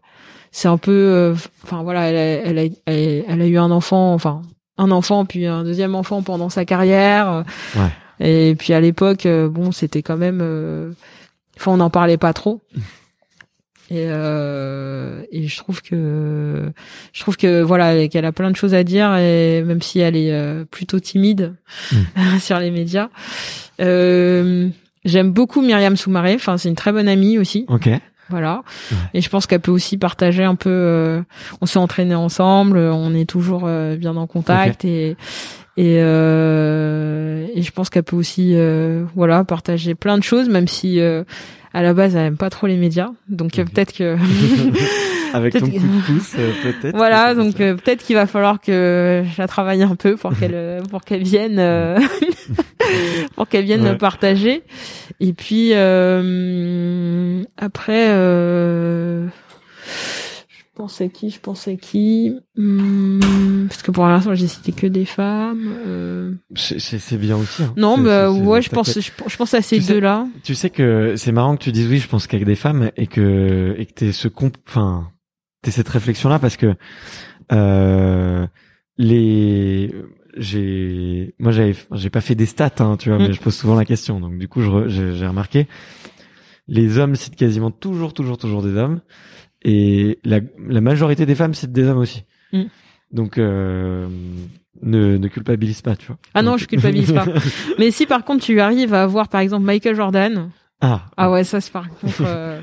[0.52, 1.34] c'est un peu euh,
[1.64, 4.40] enfin voilà elle a, elle a elle, elle a eu un enfant enfin
[4.78, 7.44] un enfant puis un deuxième enfant pendant sa carrière
[7.76, 7.90] Ouais.
[8.50, 10.90] et puis à l'époque euh, bon c'était quand même euh,
[11.58, 12.60] enfin on n'en parlait pas trop
[13.90, 16.70] et euh, et je trouve que
[17.12, 20.16] je trouve que voilà qu'elle a plein de choses à dire et même si elle
[20.16, 21.54] est euh, plutôt timide
[22.40, 23.08] sur les médias.
[23.80, 24.68] Euh,
[25.04, 26.34] j'aime beaucoup Myriam Soumaré.
[26.34, 27.64] Enfin c'est une très bonne amie aussi.
[27.68, 27.88] Ok.
[28.28, 28.62] voilà.
[28.90, 28.98] Ouais.
[29.14, 31.22] et je pense qu'elle peut aussi partager un peu euh,
[31.62, 35.16] on s'est entraîné ensemble on est toujours euh, bien en contact et
[35.78, 40.66] et euh, et je pense qu'elle peut aussi euh, voilà partager plein de choses même
[40.66, 41.22] si euh,
[41.74, 43.70] à la base elle aime pas trop les médias donc euh, Ok.
[43.72, 44.16] peut-être que
[45.34, 46.96] Avec ton coup de pouce, euh, peut-être.
[46.96, 50.80] voilà donc euh, peut-être qu'il va falloir que je la travaille un peu pour qu'elle
[50.90, 51.60] pour qu'elle vienne
[53.36, 53.96] pour qu'elle vienne Ouais.
[53.96, 54.62] partager
[55.20, 59.26] et puis euh, après euh,
[60.78, 65.68] pensais qui je pensais qui Hum, parce que pour l'instant j'ai cité que des femmes
[65.86, 67.62] euh, C'est bien aussi.
[67.64, 67.74] hein.
[67.76, 70.54] non bah ouais je pense je, je pense à ces Tu sais- deux là Tu
[70.54, 73.74] sais que c'est marrant que tu dises oui, je pense qu'avec des femmes et que
[73.78, 75.08] et que t'aies ce comp, enfin,
[75.62, 76.74] t'aies cette réflexion là parce que
[77.52, 78.46] euh,
[78.96, 79.94] les
[80.36, 83.26] j'ai moi j'avais j'ai pas fait des stats hein, tu vois Mm.
[83.28, 85.66] mais je pose souvent la question donc du coup j'ai remarqué
[86.68, 89.00] les hommes citent quasiment toujours toujours toujours des hommes
[89.62, 92.62] et la la majorité des femmes citent des hommes aussi Mm.
[93.12, 94.08] donc euh,
[94.82, 97.26] ne ne culpabilise pas tu vois Ah non, Donc- je culpabilise pas.
[97.78, 101.42] mais si par contre tu arrives à avoir par exemple Michael Jordan ah ah ouais
[101.44, 102.60] ça c'est par contre euh,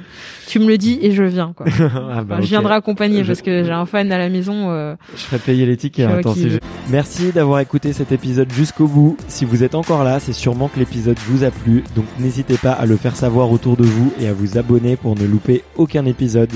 [0.48, 3.28] tu me le dis et je viens quoi Ah bah, Enfin, je viendrai accompagner Je-
[3.28, 6.08] parce que j'ai un fan à la maison euh, Je ferai payer les tickets.
[6.08, 6.48] Vois Attends, qui
[6.90, 9.18] Merci d'avoir écouté cet épisode jusqu'au bout.
[9.28, 11.84] Si vous êtes encore là, c'est sûrement que l'épisode vous a plu.
[11.96, 15.16] Donc n'hésitez pas à le faire savoir autour de vous et à vous abonner pour
[15.20, 16.52] ne louper aucun épisode.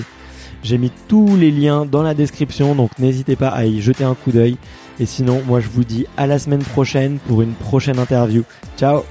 [0.63, 4.15] J'ai mis tous les liens dans la description, donc n'hésitez pas à y jeter un
[4.15, 4.57] coup d'œil.
[4.99, 8.43] Et sinon, moi je vous dis à la semaine prochaine pour une prochaine interview.
[8.77, 9.03] Ciao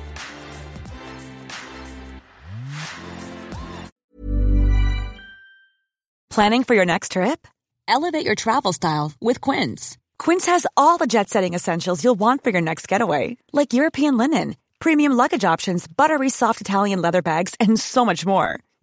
[6.30, 7.48] Planning for your next trip?
[7.88, 9.96] Elevate your travel style with Quince.
[10.20, 14.16] Quince has all the jet setting essentials you'll want for your next getaway, like European
[14.16, 18.60] linen, premium luggage options, buttery soft Italian leather bags, and so much more.